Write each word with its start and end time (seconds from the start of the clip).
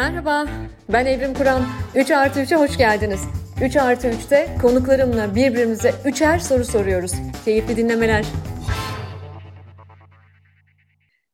Merhaba, 0.00 0.46
ben 0.92 1.06
Evrim 1.06 1.34
Kur'an. 1.34 1.62
3 1.94 2.10
artı 2.10 2.40
3'e 2.40 2.56
hoş 2.56 2.78
geldiniz. 2.78 3.28
3 3.64 3.76
artı 3.76 4.08
3'te 4.08 4.56
konuklarımla 4.62 5.34
birbirimize 5.34 5.94
üçer 6.04 6.38
soru 6.38 6.64
soruyoruz. 6.64 7.12
Keyifli 7.44 7.76
dinlemeler. 7.76 8.26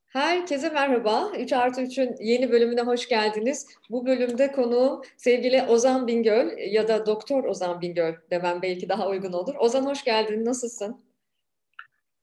Herkese 0.06 0.68
merhaba. 0.68 1.32
3 1.38 1.52
artı 1.52 1.80
3'ün 1.80 2.16
yeni 2.20 2.52
bölümüne 2.52 2.80
hoş 2.82 3.08
geldiniz. 3.08 3.66
Bu 3.90 4.06
bölümde 4.06 4.52
konuğum 4.52 5.02
sevgili 5.16 5.62
Ozan 5.62 6.06
Bingöl 6.06 6.48
ya 6.72 6.88
da 6.88 7.06
Doktor 7.06 7.44
Ozan 7.44 7.80
Bingöl 7.80 8.14
demem 8.30 8.62
belki 8.62 8.88
daha 8.88 9.08
uygun 9.08 9.32
olur. 9.32 9.54
Ozan 9.58 9.86
hoş 9.86 10.04
geldin, 10.04 10.44
nasılsın? 10.44 11.04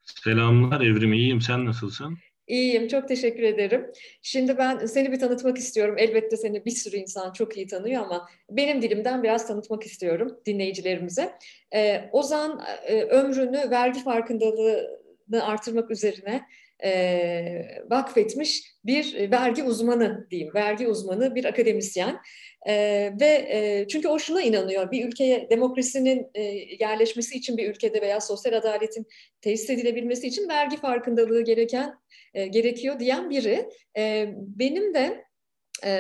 Selamlar 0.02 0.82
Evrim, 0.82 1.14
iyiyim. 1.14 1.42
Sen 1.42 1.66
nasılsın? 1.66 2.18
İyiyim, 2.48 2.88
çok 2.88 3.08
teşekkür 3.08 3.44
ederim. 3.44 3.92
Şimdi 4.22 4.58
ben 4.58 4.86
seni 4.86 5.12
bir 5.12 5.20
tanıtmak 5.20 5.58
istiyorum. 5.58 5.96
Elbette 5.98 6.38
seni 6.38 6.66
bir 6.66 6.72
sürü 6.72 6.96
insan 6.96 7.34
çok 7.34 7.58
iyi 7.58 7.68
tanıyor 7.68 8.04
ama 8.04 8.30
benim 8.50 8.82
dilimden 8.82 9.24
biraz 9.24 9.48
tanıtmak 9.48 9.84
istiyorum 9.84 10.40
dinleyicilerimize. 10.46 11.32
Ee, 11.76 12.10
Ozan 12.12 12.64
e, 12.86 13.04
ömrünü 13.04 13.70
vergi 13.70 14.04
farkındalığını 14.04 15.44
artırmak 15.46 15.92
üzerine 15.92 16.42
e, 16.84 17.82
vakfetmiş 17.90 18.74
bir 18.86 19.32
vergi 19.32 19.64
uzmanı 19.64 20.28
diyeyim, 20.32 20.54
vergi 20.54 20.88
uzmanı, 20.88 21.36
bir 21.36 21.46
akademisyen. 21.46 22.20
E, 22.68 22.74
ve 23.20 23.48
e, 23.50 23.86
çünkü 23.88 24.08
o 24.08 24.20
şuna 24.20 24.42
inanıyor, 24.42 24.92
bir 24.92 25.06
ülkeye 25.06 25.50
demokrasinin 25.50 26.28
e, 26.36 26.42
yerleşmesi 26.80 27.38
için 27.38 27.58
bir 27.58 27.70
ülkede 27.70 28.02
veya 28.02 28.22
sosyal 28.22 28.54
adaletin 28.54 29.06
tesis 29.42 29.70
edilebilmesi 29.70 30.28
için 30.28 30.50
vergi 30.50 30.78
farkındalığı 30.78 31.44
gereken 31.44 31.94
e, 32.34 32.48
gerekiyor 32.48 33.00
diyen 33.00 33.30
biri. 33.30 33.70
E, 33.98 34.34
benim 34.38 34.94
de 34.94 35.24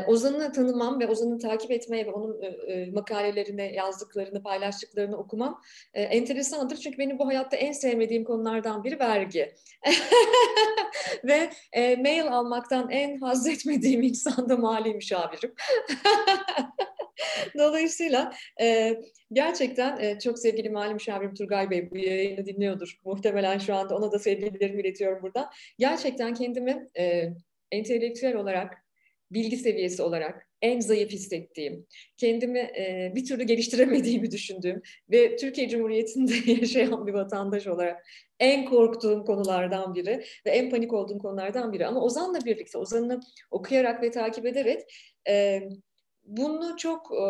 Ozan'ı 0.07 0.51
tanımam 0.51 0.99
ve 0.99 1.07
Ozan'ı 1.07 1.39
takip 1.39 1.71
etmeye 1.71 2.05
ve 2.05 2.11
onun 2.11 2.41
e, 2.41 2.47
e, 2.47 2.91
makalelerini, 2.91 3.73
yazdıklarını, 3.75 4.43
paylaştıklarını 4.43 5.17
okumam 5.17 5.61
e, 5.93 6.01
enteresandır. 6.01 6.77
Çünkü 6.77 6.97
benim 6.97 7.19
bu 7.19 7.27
hayatta 7.27 7.57
en 7.57 7.71
sevmediğim 7.71 8.23
konulardan 8.23 8.83
biri 8.83 8.99
vergi. 8.99 9.53
ve 11.23 11.49
mail 11.97 12.27
almaktan 12.27 12.89
en 12.89 13.17
haz 13.17 13.47
etmediğim 13.47 14.01
insan 14.01 14.49
da 14.49 14.57
mali 14.57 14.93
müşavirim. 14.93 15.53
Dolayısıyla 17.57 18.33
e, 18.61 18.97
gerçekten 19.33 19.99
e, 19.99 20.19
çok 20.19 20.39
sevgili 20.39 20.69
mali 20.69 20.93
müşavirim 20.93 21.33
Turgay 21.33 21.69
Bey 21.69 21.91
bu 21.91 21.97
yayını 21.97 22.45
dinliyordur. 22.45 22.99
Muhtemelen 23.05 23.57
şu 23.57 23.75
anda 23.75 23.95
ona 23.95 24.11
da 24.11 24.19
sevgilerimi 24.19 24.81
iletiyorum 24.81 25.23
burada. 25.23 25.49
Gerçekten 25.79 26.33
kendimi 26.33 26.89
e, 26.97 27.29
entelektüel 27.71 28.35
olarak 28.35 28.82
bilgi 29.31 29.57
seviyesi 29.57 30.03
olarak 30.03 30.47
en 30.61 30.79
zayıf 30.79 31.11
hissettiğim, 31.11 31.87
kendimi 32.17 32.59
e, 32.59 33.11
bir 33.15 33.25
türlü 33.25 33.43
geliştiremediğimi 33.43 34.31
düşündüğüm 34.31 34.81
ve 35.09 35.35
Türkiye 35.35 35.69
Cumhuriyeti'nde 35.69 36.51
yaşayan 36.51 37.07
bir 37.07 37.13
vatandaş 37.13 37.67
olarak 37.67 38.05
en 38.39 38.65
korktuğum 38.65 39.25
konulardan 39.25 39.95
biri 39.95 40.23
ve 40.45 40.49
en 40.51 40.69
panik 40.69 40.93
olduğum 40.93 41.19
konulardan 41.19 41.73
biri. 41.73 41.87
Ama 41.87 42.01
Ozan'la 42.01 42.45
birlikte, 42.45 42.77
Ozan'ı 42.77 43.19
okuyarak 43.51 44.03
ve 44.03 44.11
takip 44.11 44.45
ederek 44.45 44.81
e, 45.27 45.61
bunu 46.23 46.77
çok 46.77 47.11
e, 47.11 47.23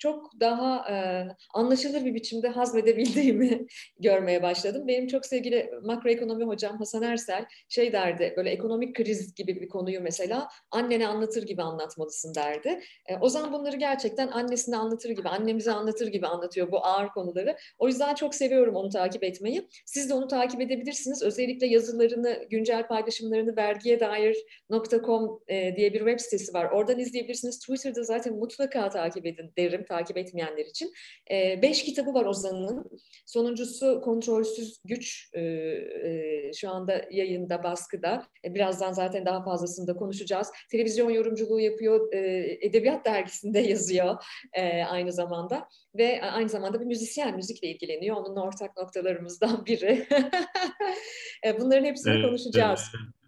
çok 0.00 0.40
daha 0.40 0.90
e, 0.90 1.26
anlaşılır 1.54 2.04
bir 2.04 2.14
biçimde 2.14 2.48
hazmedebildiğimi 2.48 3.66
görmeye 3.98 4.42
başladım. 4.42 4.88
Benim 4.88 5.06
çok 5.06 5.26
sevgili 5.26 5.70
makroekonomi 5.82 6.44
hocam 6.44 6.78
Hasan 6.78 7.02
Ersel 7.02 7.46
şey 7.68 7.92
derdi, 7.92 8.34
böyle 8.36 8.50
ekonomik 8.50 8.96
kriz 8.96 9.34
gibi 9.34 9.60
bir 9.60 9.68
konuyu 9.68 10.00
mesela 10.00 10.48
annene 10.70 11.08
anlatır 11.08 11.42
gibi 11.42 11.62
anlatmalısın 11.62 12.34
derdi. 12.34 12.80
E, 13.06 13.16
o 13.20 13.28
zaman 13.28 13.52
bunları 13.52 13.76
gerçekten 13.76 14.28
annesine 14.28 14.76
anlatır 14.76 15.10
gibi, 15.10 15.28
annemize 15.28 15.72
anlatır 15.72 16.06
gibi 16.06 16.26
anlatıyor 16.26 16.72
bu 16.72 16.86
ağır 16.86 17.08
konuları. 17.08 17.56
O 17.78 17.88
yüzden 17.88 18.14
çok 18.14 18.34
seviyorum 18.34 18.76
onu 18.76 18.88
takip 18.88 19.24
etmeyi. 19.24 19.68
Siz 19.86 20.10
de 20.10 20.14
onu 20.14 20.28
takip 20.28 20.60
edebilirsiniz. 20.60 21.22
Özellikle 21.22 21.66
yazılarını, 21.66 22.46
güncel 22.50 22.86
paylaşımlarını 22.86 23.56
vergiye 23.56 24.00
dair.com 24.00 25.40
e, 25.48 25.76
diye 25.76 25.92
bir 25.92 25.98
web 25.98 26.20
sitesi 26.20 26.54
var. 26.54 26.70
Oradan 26.70 26.98
izleyebilirsiniz. 26.98 27.58
Twitter'da 27.58 28.02
zaten 28.02 28.34
mutlaka 28.34 28.88
takip 28.88 29.26
edin 29.26 29.52
derim 29.56 29.84
takip 29.90 30.16
etmeyenler 30.16 30.64
için. 30.66 30.92
E, 31.30 31.62
beş 31.62 31.84
kitabı 31.84 32.14
var 32.14 32.24
Ozan'ın. 32.24 32.90
Sonuncusu 33.26 34.00
Kontrolsüz 34.00 34.80
Güç 34.84 35.30
e, 35.34 35.40
e, 35.40 36.52
şu 36.54 36.70
anda 36.70 37.04
yayında, 37.10 37.62
baskıda. 37.62 38.26
E, 38.44 38.54
birazdan 38.54 38.92
zaten 38.92 39.26
daha 39.26 39.44
fazlasını 39.44 39.86
da 39.86 39.96
konuşacağız. 39.96 40.50
Televizyon 40.70 41.10
yorumculuğu 41.10 41.60
yapıyor, 41.60 42.12
e, 42.12 42.18
Edebiyat 42.60 43.04
Dergisi'nde 43.04 43.58
yazıyor 43.70 44.24
e, 44.52 44.82
aynı 44.84 45.12
zamanda. 45.12 45.68
Ve 45.94 46.22
aynı 46.22 46.48
zamanda 46.48 46.80
bir 46.80 46.86
müzisyen, 46.86 47.36
müzikle 47.36 47.68
ilgileniyor. 47.68 48.16
Onunla 48.16 48.42
ortak 48.42 48.76
noktalarımızdan 48.76 49.66
biri. 49.66 50.06
e, 51.46 51.60
bunların 51.60 51.84
hepsini 51.84 52.14
evet, 52.14 52.26
konuşacağız. 52.26 52.80
Evet. 52.96 53.19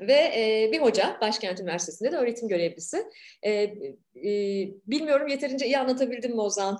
Ve 0.00 0.12
e, 0.12 0.70
bir 0.72 0.78
hoca 0.78 1.18
Başkent 1.20 1.60
Üniversitesi'nde 1.60 2.12
de 2.12 2.16
öğretim 2.16 2.48
görevlisi. 2.48 3.04
E, 3.42 3.52
e, 3.52 3.72
bilmiyorum 4.86 5.28
yeterince 5.28 5.66
iyi 5.66 5.78
anlatabildim 5.78 6.30
mi 6.30 6.40
Ozan? 6.40 6.78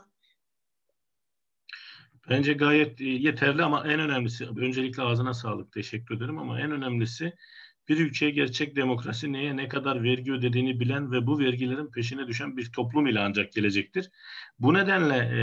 Bence 2.30 2.52
gayet 2.52 3.00
yeterli 3.00 3.62
ama 3.62 3.84
en 3.92 4.00
önemlisi, 4.00 4.46
öncelikle 4.60 5.02
ağzına 5.02 5.34
sağlık, 5.34 5.72
teşekkür 5.72 6.16
ederim 6.16 6.38
ama 6.38 6.60
en 6.60 6.70
önemlisi 6.70 7.32
bir 7.88 7.98
ülkeye 7.98 8.30
gerçek 8.30 8.76
demokrasi 8.76 9.32
neye 9.32 9.56
ne 9.56 9.68
kadar 9.68 10.02
vergi 10.02 10.32
ödediğini 10.32 10.80
bilen 10.80 11.12
ve 11.12 11.26
bu 11.26 11.38
vergilerin 11.38 11.90
peşine 11.90 12.26
düşen 12.26 12.56
bir 12.56 12.72
toplum 12.72 13.06
ile 13.06 13.20
ancak 13.20 13.52
gelecektir. 13.52 14.10
Bu 14.58 14.74
nedenle 14.74 15.16
e, 15.16 15.40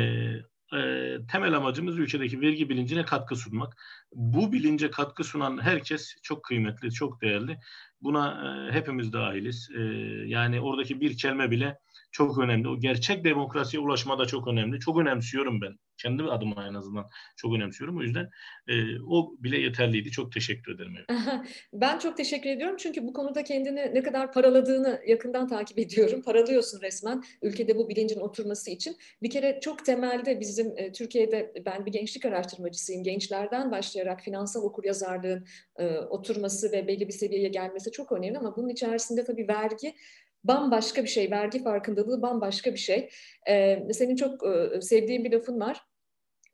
e, 0.78 1.18
temel 1.32 1.54
amacımız 1.54 1.98
ülkedeki 1.98 2.42
vergi 2.42 2.70
bilincine 2.70 3.06
katkı 3.06 3.36
sunmak. 3.36 3.78
Bu 4.14 4.52
bilince 4.52 4.92
katkı 4.92 5.24
sunan 5.24 5.62
herkes 5.62 6.16
çok 6.24 6.44
kıymetli, 6.44 6.92
çok 6.92 7.22
değerli. 7.22 7.58
Buna 8.02 8.28
e, 8.48 8.72
hepimiz 8.72 9.14
dahiliz. 9.14 9.70
E, 9.76 9.82
yani 10.28 10.62
oradaki 10.62 11.02
bir 11.02 11.18
kelime 11.18 11.52
bile 11.52 11.80
çok 12.14 12.38
önemli. 12.38 12.68
O 12.68 12.80
gerçek 12.80 13.24
demokrasiye 13.24 13.82
ulaşma 13.84 14.20
da 14.20 14.26
çok 14.26 14.48
önemli. 14.48 14.80
Çok 14.80 14.98
önemsiyorum 15.00 15.62
ben. 15.62 15.74
Kendi 15.98 16.24
adıma 16.24 16.68
en 16.68 16.74
azından 16.74 17.10
çok 17.38 17.56
önemsiyorum. 17.56 17.98
O 17.98 18.02
yüzden 18.02 18.30
e, 18.68 18.74
o 19.08 19.36
bile 19.40 19.58
yeterliydi. 19.58 20.12
Çok 20.12 20.32
teşekkür 20.32 20.76
ederim. 20.76 20.94
Ben 21.74 22.00
çok 22.00 22.18
teşekkür 22.18 22.50
ediyorum. 22.50 22.76
Çünkü 22.80 23.08
bu 23.08 23.14
konuda 23.14 23.44
kendini 23.44 23.92
ne 23.94 24.04
kadar 24.04 24.32
paraladığını 24.32 25.02
yakından 25.08 25.48
takip 25.48 25.80
ediyorum. 25.80 26.22
Paralıyorsun 26.22 26.82
resmen 26.82 27.24
ülkede 27.42 27.78
bu 27.78 27.90
bilincin 27.90 28.20
oturması 28.20 28.72
için. 28.72 28.98
Bir 29.22 29.30
kere 29.30 29.60
çok 29.62 29.86
temelde 29.86 30.40
bizim 30.40 30.74
e, 30.78 30.92
Türkiye'de 30.92 31.54
ben 31.66 31.86
bir 31.86 31.92
gençlik 31.92 32.26
araştırmacısıyım. 32.26 33.04
Gençlerden 33.04 33.72
başlayarak 33.72 34.22
finansal 34.22 34.62
okuryazarlığın 34.62 35.46
e, 35.80 35.98
oturması 35.98 36.72
ve 36.72 36.88
belli 36.88 37.08
bir 37.08 37.14
seviyeye 37.14 37.50
gelmesi 37.50 37.92
çok 37.92 38.12
önemli 38.12 38.38
ama 38.38 38.56
bunun 38.56 38.70
içerisinde 38.70 39.24
tabii 39.24 39.48
vergi 39.48 39.96
bambaşka 40.44 41.04
bir 41.04 41.10
şey. 41.10 41.32
Vergi 41.32 41.64
farkındalığı 41.64 42.22
bambaşka 42.22 42.74
bir 42.74 42.80
şey. 42.80 43.10
Ee, 43.48 43.80
senin 43.94 44.16
çok 44.16 44.48
e, 44.48 44.82
sevdiğin 44.82 45.24
bir 45.24 45.32
lafın 45.32 45.60
var. 45.60 45.82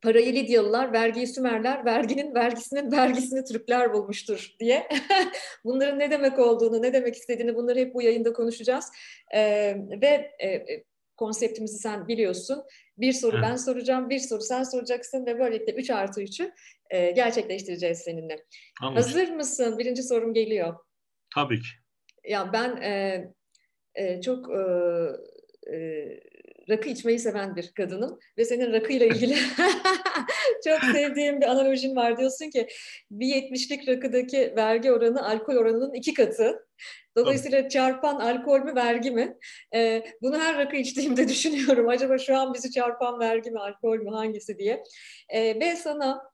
Parayı 0.02 0.34
Lidyalılar, 0.34 0.94
vergiyi 0.94 1.28
Sümerler, 1.28 1.86
verginin 1.86 2.36
vergisinin 2.36 2.92
vergisini 2.92 3.44
Türkler 3.44 3.94
bulmuştur 3.94 4.56
diye. 4.60 4.88
Bunların 5.66 6.00
ne 6.00 6.12
demek 6.12 6.40
olduğunu, 6.40 6.82
ne 6.82 6.94
demek 6.94 7.16
istediğini 7.16 7.56
bunları 7.56 7.80
hep 7.80 7.94
bu 7.94 8.02
yayında 8.02 8.34
konuşacağız. 8.34 8.86
Ee, 9.34 9.76
ve 10.02 10.32
e, 10.40 10.48
e 10.48 10.84
konseptimizi 11.18 11.78
sen 11.78 12.08
biliyorsun. 12.08 12.64
Bir 12.98 13.14
soru 13.14 13.36
evet. 13.36 13.46
ben 13.50 13.56
soracağım, 13.56 14.10
bir 14.10 14.20
soru 14.20 14.42
sen 14.42 14.64
soracaksın 14.64 15.26
ve 15.26 15.40
böylelikle 15.40 15.74
3 15.74 15.90
artı 15.90 16.22
3'ü 16.22 16.52
e, 16.90 17.12
gerçekleştireceğiz 17.12 17.98
seninle. 17.98 18.46
Anladım. 18.82 19.04
Hazır 19.04 19.30
mısın? 19.30 19.78
Birinci 19.78 20.04
sorum 20.04 20.34
geliyor. 20.34 20.76
Tabii 21.36 21.60
ki. 21.60 21.68
Ya 22.24 22.54
ben 22.54 22.82
e, 22.82 23.24
e, 23.96 24.22
çok 24.22 24.50
e, 24.50 24.62
e, 25.74 26.08
rakı 26.70 26.90
içmeyi 26.90 27.20
seven 27.20 27.56
bir 27.56 27.72
kadınım 27.72 28.20
ve 28.38 28.46
senin 28.46 28.74
rakıyla 28.74 29.06
ilgili 29.06 29.36
çok 30.68 30.84
sevdiğim 30.84 31.42
bir 31.42 31.46
analojin 31.46 31.96
var. 31.96 32.18
Diyorsun 32.18 32.50
ki 32.50 32.68
bir 33.12 33.28
yetmişlik 33.28 33.88
rakıdaki 33.88 34.54
vergi 34.58 34.92
oranı 34.92 35.28
alkol 35.28 35.56
oranının 35.56 35.94
iki 35.94 36.14
katı. 36.14 36.66
Dolayısıyla 37.18 37.70
çarpan 37.70 38.16
alkol 38.16 38.60
mü 38.60 38.76
vergi 38.76 39.12
mi? 39.12 39.38
Ee, 39.76 40.04
bunu 40.22 40.40
her 40.40 40.58
rakı 40.58 40.76
içtiğimde 40.76 41.28
düşünüyorum. 41.28 41.90
Acaba 41.90 42.18
şu 42.18 42.38
an 42.38 42.54
bizi 42.54 42.72
çarpan 42.72 43.20
vergi 43.20 43.52
mi 43.52 43.60
alkol 43.60 43.98
mü 43.98 44.10
hangisi 44.10 44.58
diye. 44.58 44.84
Ee, 45.30 45.60
ve 45.60 45.76
sana 45.76 46.29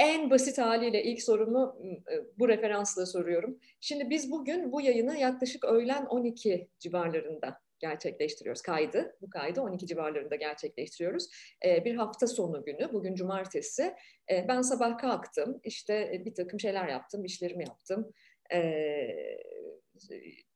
en 0.00 0.30
basit 0.30 0.58
haliyle 0.58 1.02
ilk 1.02 1.22
sorumu 1.22 1.76
e, 2.12 2.38
bu 2.38 2.48
referansla 2.48 3.06
soruyorum. 3.06 3.58
Şimdi 3.80 4.10
biz 4.10 4.30
bugün 4.30 4.72
bu 4.72 4.80
yayını 4.80 5.16
yaklaşık 5.16 5.64
öğlen 5.64 6.06
12 6.06 6.68
civarlarında 6.78 7.60
gerçekleştiriyoruz. 7.78 8.62
Kaydı, 8.62 9.16
bu 9.20 9.30
kaydı 9.30 9.60
12 9.60 9.86
civarlarında 9.86 10.36
gerçekleştiriyoruz. 10.36 11.28
Bir 11.64 11.94
hafta 11.94 12.26
sonu 12.26 12.64
günü, 12.64 12.92
bugün 12.92 13.14
cumartesi. 13.14 13.94
Ben 14.30 14.60
sabah 14.60 14.98
kalktım, 14.98 15.60
işte 15.64 16.10
e, 16.14 16.24
bir 16.24 16.34
takım 16.34 16.60
şeyler 16.60 16.88
yaptım, 16.88 17.24
işlerimi 17.24 17.64
yaptım. 17.64 18.12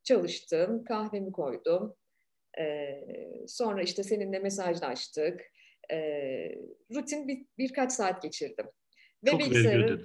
Çalıştım, 0.02 0.84
kahvemi 0.84 1.32
koydum, 1.32 1.96
sonra 3.46 3.82
işte 3.82 4.02
seninle 4.02 4.38
mesajlaştık. 4.38 5.40
Rutin 6.94 7.28
bir, 7.28 7.46
birkaç 7.58 7.92
saat 7.92 8.22
geçirdim. 8.22 8.66
Ve 9.24 9.30
Çok 9.30 9.40
bilgisayarın... 9.40 10.04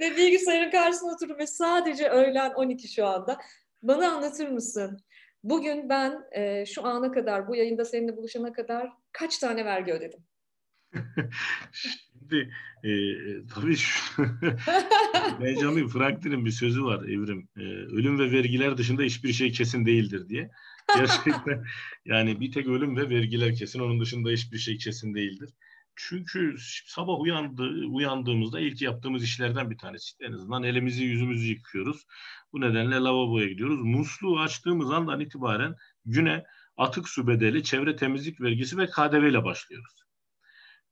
ve 0.00 0.16
bilgisayarın 0.16 0.70
karşısına 0.70 1.12
oturup 1.12 1.38
ve 1.38 1.46
sadece 1.46 2.08
öğlen 2.08 2.50
12 2.50 2.88
şu 2.88 3.06
anda. 3.06 3.38
Bana 3.82 4.12
anlatır 4.12 4.48
mısın? 4.48 5.00
Bugün 5.44 5.88
ben 5.88 6.24
e, 6.32 6.66
şu 6.66 6.86
ana 6.86 7.12
kadar, 7.12 7.48
bu 7.48 7.56
yayında 7.56 7.84
seninle 7.84 8.16
buluşana 8.16 8.52
kadar 8.52 8.90
kaç 9.12 9.38
tane 9.38 9.64
vergi 9.64 9.92
ödedim? 9.92 10.20
Şimdi 11.72 12.52
e, 12.84 12.90
tabii 13.54 13.76
şu 13.76 14.22
Benjamin 15.40 15.88
Franklin'in 15.88 16.44
bir 16.44 16.50
sözü 16.50 16.84
var 16.84 17.04
Evrim. 17.04 17.48
E, 17.56 17.62
ölüm 17.96 18.18
ve 18.18 18.32
vergiler 18.32 18.78
dışında 18.78 19.02
hiçbir 19.02 19.32
şey 19.32 19.52
kesin 19.52 19.86
değildir 19.86 20.28
diye. 20.28 20.50
Gerçekten 20.96 21.64
yani 22.04 22.40
bir 22.40 22.52
tek 22.52 22.66
ölüm 22.66 22.96
ve 22.96 23.08
vergiler 23.08 23.54
kesin. 23.54 23.80
Onun 23.80 24.00
dışında 24.00 24.30
hiçbir 24.30 24.58
şey 24.58 24.78
kesin 24.78 25.14
değildir. 25.14 25.50
Çünkü 25.96 26.56
sabah 26.86 27.20
uyandı, 27.20 27.62
uyandığımızda 27.86 28.60
ilk 28.60 28.82
yaptığımız 28.82 29.24
işlerden 29.24 29.70
bir 29.70 29.78
tanesi. 29.78 30.16
En 30.20 30.32
azından 30.32 30.62
elimizi 30.62 31.04
yüzümüzü 31.04 31.46
yıkıyoruz. 31.46 32.06
Bu 32.52 32.60
nedenle 32.60 32.96
lavaboya 32.96 33.48
gidiyoruz. 33.48 33.80
Musluğu 33.82 34.40
açtığımız 34.40 34.90
andan 34.90 35.20
itibaren 35.20 35.76
güne 36.04 36.44
atık 36.76 37.08
su 37.08 37.26
bedeli, 37.26 37.64
çevre 37.64 37.96
temizlik 37.96 38.40
vergisi 38.40 38.78
ve 38.78 38.86
KDV 38.86 39.30
ile 39.30 39.44
başlıyoruz. 39.44 40.02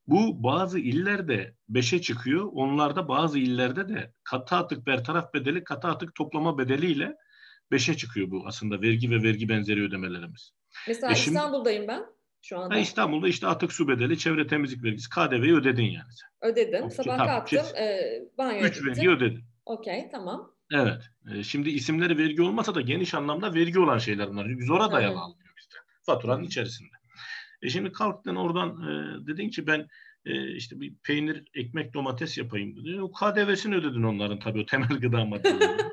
Bu 0.07 0.43
bazı 0.43 0.79
illerde 0.79 1.55
beşe 1.69 2.01
çıkıyor. 2.01 2.49
Onlarda 2.53 3.07
bazı 3.07 3.39
illerde 3.39 3.89
de 3.89 4.13
katı 4.23 4.55
atık 4.55 4.87
bertaraf 4.87 5.33
bedeli, 5.33 5.63
katı 5.63 5.87
atık 5.87 6.15
toplama 6.15 6.57
bedeliyle 6.57 7.15
beşe 7.71 7.97
çıkıyor 7.97 8.31
bu 8.31 8.43
aslında 8.47 8.81
vergi 8.81 9.11
ve 9.11 9.23
vergi 9.23 9.49
benzeri 9.49 9.83
ödemelerimiz. 9.83 10.53
Mesela 10.87 11.11
e 11.11 11.15
şimdi, 11.15 11.37
İstanbul'dayım 11.37 11.87
ben 11.87 12.05
şu 12.41 12.59
anda. 12.59 12.77
İstanbul'da 12.77 13.27
işte 13.27 13.47
atık 13.47 13.73
su 13.73 13.87
bedeli, 13.87 14.17
çevre 14.17 14.47
temizlik 14.47 14.83
vergisi, 14.83 15.09
KDV'yi 15.09 15.53
ödedin 15.53 15.83
yani 15.83 16.11
sen. 16.11 16.49
Ödedim. 16.51 16.91
Sabah 16.91 17.17
tabii, 17.17 17.27
kalktım, 17.27 17.77
e, 17.77 17.99
banyo 18.37 18.65
Üç 18.65 18.85
vergi 18.85 19.09
ödedin. 19.09 19.43
Okey, 19.65 20.09
tamam. 20.11 20.51
Evet. 20.73 21.01
E, 21.33 21.43
şimdi 21.43 21.69
isimleri 21.69 22.17
vergi 22.17 22.41
olmasa 22.41 22.75
da 22.75 22.81
geniş 22.81 23.13
anlamda 23.13 23.53
vergi 23.53 23.79
olan 23.79 23.97
şeyler 23.97 24.29
bunlar. 24.29 24.47
Zora 24.67 24.91
dayalı 24.91 25.19
alınıyor 25.19 25.53
bizde. 25.57 25.75
Faturanın 26.05 26.43
içerisinde. 26.43 26.95
E 27.61 27.69
şimdi 27.69 27.91
kalktın 27.91 28.35
oradan 28.35 28.69
e, 28.69 29.27
dedin 29.27 29.49
ki 29.49 29.67
ben 29.67 29.87
e, 30.25 30.55
işte 30.55 30.79
bir 30.79 30.95
peynir, 30.95 31.43
ekmek, 31.53 31.93
domates 31.93 32.37
yapayım 32.37 32.75
dedi. 32.75 33.01
O 33.01 33.11
KDV'sini 33.11 33.75
ödedin 33.75 34.03
onların 34.03 34.39
tabii 34.39 34.61
o 34.61 34.65
temel 34.65 34.99
gıda 34.99 35.25
maddeleri. 35.25 35.77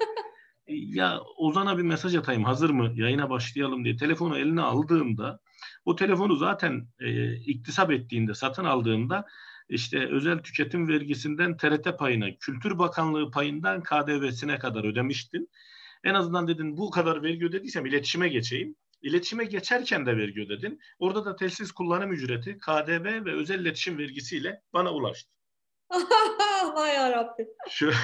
E, 0.69 0.75
ya 0.75 1.21
Ozan'a 1.37 1.79
bir 1.79 1.83
mesaj 1.83 2.15
atayım 2.15 2.45
hazır 2.45 2.71
mı 2.71 2.93
yayına 2.95 3.31
başlayalım 3.31 3.85
diye 3.85 3.97
telefonu 3.97 4.39
eline 4.39 4.61
aldığında 4.61 5.41
o 5.85 5.97
telefonu 5.97 6.37
zaten 6.37 6.89
e, 7.01 7.35
iktisap 7.35 7.91
ettiğinde 7.91 8.35
satın 8.35 8.65
aldığında 8.65 9.27
işte 9.69 10.09
özel 10.09 10.39
tüketim 10.39 10.89
vergisinden 10.89 11.57
TRT 11.57 11.99
payına, 11.99 12.37
Kültür 12.41 12.79
Bakanlığı 12.79 13.31
payından 13.31 13.83
KDV'sine 13.83 14.59
kadar 14.59 14.85
ödemiştin. 14.85 15.51
En 16.05 16.15
azından 16.15 16.49
dedin 16.49 16.77
bu 16.77 16.91
kadar 16.91 17.23
vergi 17.23 17.47
ödediysem 17.47 17.87
iletişime 17.87 18.29
geçeyim. 18.29 18.77
İletişime 19.03 19.45
geçerken 19.45 20.07
de 20.07 20.17
vergi 20.17 20.41
ödedin. 20.41 20.81
Orada 20.99 21.25
da 21.25 21.37
telsiz 21.37 21.73
kullanım 21.73 22.13
ücreti, 22.13 22.59
KDV 22.59 23.25
ve 23.25 23.33
özel 23.33 23.61
iletişim 23.61 23.99
vergisiyle 23.99 24.63
bana 24.73 24.93
ulaştı. 24.95 25.31
Vay 26.75 26.95
yarabbim. 26.95 27.47
Şu, 27.71 27.93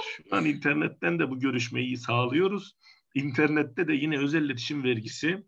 şu 0.00 0.22
an 0.30 0.44
internetten 0.44 1.18
de 1.18 1.30
bu 1.30 1.40
görüşmeyi 1.40 1.96
sağlıyoruz. 1.96 2.76
İnternette 3.14 3.88
de 3.88 3.92
yine 3.92 4.18
özel 4.18 4.42
iletişim 4.42 4.84
vergisi 4.84 5.44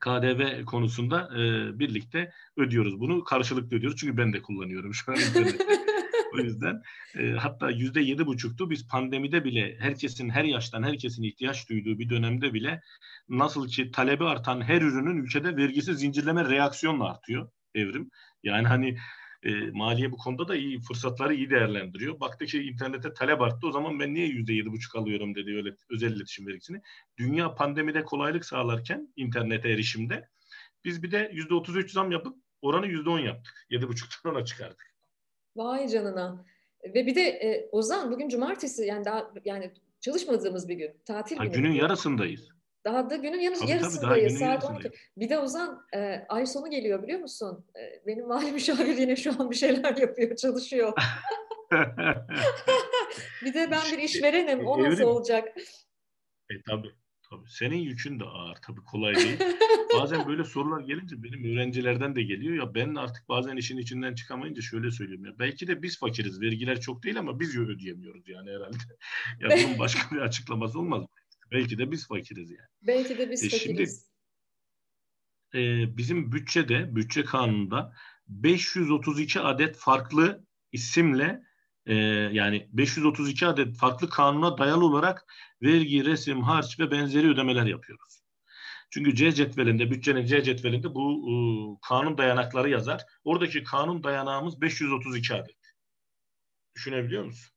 KDV 0.00 0.64
konusunda 0.64 1.30
e, 1.34 1.78
birlikte 1.78 2.32
ödüyoruz. 2.56 3.00
Bunu 3.00 3.24
karşılıklı 3.24 3.76
ödüyoruz. 3.76 4.00
Çünkü 4.00 4.16
ben 4.16 4.32
de 4.32 4.42
kullanıyorum 4.42 4.94
şu 4.94 5.12
an 5.12 5.18
o 6.34 6.38
yüzden 6.38 6.82
e, 7.18 7.30
hatta 7.30 7.70
yüzde 7.70 8.00
yedi 8.00 8.26
buçuktu. 8.26 8.70
Biz 8.70 8.88
pandemide 8.88 9.44
bile 9.44 9.76
herkesin 9.80 10.28
her 10.28 10.44
yaştan 10.44 10.82
herkesin 10.82 11.22
ihtiyaç 11.22 11.68
duyduğu 11.68 11.98
bir 11.98 12.10
dönemde 12.10 12.54
bile 12.54 12.82
nasıl 13.28 13.68
ki 13.68 13.90
talebi 13.90 14.24
artan 14.24 14.60
her 14.60 14.82
ürünün 14.82 15.16
ülkede 15.16 15.56
vergisi 15.56 15.94
zincirleme 15.94 16.44
reaksiyonla 16.44 17.10
artıyor 17.10 17.50
evrim. 17.74 18.10
Yani 18.42 18.68
hani 18.68 18.98
e, 19.46 19.70
maliye 19.70 20.12
bu 20.12 20.16
konuda 20.16 20.48
da 20.48 20.56
iyi 20.56 20.80
fırsatları 20.80 21.34
iyi 21.34 21.50
değerlendiriyor. 21.50 22.20
Baktı 22.20 22.46
ki 22.46 22.62
internete 22.62 23.14
talep 23.14 23.40
arttı 23.40 23.66
o 23.66 23.72
zaman 23.72 24.00
ben 24.00 24.14
niye 24.14 24.26
yüzde 24.26 24.52
yedi 24.52 24.72
buçuk 24.72 24.96
alıyorum 24.96 25.34
dedi 25.34 25.56
öyle 25.56 25.70
özel 25.90 26.16
iletişim 26.16 26.46
vergisini. 26.46 26.80
Dünya 27.18 27.54
pandemide 27.54 28.04
kolaylık 28.04 28.44
sağlarken 28.44 29.12
internete 29.16 29.68
erişimde 29.68 30.28
biz 30.84 31.02
bir 31.02 31.10
de 31.10 31.30
yüzde 31.32 31.54
otuz 31.54 31.76
üç 31.76 31.92
zam 31.92 32.12
yapıp 32.12 32.36
oranı 32.62 32.86
yüzde 32.86 33.10
on 33.10 33.18
yaptık. 33.18 33.66
Yedi 33.70 33.88
buçuktan 33.88 34.32
ona 34.32 34.44
çıkardık. 34.44 34.94
Vay 35.56 35.88
canına. 35.88 36.44
Ve 36.84 37.06
bir 37.06 37.14
de 37.14 37.22
e, 37.22 37.68
Ozan 37.72 38.10
bugün 38.10 38.28
cumartesi 38.28 38.84
yani 38.84 39.04
daha 39.04 39.32
yani 39.44 39.72
çalışmadığımız 40.00 40.68
bir 40.68 40.74
gün. 40.74 40.90
Tatil 41.04 41.36
ha, 41.36 41.44
günü. 41.44 41.54
Günün 41.54 41.72
yarısındayız. 41.72 42.55
Daha 42.86 43.10
da 43.10 43.16
günün 43.16 43.40
yarısı, 43.40 43.60
tabii, 43.60 43.70
yarısındayız. 43.70 44.38
Tabii, 44.38 44.60
saat 44.60 44.64
12. 44.64 44.90
Bir 45.16 45.28
de 45.28 45.38
Ozan 45.38 45.86
e, 45.94 46.26
ay 46.28 46.46
sonu 46.46 46.70
geliyor 46.70 47.02
biliyor 47.02 47.20
musun? 47.20 47.64
E, 47.76 48.06
benim 48.06 48.26
mali 48.26 48.52
müşavir 48.52 48.98
yine 48.98 49.16
şu 49.16 49.30
an 49.30 49.50
bir 49.50 49.56
şeyler 49.56 49.96
yapıyor, 49.96 50.36
çalışıyor. 50.36 50.92
bir 53.44 53.54
de 53.54 53.70
ben 53.70 53.82
bir 53.92 53.98
işverenim. 53.98 54.66
O 54.66 54.82
nasıl 54.82 55.04
olacak? 55.04 55.48
E 56.50 56.54
tabii. 56.68 56.90
Tabii. 57.30 57.48
Senin 57.48 57.76
yükün 57.76 58.20
de 58.20 58.24
ağır. 58.24 58.56
Tabii 58.66 58.80
kolay 58.80 59.14
değil. 59.14 59.38
bazen 60.00 60.28
böyle 60.28 60.44
sorular 60.44 60.80
gelince 60.80 61.22
benim 61.22 61.52
öğrencilerden 61.52 62.16
de 62.16 62.22
geliyor. 62.22 62.54
Ya 62.54 62.74
ben 62.74 62.94
artık 62.94 63.28
bazen 63.28 63.56
işin 63.56 63.78
içinden 63.78 64.14
çıkamayınca 64.14 64.62
şöyle 64.62 64.90
söylüyorum. 64.90 65.24
Ya 65.24 65.32
belki 65.38 65.66
de 65.66 65.82
biz 65.82 65.98
fakiriz. 65.98 66.40
Vergiler 66.40 66.80
çok 66.80 67.02
değil 67.02 67.18
ama 67.18 67.40
biz 67.40 67.58
ödeyemiyoruz 67.58 68.28
yani 68.28 68.50
herhalde. 68.50 68.76
ya 69.40 69.48
bunun 69.64 69.78
başka 69.78 70.16
bir 70.16 70.20
açıklaması 70.20 70.78
olmaz? 70.78 71.04
Belki 71.50 71.78
de 71.78 71.90
biz 71.90 72.08
fakiriz 72.08 72.50
yani. 72.50 72.68
Belki 72.82 73.18
de 73.18 73.30
biz 73.30 73.44
e 73.44 73.48
fakiriz. 73.48 73.66
Şimdi 73.76 73.90
e, 75.54 75.96
bizim 75.96 76.32
bütçede, 76.32 76.96
bütçe 76.96 77.24
kanununda 77.24 77.92
532 78.28 79.40
adet 79.40 79.76
farklı 79.76 80.44
isimle 80.72 81.42
e, 81.86 81.94
yani 82.32 82.68
532 82.72 83.46
adet 83.46 83.76
farklı 83.76 84.10
kanuna 84.10 84.58
dayalı 84.58 84.84
olarak 84.84 85.24
vergi, 85.62 86.04
resim, 86.04 86.42
harç 86.42 86.80
ve 86.80 86.90
benzeri 86.90 87.28
ödemeler 87.28 87.66
yapıyoruz. 87.66 88.20
Çünkü 88.90 89.14
C 89.14 89.32
cetvelinde, 89.32 89.90
bütçenin 89.90 90.26
C 90.26 90.42
cetvelinde 90.42 90.94
bu 90.94 91.30
e, 91.30 91.34
kanun 91.88 92.18
dayanakları 92.18 92.70
yazar. 92.70 93.02
Oradaki 93.24 93.64
kanun 93.64 94.02
dayanağımız 94.02 94.60
532 94.60 95.34
adet. 95.34 95.56
Düşünebiliyor 96.76 97.24
musun? 97.24 97.52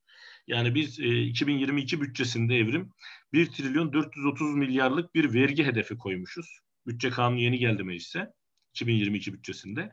Yani 0.46 0.74
biz 0.74 1.00
e, 1.00 1.22
2022 1.22 2.00
bütçesinde 2.00 2.56
evrim 2.56 2.92
1 3.32 3.50
trilyon 3.50 3.92
430 3.92 4.54
milyarlık 4.54 5.14
bir 5.14 5.34
vergi 5.34 5.64
hedefi 5.64 5.98
koymuşuz. 5.98 6.58
Bütçe 6.86 7.10
kanunu 7.10 7.40
yeni 7.40 7.58
geldi 7.58 7.84
meclise 7.84 8.32
2022 8.74 9.32
bütçesinde. 9.32 9.92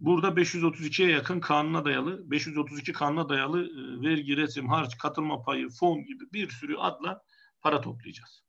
Burada 0.00 0.28
532'ye 0.28 1.10
yakın 1.10 1.40
kanuna 1.40 1.84
dayalı, 1.84 2.30
532 2.30 2.92
kanuna 2.92 3.28
dayalı 3.28 3.60
e, 3.64 4.08
vergi, 4.08 4.36
resim, 4.36 4.68
harç, 4.68 4.98
katılma 4.98 5.42
payı, 5.42 5.68
fon 5.68 6.04
gibi 6.04 6.32
bir 6.32 6.50
sürü 6.50 6.76
adla 6.76 7.22
para 7.60 7.80
toplayacağız. 7.80 8.42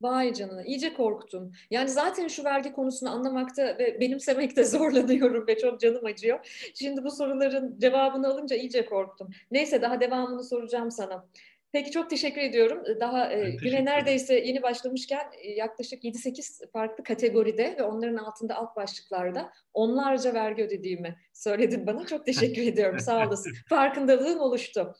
Vay 0.00 0.32
canına 0.32 0.64
iyice 0.64 0.94
korktun. 0.94 1.54
Yani 1.70 1.88
zaten 1.88 2.28
şu 2.28 2.44
vergi 2.44 2.72
konusunu 2.72 3.10
anlamakta 3.10 3.78
ve 3.78 4.00
benimsemekte 4.00 4.64
zorlanıyorum 4.74 5.46
ve 5.46 5.58
çok 5.58 5.80
canım 5.80 6.04
acıyor. 6.04 6.70
Şimdi 6.74 7.04
bu 7.04 7.10
soruların 7.10 7.78
cevabını 7.78 8.28
alınca 8.28 8.56
iyice 8.56 8.86
korktum. 8.86 9.30
Neyse 9.50 9.82
daha 9.82 10.00
devamını 10.00 10.44
soracağım 10.44 10.90
sana. 10.90 11.28
Peki 11.74 11.90
çok 11.90 12.10
teşekkür 12.10 12.40
ediyorum. 12.40 12.82
Daha 13.00 13.32
e, 13.32 13.50
güne 13.50 13.84
neredeyse 13.84 14.34
yeni 14.34 14.62
başlamışken 14.62 15.26
e, 15.42 15.50
yaklaşık 15.50 16.04
7-8 16.04 16.70
farklı 16.72 17.04
kategoride 17.04 17.76
ve 17.78 17.82
onların 17.82 18.16
altında 18.16 18.56
alt 18.56 18.76
başlıklarda 18.76 19.52
onlarca 19.72 20.34
vergi 20.34 20.62
ödediğimi 20.62 21.16
söyledin 21.32 21.86
bana. 21.86 22.06
Çok 22.06 22.26
teşekkür 22.26 22.62
ediyorum. 22.72 22.98
Sağ 22.98 23.26
olasın. 23.26 23.52
Farkındalığın 23.68 24.38
oluştu. 24.38 24.94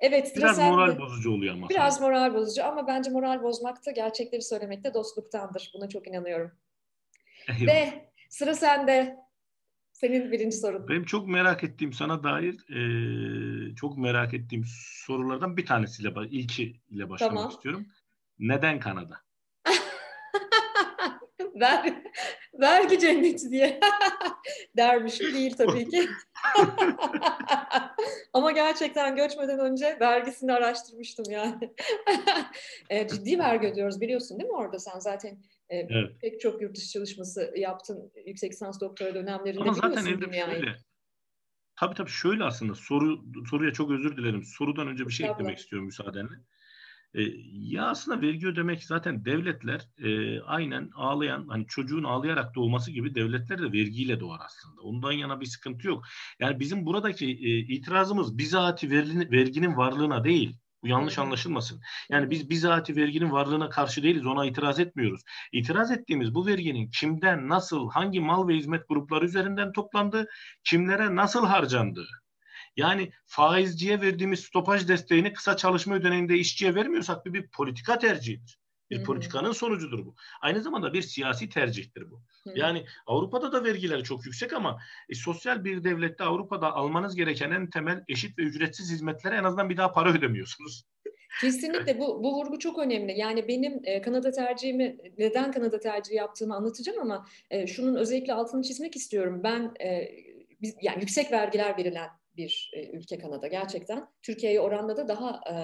Evet, 0.00 0.32
biraz 0.36 0.58
moral 0.58 0.98
bozucu 0.98 1.32
oluyor 1.32 1.54
ama. 1.54 1.68
Biraz 1.68 2.00
moral 2.00 2.34
bozucu 2.34 2.64
ama 2.64 2.86
bence 2.86 3.10
moral 3.10 3.42
bozmak 3.42 3.86
da 3.86 3.90
gerçekleri 3.90 4.42
söylemekte 4.42 4.94
dostluktandır. 4.94 5.70
Buna 5.74 5.88
çok 5.88 6.08
inanıyorum. 6.08 6.52
Eyvallah. 7.48 7.74
Ve 7.74 7.88
sıra 8.28 8.54
sende. 8.54 9.23
Senin 10.04 10.32
birinci 10.32 10.56
sorun. 10.56 10.88
Benim 10.88 11.04
çok 11.04 11.28
merak 11.28 11.64
ettiğim 11.64 11.92
sana 11.92 12.24
dair 12.24 12.54
e, 12.70 13.74
çok 13.74 13.98
merak 13.98 14.34
ettiğim 14.34 14.64
sorulardan 15.06 15.56
bir 15.56 15.66
tanesiyle 15.66 16.10
ilki 16.30 16.80
ile 16.90 17.10
başlamak 17.10 17.36
tamam. 17.36 17.50
istiyorum. 17.50 17.86
Neden 18.38 18.80
Kanada? 18.80 19.20
Ver, 21.54 22.02
vergi 22.60 22.98
cenneti 22.98 23.50
diye 23.50 23.80
dermiş 24.76 25.20
değil 25.20 25.56
tabii 25.56 25.88
ki. 25.88 26.08
Ama 28.32 28.50
gerçekten 28.50 29.16
göçmeden 29.16 29.58
önce 29.58 29.96
vergisini 30.00 30.52
araştırmıştım 30.52 31.24
yani. 31.30 31.74
e, 32.90 33.08
ciddi 33.08 33.38
vergi 33.38 33.66
ödüyoruz 33.66 34.00
biliyorsun 34.00 34.38
değil 34.38 34.50
mi 34.50 34.56
orada 34.56 34.78
sen 34.78 34.98
zaten 34.98 35.38
e, 35.68 35.76
evet. 35.76 36.20
pek 36.20 36.40
çok 36.40 36.62
yurt 36.62 36.76
dışı 36.76 36.88
çalışması 36.88 37.52
yaptın 37.56 38.12
yüksek 38.26 38.52
lisans 38.52 38.80
doktora 38.80 39.14
dönemlerinde 39.14 39.62
Ama 39.62 39.72
zaten 39.72 40.06
evde 40.06 40.24
şöyle. 40.24 40.76
Tabii 41.76 41.94
tabii 41.94 42.10
şöyle 42.10 42.44
aslında 42.44 42.74
soru 42.74 43.24
soruya 43.50 43.72
çok 43.72 43.90
özür 43.90 44.16
dilerim. 44.16 44.44
Sorudan 44.44 44.88
önce 44.88 45.06
bir 45.06 45.12
şey 45.12 45.26
Tabii. 45.26 45.34
eklemek 45.34 45.58
istiyorum 45.58 45.86
müsaadenle. 45.86 46.34
E, 47.14 47.22
ya 47.50 47.86
aslında 47.86 48.22
vergi 48.22 48.46
ödemek 48.46 48.84
zaten 48.84 49.24
devletler 49.24 49.88
e, 49.98 50.40
aynen 50.40 50.90
ağlayan 50.94 51.48
hani 51.48 51.66
çocuğun 51.66 52.04
ağlayarak 52.04 52.54
doğması 52.54 52.90
gibi 52.90 53.14
devletler 53.14 53.58
de 53.58 53.72
vergiyle 53.72 54.20
doğar 54.20 54.40
aslında. 54.44 54.80
Ondan 54.80 55.12
yana 55.12 55.40
bir 55.40 55.46
sıkıntı 55.46 55.88
yok. 55.88 56.04
Yani 56.40 56.60
bizim 56.60 56.86
buradaki 56.86 57.26
e, 57.26 57.58
itirazımız 57.58 58.38
bizatihi 58.38 58.90
verginin, 58.90 59.30
verginin 59.30 59.76
varlığına 59.76 60.24
değil. 60.24 60.56
Bu 60.84 60.88
yanlış 60.88 61.18
anlaşılmasın. 61.18 61.80
Yani 62.10 62.30
biz 62.30 62.50
bizatihi 62.50 62.96
verginin 62.96 63.32
varlığına 63.32 63.68
karşı 63.68 64.02
değiliz, 64.02 64.26
ona 64.26 64.46
itiraz 64.46 64.80
etmiyoruz. 64.80 65.22
İtiraz 65.52 65.90
ettiğimiz 65.90 66.34
bu 66.34 66.46
verginin 66.46 66.90
kimden, 66.90 67.48
nasıl, 67.48 67.90
hangi 67.90 68.20
mal 68.20 68.48
ve 68.48 68.54
hizmet 68.54 68.88
grupları 68.88 69.24
üzerinden 69.24 69.72
toplandığı, 69.72 70.26
kimlere 70.64 71.16
nasıl 71.16 71.46
harcandığı. 71.46 72.08
Yani 72.76 73.12
faizciye 73.26 74.00
verdiğimiz 74.00 74.40
stopaj 74.40 74.88
desteğini 74.88 75.32
kısa 75.32 75.56
çalışma 75.56 75.94
ödeneğinde 75.94 76.38
işçiye 76.38 76.74
vermiyorsak 76.74 77.26
bir, 77.26 77.32
bir 77.32 77.48
politika 77.48 77.98
tercihidir. 77.98 78.58
Bir 78.94 78.98
Hı-hı. 78.98 79.06
politikanın 79.06 79.52
sonucudur 79.52 80.06
bu. 80.06 80.14
Aynı 80.40 80.60
zamanda 80.60 80.92
bir 80.92 81.02
siyasi 81.02 81.48
tercihtir 81.48 82.10
bu. 82.10 82.22
Hı-hı. 82.44 82.58
Yani 82.58 82.84
Avrupa'da 83.06 83.52
da 83.52 83.64
vergiler 83.64 84.04
çok 84.04 84.26
yüksek 84.26 84.52
ama 84.52 84.78
e, 85.08 85.14
sosyal 85.14 85.64
bir 85.64 85.84
devlette 85.84 86.24
Avrupa'da 86.24 86.72
almanız 86.72 87.16
gereken 87.16 87.50
en 87.50 87.70
temel 87.70 88.04
eşit 88.08 88.38
ve 88.38 88.42
ücretsiz 88.42 88.92
hizmetlere 88.92 89.36
en 89.36 89.44
azından 89.44 89.70
bir 89.70 89.76
daha 89.76 89.92
para 89.92 90.12
ödemiyorsunuz. 90.12 90.84
Kesinlikle 91.40 91.98
bu, 91.98 92.22
bu 92.22 92.34
vurgu 92.36 92.58
çok 92.58 92.78
önemli. 92.78 93.18
Yani 93.18 93.48
benim 93.48 93.80
e, 93.84 94.02
Kanada 94.02 94.30
tercihimi, 94.30 94.96
neden 95.18 95.52
Kanada 95.52 95.80
tercihi 95.80 96.16
yaptığımı 96.16 96.54
anlatacağım 96.54 97.00
ama 97.00 97.26
e, 97.50 97.66
şunun 97.66 97.94
özellikle 97.94 98.32
altını 98.32 98.62
çizmek 98.62 98.96
istiyorum. 98.96 99.40
Ben 99.44 99.74
e, 99.80 100.08
biz, 100.62 100.76
yani 100.82 101.00
yüksek 101.00 101.32
vergiler 101.32 101.78
verilen 101.78 102.08
bir 102.36 102.70
e, 102.72 102.96
ülke 102.96 103.18
Kanada 103.18 103.46
gerçekten. 103.48 104.06
Türkiye'ye 104.22 104.60
oranla 104.60 104.96
da 104.96 105.08
daha 105.08 105.40
e, 105.50 105.54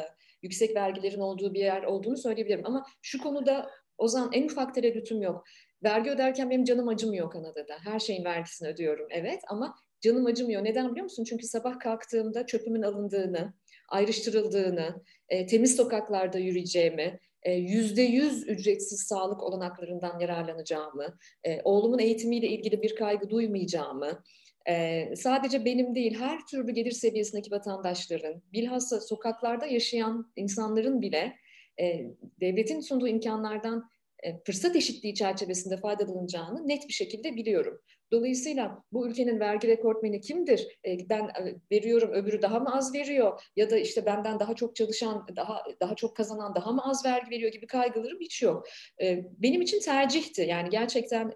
yüksek 0.42 0.76
vergilerin 0.76 1.20
olduğu 1.20 1.54
bir 1.54 1.60
yer 1.60 1.82
olduğunu 1.82 2.16
söyleyebilirim. 2.16 2.66
Ama 2.66 2.84
şu 3.02 3.18
konuda 3.18 3.70
o 3.98 4.08
zaman 4.08 4.30
en 4.32 4.44
ufak 4.44 4.74
tereddütüm 4.74 5.22
yok. 5.22 5.44
Vergi 5.82 6.10
öderken 6.10 6.50
benim 6.50 6.64
canım 6.64 6.88
acımıyor 6.88 7.30
Kanada'da. 7.30 7.76
Her 7.84 7.98
şeyin 7.98 8.24
vergisini 8.24 8.68
ödüyorum 8.68 9.06
evet 9.10 9.40
ama 9.48 9.74
canım 10.00 10.26
acımıyor. 10.26 10.64
Neden 10.64 10.90
biliyor 10.90 11.04
musun? 11.04 11.24
Çünkü 11.24 11.46
sabah 11.46 11.78
kalktığımda 11.78 12.46
çöpümün 12.46 12.82
alındığını, 12.82 13.54
ayrıştırıldığını, 13.88 15.02
e, 15.28 15.46
temiz 15.46 15.76
sokaklarda 15.76 16.38
yürüyeceğimi, 16.38 17.20
yüzde 17.46 18.02
yüz 18.02 18.48
ücretsiz 18.48 19.00
sağlık 19.00 19.42
olanaklarından 19.42 20.20
yararlanacağımı, 20.20 21.18
e, 21.44 21.62
oğlumun 21.62 21.98
eğitimiyle 21.98 22.48
ilgili 22.48 22.82
bir 22.82 22.96
kaygı 22.96 23.30
duymayacağımı, 23.30 24.22
ee, 24.68 25.12
sadece 25.16 25.64
benim 25.64 25.94
değil 25.94 26.18
her 26.18 26.46
türlü 26.46 26.72
gelir 26.72 26.90
seviyesindeki 26.90 27.50
vatandaşların, 27.50 28.42
bilhassa 28.52 29.00
sokaklarda 29.00 29.66
yaşayan 29.66 30.32
insanların 30.36 31.02
bile 31.02 31.36
e, 31.80 32.06
devletin 32.40 32.80
sunduğu 32.80 33.08
imkanlardan 33.08 33.90
e, 34.22 34.42
fırsat 34.44 34.76
eşitliği 34.76 35.14
çerçevesinde 35.14 35.76
faydalanacağını 35.76 36.68
net 36.68 36.88
bir 36.88 36.92
şekilde 36.92 37.36
biliyorum. 37.36 37.80
Dolayısıyla 38.12 38.84
bu 38.92 39.08
ülkenin 39.08 39.40
vergi 39.40 39.68
rekortmeni 39.68 40.20
kimdir? 40.20 40.78
E, 40.86 41.08
ben 41.08 41.24
e, 41.24 41.54
veriyorum, 41.72 42.10
öbürü 42.12 42.42
daha 42.42 42.58
mı 42.58 42.76
az 42.76 42.94
veriyor? 42.94 43.42
Ya 43.56 43.70
da 43.70 43.78
işte 43.78 44.06
benden 44.06 44.40
daha 44.40 44.54
çok 44.54 44.76
çalışan, 44.76 45.26
daha 45.36 45.62
daha 45.80 45.94
çok 45.94 46.16
kazanan 46.16 46.54
daha 46.54 46.72
mı 46.72 46.82
az 46.84 47.04
vergi 47.04 47.30
veriyor 47.30 47.52
gibi 47.52 47.66
kaygılarım 47.66 48.20
hiç 48.20 48.42
yok. 48.42 48.66
E, 49.02 49.24
benim 49.38 49.62
için 49.62 49.80
tercihti. 49.80 50.42
Yani 50.42 50.70
gerçekten 50.70 51.34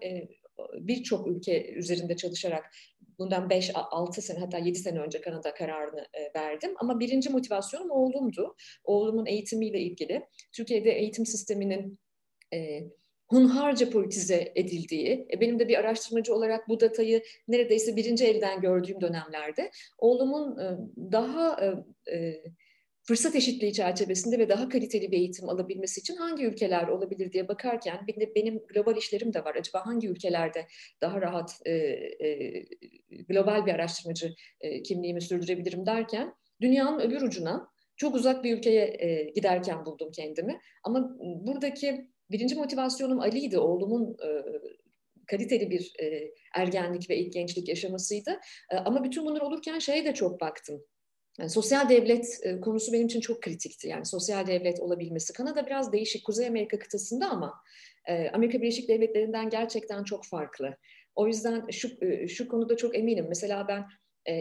birçok 0.73 1.27
ülke 1.27 1.71
üzerinde 1.73 2.15
çalışarak 2.15 2.71
bundan 3.19 3.49
5-6 3.49 4.21
sene 4.21 4.39
hatta 4.39 4.57
7 4.57 4.79
sene 4.79 4.99
önce 4.99 5.21
Kanada 5.21 5.53
kararını 5.53 6.05
verdim. 6.35 6.73
Ama 6.79 6.99
birinci 6.99 7.29
motivasyonum 7.29 7.91
oğlumdu. 7.91 8.55
Oğlumun 8.83 9.25
eğitimiyle 9.25 9.79
ilgili. 9.79 10.25
Türkiye'de 10.51 10.91
eğitim 10.91 11.25
sisteminin 11.25 11.99
hunharca 13.27 13.89
politize 13.89 14.51
edildiği, 14.55 15.27
e, 15.33 15.41
benim 15.41 15.59
de 15.59 15.67
bir 15.67 15.77
araştırmacı 15.77 16.33
olarak 16.35 16.69
bu 16.69 16.79
datayı 16.79 17.23
neredeyse 17.47 17.95
birinci 17.95 18.25
elden 18.25 18.61
gördüğüm 18.61 19.01
dönemlerde 19.01 19.71
oğlumun 19.97 20.59
e, 20.59 20.77
daha 21.11 21.65
e, 22.11 22.43
fırsat 23.03 23.35
eşitliği 23.35 23.73
çerçevesinde 23.73 24.39
ve 24.39 24.49
daha 24.49 24.69
kaliteli 24.69 25.11
bir 25.11 25.17
eğitim 25.17 25.49
alabilmesi 25.49 25.99
için 25.99 26.15
hangi 26.15 26.45
ülkeler 26.45 26.87
olabilir 26.87 27.31
diye 27.31 27.47
bakarken 27.47 28.07
benim 28.35 28.59
global 28.73 28.97
işlerim 28.97 29.33
de 29.33 29.45
var. 29.45 29.55
Acaba 29.55 29.85
hangi 29.85 30.07
ülkelerde 30.07 30.67
daha 31.01 31.21
rahat 31.21 31.59
global 33.29 33.65
bir 33.65 33.73
araştırmacı 33.73 34.33
kimliğimi 34.83 35.21
sürdürebilirim 35.21 35.85
derken 35.85 36.33
dünyanın 36.61 36.99
öbür 36.99 37.21
ucuna 37.21 37.67
çok 37.97 38.15
uzak 38.15 38.43
bir 38.43 38.57
ülkeye 38.57 39.31
giderken 39.35 39.85
buldum 39.85 40.11
kendimi. 40.11 40.59
Ama 40.83 41.17
buradaki 41.19 42.07
birinci 42.31 42.55
motivasyonum 42.55 43.19
Ali'ydi. 43.19 43.59
Oğlumun 43.59 44.11
e, 44.11 44.29
kaliteli 45.27 45.69
bir 45.69 45.93
e, 46.01 46.31
ergenlik 46.55 47.09
ve 47.09 47.17
ilk 47.17 47.33
gençlik 47.33 47.69
yaşamasıydı. 47.69 48.39
E, 48.71 48.75
ama 48.75 49.03
bütün 49.03 49.25
bunlar 49.25 49.41
olurken 49.41 49.79
şeye 49.79 50.05
de 50.05 50.13
çok 50.13 50.41
baktım 50.41 50.81
yani 51.39 51.49
sosyal 51.49 51.89
devlet 51.89 52.39
e, 52.43 52.59
konusu 52.61 52.93
benim 52.93 53.05
için 53.05 53.19
çok 53.19 53.41
kritikti. 53.41 53.87
Yani 53.87 54.05
sosyal 54.05 54.47
devlet 54.47 54.79
olabilmesi. 54.79 55.33
Kanada 55.33 55.65
biraz 55.65 55.93
değişik. 55.93 56.25
Kuzey 56.25 56.47
Amerika 56.47 56.79
kıtasında 56.79 57.29
ama 57.29 57.53
e, 58.07 58.29
Amerika 58.29 58.61
Birleşik 58.61 58.89
Devletleri'nden 58.89 59.49
gerçekten 59.49 60.03
çok 60.03 60.25
farklı. 60.25 60.77
O 61.15 61.27
yüzden 61.27 61.67
şu 61.71 61.89
e, 62.01 62.27
şu 62.27 62.47
konuda 62.47 62.77
çok 62.77 62.97
eminim. 62.97 63.25
Mesela 63.29 63.67
ben 63.67 63.85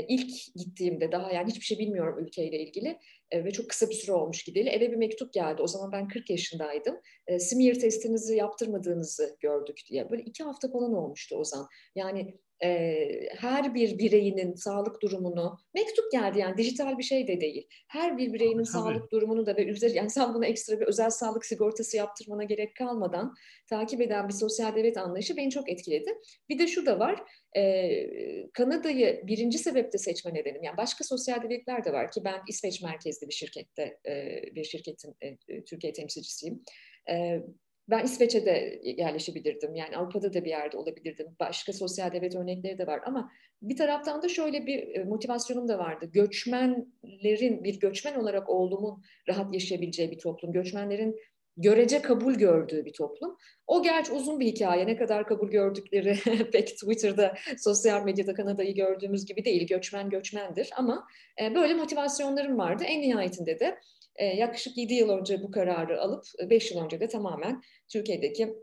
ilk 0.09 0.31
gittiğimde 0.57 1.12
daha 1.12 1.33
yani 1.33 1.50
hiçbir 1.50 1.64
şey 1.64 1.79
bilmiyorum 1.79 2.25
ülkeyle 2.25 2.59
ilgili 2.59 2.99
ve 3.45 3.50
çok 3.50 3.71
kısa 3.71 3.88
bir 3.91 3.95
süre 3.95 4.12
olmuş 4.12 4.43
gideli. 4.43 4.69
Eve 4.69 4.91
bir 4.91 4.97
mektup 4.97 5.33
geldi. 5.33 5.62
O 5.62 5.67
zaman 5.67 5.93
ben 5.93 6.09
40 6.09 6.31
yaşındaydım. 6.31 7.00
smear 7.38 7.75
testinizi 7.75 8.37
yaptırmadığınızı 8.37 9.37
gördük 9.41 9.81
diye. 9.91 10.11
Böyle 10.11 10.23
iki 10.23 10.45
hafta 10.45 10.71
falan 10.71 10.95
olmuştu 10.95 11.37
o 11.37 11.45
zaman. 11.45 11.67
Yani 11.95 12.35
e, 12.64 12.97
her 13.37 13.75
bir 13.75 13.99
bireyinin 13.99 14.55
sağlık 14.55 15.03
durumunu 15.03 15.59
mektup 15.75 16.12
geldi 16.12 16.38
yani 16.38 16.57
dijital 16.57 16.99
bir 16.99 17.03
şey 17.03 17.29
de 17.29 17.41
değil. 17.41 17.69
Her 17.88 18.19
bir 18.19 18.33
bireyinin 18.33 18.64
Tabii. 18.64 18.67
sağlık 18.67 19.12
durumunu 19.12 19.47
da 19.47 19.57
ve 19.57 19.64
üzeri 19.64 19.97
yani 19.97 20.11
sen 20.11 20.35
buna 20.35 20.47
ekstra 20.47 20.81
bir 20.81 20.87
özel 20.87 21.11
sağlık 21.11 21.47
sigortası 21.47 21.97
yaptırmana 21.97 22.45
gerek 22.45 22.76
kalmadan 22.76 23.35
takip 23.71 24.00
eden 24.00 24.29
bir 24.29 24.33
sosyal 24.33 24.76
devlet 24.76 24.97
anlayışı 24.97 25.37
beni 25.37 25.50
çok 25.50 25.73
etkiledi. 25.73 26.11
Bir 26.49 26.59
de 26.59 26.67
şu 26.67 26.87
da 26.87 26.99
var. 26.99 27.23
E, 27.57 28.53
Kanada'yı 28.53 29.23
birinci 29.26 29.59
sebepte 29.59 29.99
seçme 29.99 30.35
nedenim. 30.35 30.62
Yani 30.62 30.76
başka 30.76 31.05
sosyal 31.05 31.43
devletler 31.43 31.85
de 31.85 31.93
var 31.93 32.11
ki 32.11 32.21
ben 32.25 32.41
İsveç 32.49 32.83
merkezli 32.83 33.24
bir 33.28 33.35
şirkette 33.35 33.99
e, 34.09 34.43
bir 34.54 34.64
şirketin 34.64 35.16
e, 35.21 35.64
Türkiye 35.64 35.93
temsilcisiyim. 35.93 36.62
E, 37.11 37.40
ben 37.88 38.04
İsveç'e 38.04 38.47
de 38.47 38.81
yerleşebilirdim. 38.85 39.75
Yani 39.75 39.97
Avrupa'da 39.97 40.35
da 40.35 40.45
bir 40.45 40.50
yerde 40.50 40.76
olabilirdim. 40.76 41.26
Başka 41.40 41.73
sosyal 41.73 42.12
devlet 42.12 42.37
örnekleri 42.37 42.78
de 42.78 42.87
var 42.87 43.00
ama 43.07 43.31
bir 43.62 43.76
taraftan 43.76 44.23
da 44.23 44.28
şöyle 44.28 44.66
bir 44.66 44.97
e, 44.97 45.04
motivasyonum 45.04 45.69
da 45.69 45.78
vardı. 45.78 46.11
Göçmenlerin, 46.12 47.64
bir 47.64 47.81
göçmen 47.81 48.14
olarak 48.14 48.49
oğlumun 48.49 49.02
rahat 49.28 49.54
yaşayabileceği 49.54 50.11
bir 50.11 50.19
toplum. 50.19 50.52
Göçmenlerin 50.52 51.16
görece 51.56 52.02
kabul 52.02 52.34
gördüğü 52.34 52.84
bir 52.84 52.92
toplum. 52.92 53.37
O 53.66 53.82
gerçi 53.82 54.12
uzun 54.12 54.40
bir 54.40 54.46
hikaye. 54.46 54.87
Ne 54.87 54.96
kadar 54.96 55.26
kabul 55.26 55.50
gördükleri 55.50 56.18
pek 56.52 56.68
Twitter'da, 56.68 57.34
sosyal 57.58 58.04
medyada 58.04 58.34
Kanada'yı 58.34 58.75
gördüğümüz 58.75 59.25
gibi 59.26 59.44
değil. 59.44 59.66
Göçmen 59.66 60.11
göçmendir 60.11 60.70
ama 60.76 61.06
e, 61.42 61.54
böyle 61.54 61.75
motivasyonlarım 61.75 62.58
vardı. 62.58 62.84
En 62.84 63.02
nihayetinde 63.02 63.61
de 63.61 63.78
e, 64.16 64.26
yaklaşık 64.26 64.78
7 64.78 64.94
yıl 64.94 65.11
önce 65.11 65.42
bu 65.42 65.50
kararı 65.50 66.00
alıp 66.00 66.25
5 66.50 66.73
yıl 66.73 66.84
önce 66.84 67.00
de 67.00 67.08
tamamen 67.08 67.62
Türkiye'deki 67.88 68.54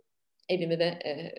evimi 0.49 0.79
ve 0.79 0.85
e, 0.85 1.31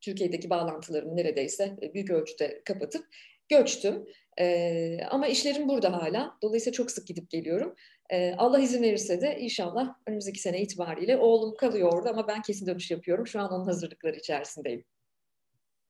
Türkiye'deki 0.00 0.50
bağlantılarımı 0.50 1.16
neredeyse 1.16 1.76
büyük 1.94 2.10
ölçüde 2.10 2.62
kapatıp 2.64 3.04
göçtüm. 3.48 4.06
E, 4.40 4.98
ama 5.10 5.26
işlerim 5.26 5.68
burada 5.68 5.92
hala. 5.92 6.38
Dolayısıyla 6.42 6.72
çok 6.72 6.90
sık 6.90 7.06
gidip 7.06 7.30
geliyorum. 7.30 7.74
E, 8.12 8.34
Allah 8.38 8.60
izin 8.60 8.82
verirse 8.82 9.20
de 9.20 9.38
inşallah 9.40 9.94
önümüzdeki 10.06 10.40
sene 10.40 10.62
itibariyle 10.62 11.16
oğlum 11.16 11.56
kalıyor 11.56 11.92
orada 11.92 12.10
ama 12.10 12.28
ben 12.28 12.42
kesin 12.42 12.66
dönüş 12.66 12.90
yapıyorum. 12.90 13.26
Şu 13.26 13.40
an 13.40 13.52
onun 13.52 13.64
hazırlıkları 13.64 14.16
içerisindeyim. 14.16 14.84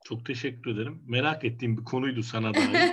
Çok 0.04 0.26
teşekkür 0.26 0.74
ederim. 0.74 1.02
Merak 1.06 1.44
ettiğim 1.44 1.76
bir 1.76 1.84
konuydu 1.84 2.22
sana 2.22 2.54
dair. 2.54 2.64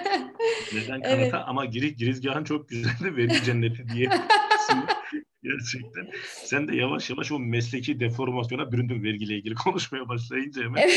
Neden 0.74 1.02
Kanada 1.02 1.08
evet. 1.08 1.34
ama 1.34 1.66
giriş 1.66 1.96
girizgahın 1.96 2.44
çok 2.44 2.70
güzeldi. 2.70 3.18
Vergi 3.18 3.44
cenneti 3.44 3.90
diye 3.90 4.10
Gerçekten. 5.44 6.08
Sen 6.44 6.68
de 6.68 6.76
yavaş 6.76 7.10
yavaş 7.10 7.32
o 7.32 7.40
mesleki 7.40 8.00
deformasyona 8.00 8.72
büründün 8.72 9.04
vergiyle 9.04 9.36
ilgili 9.36 9.56
konuşmaya 9.56 10.10
başlayınca 10.10 10.64
hemen. 10.64 10.90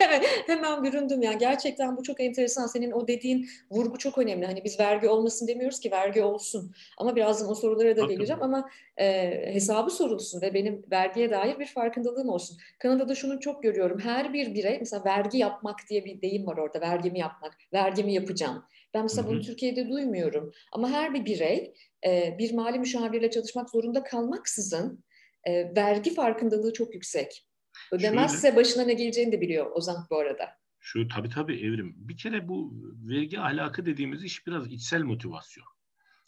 evet, 0.00 0.24
hemen 0.46 0.84
büründüm 0.84 1.22
ya. 1.22 1.32
Gerçekten 1.32 1.96
bu 1.96 2.02
çok 2.02 2.20
enteresan. 2.20 2.66
Senin 2.66 2.90
o 2.90 3.08
dediğin 3.08 3.48
vurgu 3.70 3.98
çok 3.98 4.18
önemli. 4.18 4.46
Hani 4.46 4.64
biz 4.64 4.80
vergi 4.80 5.08
olmasın 5.08 5.48
demiyoruz 5.48 5.80
ki 5.80 5.90
vergi 5.90 6.22
olsun. 6.22 6.72
Ama 6.98 7.16
birazdan 7.16 7.50
o 7.50 7.54
sorulara 7.54 7.96
da 7.96 8.06
geleceğim 8.06 8.42
ama 8.42 8.70
e, 8.96 9.30
hesabı 9.54 9.90
sorulsun 9.90 10.40
ve 10.42 10.54
benim 10.54 10.82
vergiye 10.90 11.30
dair 11.30 11.58
bir 11.58 11.66
farkındalığım 11.66 12.28
olsun. 12.28 12.56
Kanada'da 12.78 13.14
şunu 13.14 13.40
çok 13.40 13.62
görüyorum. 13.62 13.98
Her 13.98 14.32
bir 14.32 14.54
birey 14.54 14.78
mesela 14.78 15.04
vergi 15.04 15.38
yapmak 15.38 15.78
diye 15.90 16.04
bir 16.04 16.22
deyim 16.22 16.46
var 16.46 16.56
orada. 16.56 16.80
Vergimi 16.80 17.18
yapmak, 17.18 17.56
vergimi 17.72 18.14
yapacağım. 18.14 18.64
Ben 18.94 19.02
mesela 19.02 19.28
bunu 19.28 19.40
Türkiye'de 19.40 19.88
duymuyorum. 19.88 20.52
Ama 20.72 20.90
her 20.90 21.14
bir 21.14 21.24
birey 21.24 21.74
e, 22.06 22.36
bir 22.38 22.54
mali 22.54 22.78
müşavirle 22.78 23.30
çalışmak 23.30 23.70
zorunda 23.70 24.02
kalmaksızın 24.02 25.04
e, 25.44 25.74
vergi 25.76 26.14
farkındalığı 26.14 26.72
çok 26.72 26.94
yüksek. 26.94 27.46
Ödemezse 27.92 28.40
Şöyle, 28.40 28.56
başına 28.56 28.84
ne 28.84 28.94
geleceğini 28.94 29.32
de 29.32 29.40
biliyor 29.40 29.70
Ozan 29.76 30.06
bu 30.10 30.18
arada. 30.18 30.48
Şu 30.80 31.08
tabii 31.08 31.28
tabii 31.28 31.56
evrim. 31.56 31.94
Bir 31.96 32.16
kere 32.16 32.48
bu 32.48 32.72
vergi 33.08 33.40
ahlakı 33.40 33.86
dediğimiz 33.86 34.24
iş 34.24 34.46
biraz 34.46 34.66
içsel 34.72 35.02
motivasyon. 35.02 35.66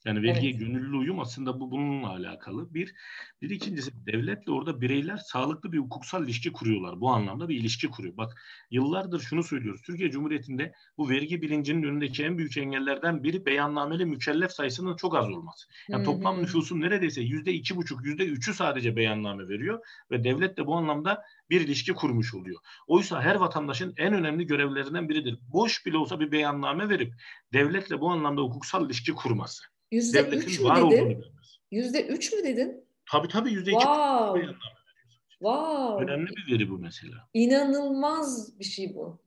Yani 0.05 0.23
vergiye 0.23 0.51
evet. 0.51 0.61
gönüllü 0.61 0.97
uyum 0.97 1.21
aslında 1.21 1.61
bu 1.61 1.71
bununla 1.71 2.09
alakalı. 2.09 2.75
Bir, 2.75 2.95
bir 3.43 3.51
ikincisi 3.51 4.07
devletle 4.07 4.53
orada 4.53 4.81
bireyler 4.81 5.17
sağlıklı 5.17 5.73
bir 5.73 5.79
hukuksal 5.79 6.25
ilişki 6.25 6.53
kuruyorlar. 6.53 7.01
Bu 7.01 7.11
anlamda 7.11 7.49
bir 7.49 7.57
ilişki 7.57 7.89
kuruyor. 7.89 8.17
Bak 8.17 8.43
yıllardır 8.71 9.21
şunu 9.21 9.43
söylüyoruz. 9.43 9.83
Türkiye 9.83 10.11
Cumhuriyeti'nde 10.11 10.73
bu 10.99 11.11
vergi 11.11 11.43
bilincinin 11.43 11.83
önündeki 11.83 12.25
en 12.25 12.39
büyük 12.39 12.57
engellerden 12.57 13.23
biri 13.23 13.47
beyannameli 13.47 14.05
mükellef 14.05 14.51
sayısının 14.51 14.97
çok 14.97 15.17
az 15.17 15.29
olması. 15.29 15.69
Yani 15.89 16.07
Hı-hı. 16.07 16.13
toplam 16.13 16.43
nüfusun 16.43 16.81
neredeyse 16.81 17.21
yüzde 17.21 17.53
iki 17.53 17.77
buçuk, 17.77 18.05
yüzde 18.05 18.25
üçü 18.25 18.55
sadece 18.55 18.97
beyanname 18.97 19.49
veriyor 19.49 19.81
ve 20.11 20.25
devlet 20.25 20.57
de 20.57 20.67
bu 20.67 20.77
anlamda 20.77 21.23
bir 21.51 21.61
ilişki 21.61 21.93
kurmuş 21.93 22.35
oluyor. 22.35 22.61
Oysa 22.87 23.23
her 23.23 23.35
vatandaşın 23.35 23.95
en 23.97 24.15
önemli 24.15 24.47
görevlerinden 24.47 25.09
biridir. 25.09 25.39
Boş 25.53 25.87
bile 25.87 25.97
olsa 25.97 26.21
bir 26.21 26.33
beyanname 26.33 26.89
verip 26.89 27.15
devletle 27.53 28.01
bu 28.01 28.11
anlamda 28.11 28.41
hukuksal 28.43 28.87
ilişki 28.87 29.13
kurması. 29.13 29.72
Yüzde 29.93 30.21
üç 30.21 30.61
mü 30.61 30.69
dedin? 30.77 31.25
Yüzde 31.71 32.07
üç 32.07 32.33
mü 32.33 32.45
dedin? 32.45 32.85
Tabii 33.11 33.29
tabii 33.29 33.53
yüzde 33.53 33.71
iki. 33.71 33.81
Wow. 33.81 34.55
Wow. 35.31 36.05
Önemli 36.05 36.31
bir 36.37 36.55
veri 36.55 36.71
bu 36.71 36.79
mesela. 36.79 37.29
İnanılmaz 37.35 38.59
bir 38.59 38.65
şey 38.65 38.95
bu. 38.95 39.23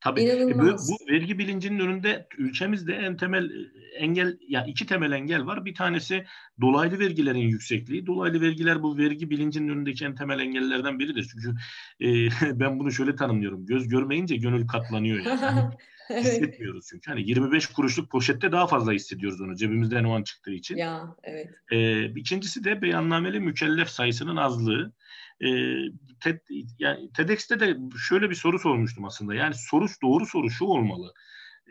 Tabii 0.00 0.22
e, 0.22 0.58
bu, 0.58 0.62
bu 0.62 1.12
vergi 1.12 1.38
bilincinin 1.38 1.78
önünde 1.78 2.26
ülkemizde 2.38 2.94
en 2.94 3.16
temel 3.16 3.44
e, 3.44 3.96
engel 3.98 4.38
ya 4.48 4.64
iki 4.64 4.86
temel 4.86 5.12
engel 5.12 5.46
var. 5.46 5.64
Bir 5.64 5.74
tanesi 5.74 6.24
dolaylı 6.60 6.98
vergilerin 6.98 7.38
yüksekliği. 7.38 8.06
Dolaylı 8.06 8.40
vergiler 8.40 8.82
bu 8.82 8.98
vergi 8.98 9.30
bilincinin 9.30 9.68
önündeki 9.68 10.04
en 10.04 10.14
temel 10.14 10.40
engellerden 10.40 10.98
biridir. 10.98 11.30
Çünkü 11.32 11.54
e, 12.00 12.28
ben 12.60 12.78
bunu 12.78 12.92
şöyle 12.92 13.16
tanımlıyorum. 13.16 13.66
Göz 13.66 13.88
görmeyince 13.88 14.36
gönül 14.36 14.66
katlanıyor 14.66 15.24
yani. 15.24 15.60
Hissetmiyoruz 16.18 16.86
çünkü. 16.90 17.10
Hani 17.10 17.28
25 17.28 17.66
kuruşluk 17.66 18.10
poşette 18.10 18.52
daha 18.52 18.66
fazla 18.66 18.92
hissediyoruz 18.92 19.40
onu 19.40 19.56
cebimizden 19.56 20.04
o 20.04 20.16
an 20.16 20.22
çıktığı 20.22 20.50
için. 20.50 20.76
Ya 20.76 21.16
evet. 21.22 21.48
Ee, 21.72 22.04
ikincisi 22.04 22.64
de 22.64 22.82
beyannameli 22.82 23.40
mükellef 23.40 23.88
sayısının 23.88 24.36
azlığı. 24.36 24.92
Ee, 25.40 25.74
TED, 26.20 26.38
yani 26.78 27.12
TEDx'te 27.12 27.60
de 27.60 27.76
şöyle 28.08 28.30
bir 28.30 28.34
soru 28.34 28.58
sormuştum 28.58 29.04
aslında. 29.04 29.34
Yani 29.34 29.54
soru 29.54 29.86
doğru 30.02 30.26
soru 30.26 30.50
şu 30.50 30.64
olmalı 30.64 31.14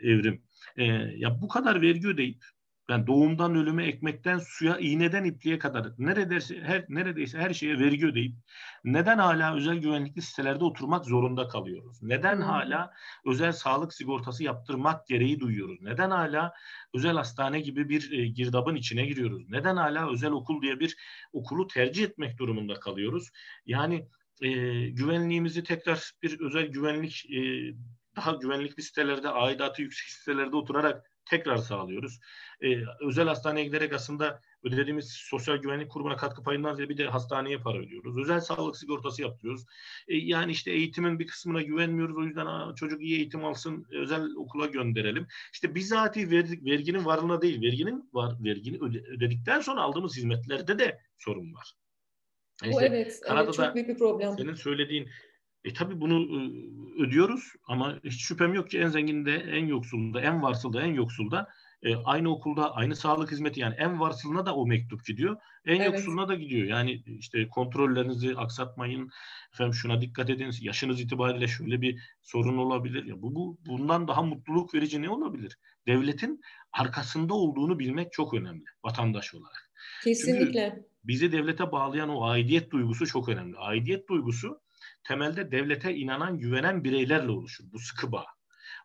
Evrim. 0.02 0.42
Ee, 0.76 0.84
ya 1.16 1.40
bu 1.42 1.48
kadar 1.48 1.82
vergi 1.82 2.08
ödeyip 2.08 2.44
yani 2.90 3.06
doğumdan 3.06 3.54
ölüme, 3.54 3.86
ekmekten 3.86 4.38
suya, 4.38 4.78
iğneden 4.78 5.24
ipliğe 5.24 5.58
kadar 5.58 5.92
neredeyse 5.98 6.60
her 6.62 6.84
neredeyse 6.88 7.38
her 7.38 7.54
şeye 7.54 7.78
vergi 7.78 8.06
ödeyip 8.06 8.34
neden 8.84 9.18
hala 9.18 9.56
özel 9.56 9.76
güvenlikli 9.76 10.22
sitelerde 10.22 10.64
oturmak 10.64 11.04
zorunda 11.04 11.48
kalıyoruz? 11.48 12.02
Neden 12.02 12.36
hmm. 12.36 12.42
hala 12.42 12.92
özel 13.26 13.52
sağlık 13.52 13.94
sigortası 13.94 14.44
yaptırmak 14.44 15.06
gereği 15.06 15.40
duyuyoruz? 15.40 15.82
Neden 15.82 16.10
hala 16.10 16.52
özel 16.94 17.16
hastane 17.16 17.60
gibi 17.60 17.88
bir 17.88 18.12
e, 18.12 18.26
girdabın 18.26 18.74
içine 18.74 19.06
giriyoruz? 19.06 19.50
Neden 19.50 19.76
hala 19.76 20.12
özel 20.12 20.30
okul 20.30 20.62
diye 20.62 20.80
bir 20.80 20.96
okulu 21.32 21.66
tercih 21.66 22.04
etmek 22.04 22.38
durumunda 22.38 22.80
kalıyoruz? 22.80 23.30
Yani 23.66 24.08
e, 24.42 24.50
güvenliğimizi 24.90 25.64
tekrar 25.64 26.12
bir 26.22 26.40
özel 26.40 26.66
güvenlik 26.66 27.30
e, 27.30 27.40
daha 28.16 28.32
güvenlikli 28.32 28.82
sitelerde, 28.82 29.28
aidatı 29.28 29.82
yüksek 29.82 30.08
sitelerde 30.08 30.56
oturarak 30.56 31.09
tekrar 31.30 31.56
sağlıyoruz. 31.56 32.20
Ee, 32.62 32.76
özel 33.00 33.28
hastaneye 33.28 33.64
giderek 33.64 33.92
aslında 33.92 34.40
ödediğimiz 34.62 35.12
sosyal 35.12 35.56
güvenlik 35.56 35.90
kurumuna 35.90 36.16
katkı 36.16 36.42
payından 36.42 36.74
ziyade 36.74 36.90
bir 36.90 36.98
de 36.98 37.06
hastaneye 37.06 37.58
para 37.58 37.78
ödüyoruz. 37.78 38.18
Özel 38.18 38.40
sağlık 38.40 38.76
sigortası 38.76 39.22
yapıyoruz. 39.22 39.64
Ee, 40.08 40.16
yani 40.16 40.52
işte 40.52 40.70
eğitimin 40.70 41.18
bir 41.18 41.26
kısmına 41.26 41.62
güvenmiyoruz. 41.62 42.16
O 42.16 42.22
yüzden 42.22 42.46
Aa, 42.46 42.74
çocuk 42.74 43.02
iyi 43.02 43.16
eğitim 43.16 43.44
alsın, 43.44 43.86
özel 43.90 44.34
okula 44.36 44.66
gönderelim. 44.66 45.26
İşte 45.52 45.74
bizatihi 45.74 46.30
vergi, 46.30 46.64
verginin 46.64 47.04
varlığına 47.04 47.42
değil, 47.42 47.62
verginin 47.62 48.10
var, 48.12 48.34
vergini 48.44 48.78
ödedikten 49.16 49.60
sonra 49.60 49.80
aldığımız 49.80 50.16
hizmetlerde 50.16 50.78
de 50.78 51.00
sorun 51.18 51.54
var. 51.54 51.72
Bu 52.64 52.70
işte 52.70 52.86
evet, 52.86 53.20
Kanada'da 53.20 53.44
evet, 53.44 53.54
çok 53.54 53.74
büyük 53.74 53.88
bir 53.88 53.98
problem. 53.98 54.34
Senin 54.38 54.54
söylediğin 54.54 55.08
e 55.64 55.72
tabi 55.72 56.00
bunu 56.00 56.42
ödüyoruz 56.98 57.52
ama 57.66 57.98
hiç 58.04 58.22
şüphem 58.22 58.54
yok 58.54 58.70
ki 58.70 58.78
en 58.78 58.88
zenginde, 58.88 59.34
en 59.34 59.66
yoksulda, 59.66 60.20
en 60.20 60.42
varsılda, 60.42 60.82
en 60.82 60.94
yoksulda 60.94 61.48
e, 61.82 61.96
aynı 61.96 62.30
okulda 62.30 62.74
aynı 62.74 62.96
sağlık 62.96 63.32
hizmeti 63.32 63.60
yani 63.60 63.74
en 63.78 64.00
varsılına 64.00 64.46
da 64.46 64.54
o 64.54 64.66
mektup 64.66 65.06
gidiyor. 65.06 65.36
En 65.66 65.80
evet. 65.80 65.86
yoksuluna 65.86 66.28
da 66.28 66.34
gidiyor. 66.34 66.66
Yani 66.66 67.02
işte 67.06 67.48
kontrollerinizi 67.48 68.36
aksatmayın. 68.36 69.10
Efendim 69.52 69.74
şuna 69.74 70.00
dikkat 70.00 70.30
edin. 70.30 70.50
Yaşınız 70.60 71.00
itibariyle 71.00 71.48
şöyle 71.48 71.80
bir 71.80 72.00
sorun 72.22 72.56
olabilir. 72.56 73.04
Ya 73.04 73.22
bu, 73.22 73.34
bu 73.34 73.58
bundan 73.66 74.08
daha 74.08 74.22
mutluluk 74.22 74.74
verici 74.74 75.02
ne 75.02 75.10
olabilir? 75.10 75.58
Devletin 75.86 76.40
arkasında 76.72 77.34
olduğunu 77.34 77.78
bilmek 77.78 78.12
çok 78.12 78.34
önemli 78.34 78.64
vatandaş 78.84 79.34
olarak. 79.34 79.70
Kesinlikle. 80.04 80.70
Çünkü 80.70 80.88
bizi 81.04 81.32
devlete 81.32 81.72
bağlayan 81.72 82.08
o 82.08 82.24
aidiyet 82.24 82.70
duygusu 82.70 83.06
çok 83.06 83.28
önemli. 83.28 83.56
Aidiyet 83.56 84.08
duygusu 84.08 84.60
temelde 85.04 85.52
devlete 85.52 85.94
inanan, 85.94 86.38
güvenen 86.38 86.84
bireylerle 86.84 87.30
oluşur. 87.30 87.64
Bu 87.72 87.78
sıkı 87.78 88.12
bağ. 88.12 88.26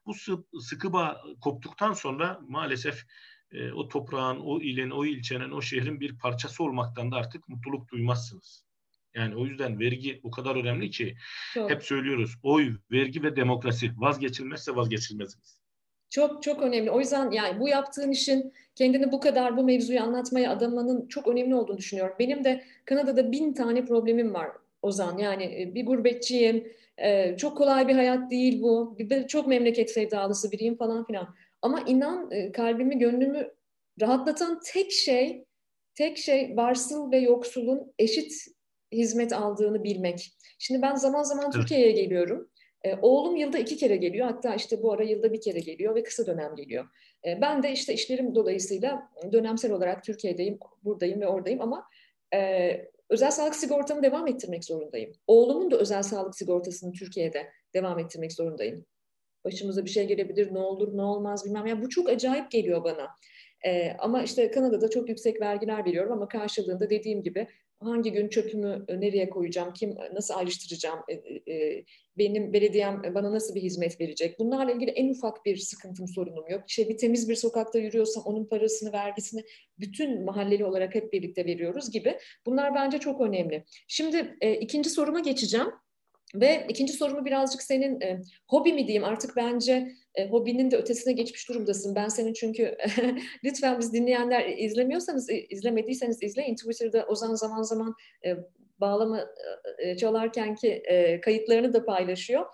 Bu 0.06 0.14
sıkı 0.62 0.94
bağ 0.94 1.22
koptuktan 1.42 1.94
sonra 1.94 2.40
maalesef 2.48 3.04
e, 3.52 3.72
o 3.72 3.88
toprağın, 3.88 4.40
o 4.40 4.62
ilin, 4.62 4.90
o 4.90 5.06
ilçenin, 5.06 5.52
o 5.52 5.62
şehrin 5.62 6.00
bir 6.00 6.18
parçası 6.18 6.64
olmaktan 6.64 7.12
da 7.12 7.16
artık 7.16 7.50
mutluluk 7.50 7.92
duymazsınız. 7.92 8.66
Yani 9.16 9.36
o 9.36 9.46
yüzden 9.46 9.80
vergi 9.80 10.20
o 10.24 10.32
kadar 10.32 10.56
önemli 10.56 10.90
ki 10.90 11.16
çok. 11.54 11.70
hep 11.70 11.84
söylüyoruz. 11.84 12.36
Oy, 12.44 12.78
vergi 12.92 13.24
ve 13.24 13.36
demokrasi 13.36 13.92
vazgeçilmezse 13.98 14.76
vazgeçilmezimiz. 14.76 15.60
Çok 16.10 16.44
çok 16.44 16.62
önemli. 16.62 16.92
O 16.92 17.00
yüzden 17.00 17.32
yani 17.32 17.60
bu 17.60 17.70
yaptığın 17.70 18.12
işin 18.12 18.54
kendini 18.76 19.12
bu 19.12 19.20
kadar 19.20 19.58
bu 19.58 19.64
mevzuyu 19.64 20.02
anlatmaya 20.02 20.52
adamanın 20.52 21.08
çok 21.08 21.28
önemli 21.28 21.56
olduğunu 21.56 21.78
düşünüyorum. 21.78 22.16
Benim 22.20 22.44
de 22.44 22.66
Kanada'da 22.86 23.32
bin 23.32 23.54
tane 23.54 23.86
problemim 23.86 24.34
var 24.34 24.52
Ozan. 24.86 25.18
Yani 25.18 25.44
e, 25.44 25.76
bir 25.76 25.86
gurbetçiyim, 25.86 26.72
e, 26.98 27.38
çok 27.38 27.58
kolay 27.58 27.88
bir 27.88 27.94
hayat 27.94 28.32
değil 28.32 28.62
bu, 28.62 28.98
çok 29.28 29.48
memleket 29.48 29.92
sevdalısı 29.92 30.52
biriyim 30.52 30.78
falan 30.78 31.06
filan. 31.06 31.36
Ama 31.62 31.82
inan 31.88 32.32
e, 32.32 32.52
kalbimi, 32.52 32.98
gönlümü 32.98 33.52
rahatlatan 34.02 34.60
tek 34.74 34.92
şey, 34.92 35.46
tek 35.96 36.18
şey 36.18 36.58
varsıl 36.58 37.12
ve 37.12 37.18
yoksulun 37.18 37.94
eşit 38.00 38.34
hizmet 38.92 39.34
aldığını 39.34 39.84
bilmek. 39.84 40.32
Şimdi 40.60 40.82
ben 40.82 40.96
zaman 40.96 41.24
zaman 41.24 41.52
Türkiye'ye 41.52 41.92
geliyorum. 41.92 42.50
oğlum 43.02 43.36
yılda 43.36 43.58
iki 43.58 43.78
kere 43.78 43.96
geliyor. 43.96 44.28
Hatta 44.28 44.56
işte 44.56 44.84
bu 44.84 44.92
ara 44.94 45.04
yılda 45.04 45.34
bir 45.34 45.42
kere 45.42 45.60
geliyor 45.60 45.96
ve 45.96 46.04
kısa 46.04 46.26
dönem 46.26 46.56
geliyor. 46.56 46.86
ben 47.26 47.64
de 47.64 47.72
işte 47.72 47.94
işlerim 47.94 48.36
dolayısıyla 48.36 49.10
dönemsel 49.32 49.72
olarak 49.72 50.04
Türkiye'deyim, 50.04 50.60
buradayım 50.84 51.22
ve 51.22 51.28
oradayım 51.28 51.62
ama 51.62 51.88
özel 53.10 53.32
sağlık 53.32 53.56
sigortamı 53.56 54.04
devam 54.04 54.28
ettirmek 54.28 54.66
zorundayım. 54.66 55.12
Oğlumun 55.28 55.72
da 55.72 55.78
özel 55.78 56.04
sağlık 56.04 56.36
sigortasını 56.36 56.92
Türkiye'de 56.92 57.52
devam 57.74 58.00
ettirmek 58.00 58.34
zorundayım. 58.34 58.86
Başımıza 59.46 59.86
bir 59.86 59.90
şey 59.90 60.08
gelebilir, 60.08 60.54
ne 60.54 60.60
olur, 60.60 60.98
ne 60.98 61.02
olmaz 61.02 61.46
bilmem. 61.46 61.66
Yani 61.66 61.82
bu 61.82 61.90
çok 61.90 62.10
acayip 62.10 62.52
geliyor 62.52 62.84
bana. 62.84 63.08
Ee, 63.66 63.92
ama 64.00 64.24
işte 64.24 64.52
Kanada'da 64.52 64.90
çok 64.90 65.10
yüksek 65.10 65.42
vergiler 65.42 65.86
veriyorum 65.86 66.12
ama 66.12 66.28
karşılığında 66.28 66.90
dediğim 66.90 67.24
gibi 67.24 67.48
hangi 67.80 68.12
gün 68.12 68.30
çöpümü 68.30 68.86
e, 68.88 69.02
nereye 69.02 69.30
koyacağım, 69.30 69.74
kim 69.74 69.90
e, 69.90 70.14
nasıl 70.14 70.34
ayrıştıracağım, 70.34 71.00
e, 71.48 71.84
benim 72.18 72.54
belediyem 72.54 73.02
bana 73.16 73.32
nasıl 73.32 73.56
bir 73.56 73.62
hizmet 73.62 74.02
verecek. 74.02 74.40
Bunlarla 74.40 74.72
ilgili 74.72 74.92
en 74.92 75.10
ufak 75.10 75.46
bir 75.46 75.58
sıkıntım, 75.58 76.08
sorunum 76.08 76.46
yok. 76.50 76.64
İşte 76.68 76.90
bir 76.90 76.98
temiz 76.98 77.30
bir 77.30 77.36
sokakta 77.36 77.80
yürüyorsam 77.80 78.24
onun 78.24 78.46
parasını, 78.46 78.94
vergisini 78.94 79.44
bütün 79.80 80.26
mahalleli 80.26 80.66
olarak 80.66 80.96
hep 80.96 81.14
birlikte 81.14 81.46
veriyoruz 81.46 81.92
gibi. 81.92 82.18
Bunlar 82.46 82.76
bence 82.76 82.98
çok 82.98 83.22
önemli. 83.22 83.64
Şimdi 83.88 84.38
ikinci 84.62 84.90
soruma 84.90 85.20
geçeceğim. 85.20 85.68
Ve 86.36 86.66
ikinci 86.70 86.94
sorumu 86.94 87.26
birazcık 87.26 87.62
senin 87.62 88.02
e, 88.02 88.22
hobi 88.48 88.74
mi 88.74 88.88
diyeyim 88.88 89.04
artık 89.04 89.36
bence 89.36 89.92
e, 90.16 90.28
hobinin 90.28 90.72
de 90.72 90.78
ötesine 90.78 91.14
geçmiş 91.14 91.50
durumdasın. 91.50 91.96
Ben 91.96 92.08
senin 92.08 92.34
çünkü 92.34 92.78
lütfen 93.44 93.80
biz 93.80 93.94
dinleyenler 93.94 94.46
izlemiyorsanız 94.58 95.30
izlemediyseniz 95.50 96.24
izleyin. 96.24 96.56
Twitter'da 96.56 97.06
Ozan 97.06 97.36
zaman 97.36 97.62
zaman 97.62 97.96
e, 98.26 98.36
bağlama 98.80 99.26
e, 99.78 99.98
çalarken 99.98 100.56
ki 100.56 100.70
e, 100.70 101.22
kayıtlarını 101.22 101.74
da 101.74 101.86
paylaşıyor. 101.86 102.46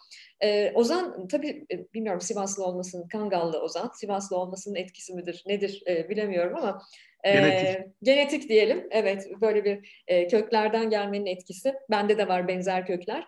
E, 0.43 0.71
Ozan 0.71 1.27
tabii 1.27 1.65
e, 1.71 1.93
bilmiyorum 1.93 2.21
Sivaslı 2.21 2.65
olmasının, 2.65 3.07
Kangallı 3.07 3.61
Ozan, 3.61 3.91
Sivaslı 3.95 4.37
olmasının 4.37 4.75
etkisi 4.75 5.13
midir, 5.13 5.43
nedir 5.47 5.83
e, 5.87 6.09
bilemiyorum 6.09 6.57
ama 6.57 6.81
e, 7.23 7.31
genetik. 7.33 7.93
genetik 8.03 8.49
diyelim. 8.49 8.87
Evet 8.91 9.27
böyle 9.41 9.65
bir 9.65 10.03
e, 10.07 10.27
köklerden 10.27 10.89
gelmenin 10.89 11.25
etkisi. 11.25 11.73
Bende 11.89 12.17
de 12.17 12.27
var 12.27 12.47
benzer 12.47 12.85
kökler. 12.85 13.27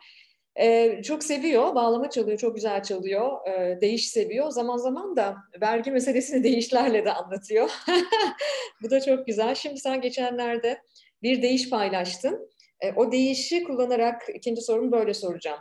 Ee, 0.60 1.02
çok 1.04 1.24
seviyor, 1.24 1.76
bağlama 1.76 2.10
çalıyor, 2.10 2.38
çok 2.38 2.56
güzel 2.56 2.84
çalıyor, 2.84 3.48
ee, 3.48 3.82
değiş 3.82 4.10
seviyor. 4.10 4.52
Zaman 4.52 4.78
zaman 4.78 5.16
da 5.16 5.36
vergi 5.62 5.92
meselesini 5.92 6.44
değişlerle 6.44 7.06
de 7.06 7.14
anlatıyor. 7.14 7.70
Bu 8.82 8.90
da 8.92 9.02
çok 9.02 9.28
güzel. 9.28 9.56
Şimdi 9.56 9.80
sen 9.80 10.02
geçenlerde 10.02 10.82
bir 11.24 11.42
değiş 11.42 11.70
paylaştın. 11.70 12.50
Ee, 12.82 12.94
o 12.96 13.12
değişi 13.12 13.64
kullanarak 13.64 14.22
ikinci 14.34 14.62
sorumu 14.62 14.92
böyle 14.92 15.14
soracağım. 15.14 15.60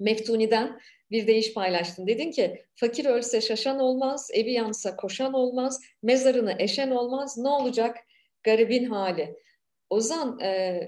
Meftuni'den 0.00 0.80
bir 1.10 1.26
değiş 1.26 1.54
paylaştın. 1.54 2.06
Dedin 2.06 2.30
ki 2.30 2.62
fakir 2.74 3.04
ölse 3.04 3.40
şaşan 3.40 3.78
olmaz, 3.78 4.30
evi 4.32 4.52
yansa 4.52 4.96
koşan 4.96 5.32
olmaz, 5.32 5.80
mezarını 6.02 6.56
eşen 6.58 6.90
olmaz, 6.90 7.38
ne 7.38 7.48
olacak 7.48 7.96
garibin 8.42 8.84
hali. 8.84 9.36
Ozan 9.90 10.40
e, 10.40 10.80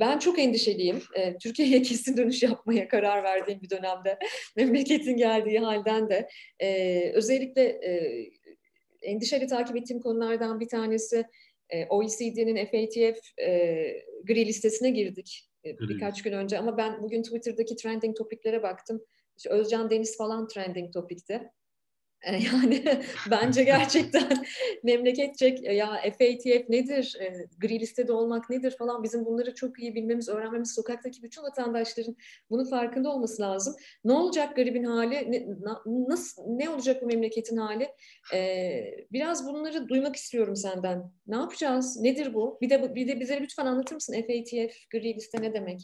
ben 0.00 0.18
çok 0.18 0.38
endişeliyim. 0.38 1.02
E, 1.14 1.38
Türkiye'ye 1.38 1.82
kesin 1.82 2.16
dönüş 2.16 2.42
yapmaya 2.42 2.88
karar 2.88 3.22
verdiğim 3.24 3.62
bir 3.62 3.70
dönemde 3.70 4.18
memleketin 4.56 5.16
geldiği 5.16 5.58
halden 5.58 6.10
de 6.10 6.28
e, 6.60 7.10
özellikle 7.14 7.62
e, 7.62 8.22
endişeli 9.02 9.46
takip 9.46 9.76
ettiğim 9.76 10.00
konulardan 10.00 10.60
bir 10.60 10.68
tanesi 10.68 11.24
e, 11.70 11.86
OECD'nin 11.86 12.66
FATF 12.66 13.40
e, 13.40 13.48
gri 14.24 14.46
listesine 14.46 14.90
girdik 14.90 15.48
e, 15.64 15.78
birkaç 15.78 16.22
gün 16.22 16.32
önce 16.32 16.58
ama 16.58 16.76
ben 16.76 17.02
bugün 17.02 17.22
Twitter'daki 17.22 17.76
trending 17.76 18.16
topiklere 18.16 18.62
baktım. 18.62 19.02
İşte 19.36 19.50
Özcan 19.50 19.90
Deniz 19.90 20.16
falan 20.16 20.48
trending 20.48 20.92
topikte. 20.92 21.50
E, 22.22 22.36
yani 22.36 22.84
bence 23.30 23.64
gerçekten 23.64 24.46
memleketçek 24.82 25.62
ya 25.62 26.00
FATF 26.02 26.68
nedir, 26.68 27.16
e, 27.20 27.46
gri 27.58 27.80
listede 27.80 28.12
olmak 28.12 28.50
nedir 28.50 28.74
falan 28.78 29.02
bizim 29.02 29.24
bunları 29.24 29.54
çok 29.54 29.78
iyi 29.80 29.94
bilmemiz, 29.94 30.28
öğrenmemiz, 30.28 30.74
sokaktaki 30.74 31.22
bütün 31.22 31.42
vatandaşların 31.42 32.16
bunun 32.50 32.64
farkında 32.64 33.10
olması 33.10 33.42
lazım. 33.42 33.74
Ne 34.04 34.12
olacak 34.12 34.56
garibin 34.56 34.84
hali, 34.84 35.32
ne, 35.32 35.46
nasıl, 35.86 36.42
ne 36.46 36.70
olacak 36.70 37.02
bu 37.02 37.06
memleketin 37.06 37.56
hali? 37.56 37.88
Ee, 38.34 38.84
biraz 39.12 39.46
bunları 39.46 39.88
duymak 39.88 40.16
istiyorum 40.16 40.56
senden. 40.56 41.12
Ne 41.26 41.36
yapacağız, 41.36 42.00
nedir 42.00 42.34
bu? 42.34 42.58
Bir 42.60 42.70
de, 42.70 42.94
bir 42.94 43.08
de 43.08 43.20
bize 43.20 43.40
lütfen 43.40 43.66
anlatır 43.66 43.94
mısın 43.94 44.14
FATF 44.14 44.90
gri 44.90 45.14
liste 45.14 45.42
ne 45.42 45.54
demek? 45.54 45.80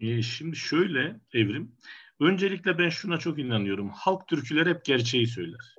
E, 0.00 0.22
şimdi 0.22 0.56
şöyle 0.56 1.16
Evrim, 1.34 1.76
Öncelikle 2.20 2.78
ben 2.78 2.88
şuna 2.88 3.18
çok 3.18 3.38
inanıyorum. 3.38 3.90
Halk 3.90 4.28
türküler 4.28 4.66
hep 4.66 4.84
gerçeği 4.84 5.26
söyler. 5.26 5.74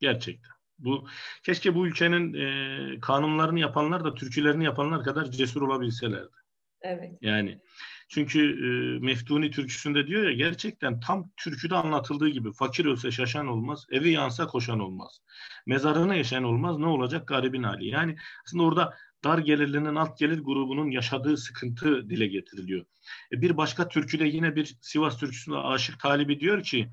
Gerçekten. 0.00 0.52
Bu 0.78 1.08
keşke 1.42 1.74
bu 1.74 1.86
ülkenin 1.86 2.34
e, 2.34 3.00
kanunlarını 3.00 3.60
yapanlar 3.60 4.04
da 4.04 4.14
türkülerini 4.14 4.64
yapanlar 4.64 5.04
kadar 5.04 5.30
cesur 5.30 5.62
olabilselerdi. 5.62 6.36
Evet. 6.82 7.12
Yani 7.20 7.60
çünkü 8.08 8.40
e, 8.40 8.98
Meftuni 9.04 9.50
türküsünde 9.50 10.06
diyor 10.06 10.22
ya 10.22 10.32
gerçekten 10.32 11.00
tam 11.00 11.30
türküde 11.36 11.74
anlatıldığı 11.74 12.28
gibi 12.28 12.52
fakir 12.52 12.84
ölse 12.84 13.10
şaşan 13.10 13.46
olmaz, 13.46 13.86
evi 13.90 14.10
yansa 14.10 14.46
koşan 14.46 14.80
olmaz. 14.80 15.20
Mezarına 15.66 16.14
yaşayan 16.14 16.44
olmaz 16.44 16.78
ne 16.78 16.86
olacak 16.86 17.28
garibin 17.28 17.62
hali. 17.62 17.86
Yani 17.86 18.16
aslında 18.46 18.62
orada 18.62 18.94
dar 19.26 19.38
gelirlinin 19.38 19.94
alt 19.94 20.18
gelir 20.18 20.38
grubunun 20.38 20.90
yaşadığı 20.90 21.36
sıkıntı 21.36 22.10
dile 22.10 22.26
getiriliyor. 22.26 22.86
E 23.32 23.40
bir 23.40 23.56
başka 23.56 23.88
türküde 23.88 24.24
yine 24.24 24.56
bir 24.56 24.76
Sivas 24.80 25.18
türküsünde 25.18 25.56
Aşık 25.56 26.00
Talibi 26.00 26.40
diyor 26.40 26.62
ki 26.62 26.90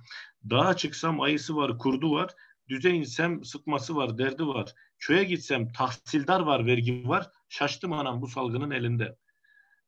dağa 0.50 0.78
çıksam 0.78 1.22
ayısı 1.22 1.56
var, 1.56 1.78
kurdu 1.78 2.12
var, 2.12 2.32
düze 2.70 2.90
insem 2.90 3.44
sıkması 3.44 3.96
var, 3.96 4.18
derdi 4.18 4.48
var. 4.48 4.74
Köye 5.00 5.24
gitsem 5.24 5.72
tahsildar 5.72 6.40
var, 6.40 6.66
vergi 6.66 7.08
var. 7.08 7.32
Şaştım 7.50 7.94
anam 7.94 8.22
bu 8.22 8.28
salgının 8.28 8.72
elinde. 8.72 9.18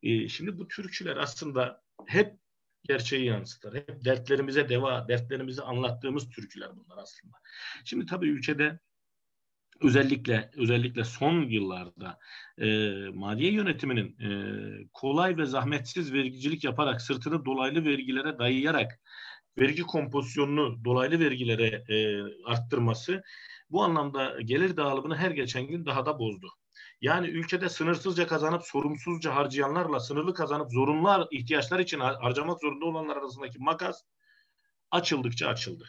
E, 0.03 0.27
şimdi 0.27 0.57
bu 0.57 0.67
türküler 0.67 1.17
aslında 1.17 1.83
hep 2.07 2.35
gerçeği 2.83 3.25
yansıtır. 3.25 3.75
Hep 3.75 4.05
dertlerimize 4.05 4.69
deva, 4.69 5.07
dertlerimizi 5.07 5.61
anlattığımız 5.61 6.29
türküler 6.29 6.69
bunlar 6.75 6.97
aslında. 6.97 7.37
Şimdi 7.85 8.05
tabii 8.05 8.29
ülkede 8.29 8.79
özellikle 9.81 10.51
özellikle 10.57 11.03
son 11.03 11.41
yıllarda 11.41 12.19
e, 12.61 12.89
maliye 13.13 13.51
yönetiminin 13.51 14.19
e, 14.19 14.29
kolay 14.93 15.37
ve 15.37 15.45
zahmetsiz 15.45 16.13
vergicilik 16.13 16.63
yaparak 16.63 17.01
sırtını 17.01 17.45
dolaylı 17.45 17.85
vergilere 17.85 18.39
dayayarak 18.39 18.99
vergi 19.57 19.81
kompozisyonunu 19.81 20.85
dolaylı 20.85 21.19
vergilere 21.19 21.83
e, 21.89 22.21
arttırması 22.45 23.23
bu 23.69 23.83
anlamda 23.83 24.41
gelir 24.41 24.77
dağılımını 24.77 25.15
her 25.15 25.31
geçen 25.31 25.67
gün 25.67 25.85
daha 25.85 26.05
da 26.05 26.19
bozdu. 26.19 26.47
Yani 27.01 27.27
ülkede 27.27 27.69
sınırsızca 27.69 28.27
kazanıp 28.27 28.63
sorumsuzca 28.65 29.35
harcayanlarla 29.35 29.99
sınırlı 29.99 30.33
kazanıp 30.33 30.71
zorunlu 30.71 31.27
ihtiyaçlar 31.31 31.79
için 31.79 31.99
harcamak 31.99 32.59
zorunda 32.61 32.85
olanlar 32.85 33.17
arasındaki 33.17 33.59
makas 33.59 34.03
açıldıkça 34.91 35.47
açıldı. 35.47 35.85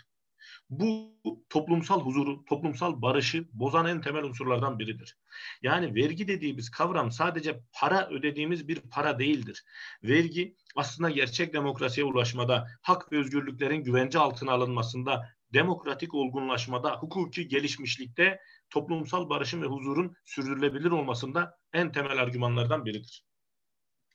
Bu 0.71 1.17
toplumsal 1.49 2.01
huzuru, 2.01 2.45
toplumsal 2.45 3.03
barışı 3.03 3.49
bozan 3.53 3.87
en 3.87 4.01
temel 4.01 4.25
unsurlardan 4.25 4.79
biridir. 4.79 5.19
Yani 5.63 5.95
vergi 5.95 6.29
dediğimiz 6.29 6.71
kavram 6.71 7.13
sadece 7.13 7.61
para 7.73 8.09
ödediğimiz 8.09 8.69
bir 8.69 8.81
para 8.81 9.19
değildir. 9.19 9.65
Vergi 10.03 10.57
aslında 10.77 11.11
gerçek 11.11 11.53
demokrasiye 11.55 12.07
ulaşmada, 12.07 12.69
hak 12.83 13.13
ve 13.13 13.19
özgürlüklerin 13.19 13.85
güvence 13.85 14.19
altına 14.19 14.53
alınmasında, 14.53 15.37
demokratik 15.53 16.15
olgunlaşmada, 16.15 16.97
hukuki 16.97 17.49
gelişmişlikte 17.49 18.41
toplumsal 18.71 19.29
barışın 19.29 19.63
ve 19.63 19.67
huzurun 19.67 20.17
sürdürülebilir 20.25 20.91
olmasında 20.91 21.59
en 21.73 21.93
temel 21.93 22.19
argümanlardan 22.23 22.85
biridir. 22.85 23.25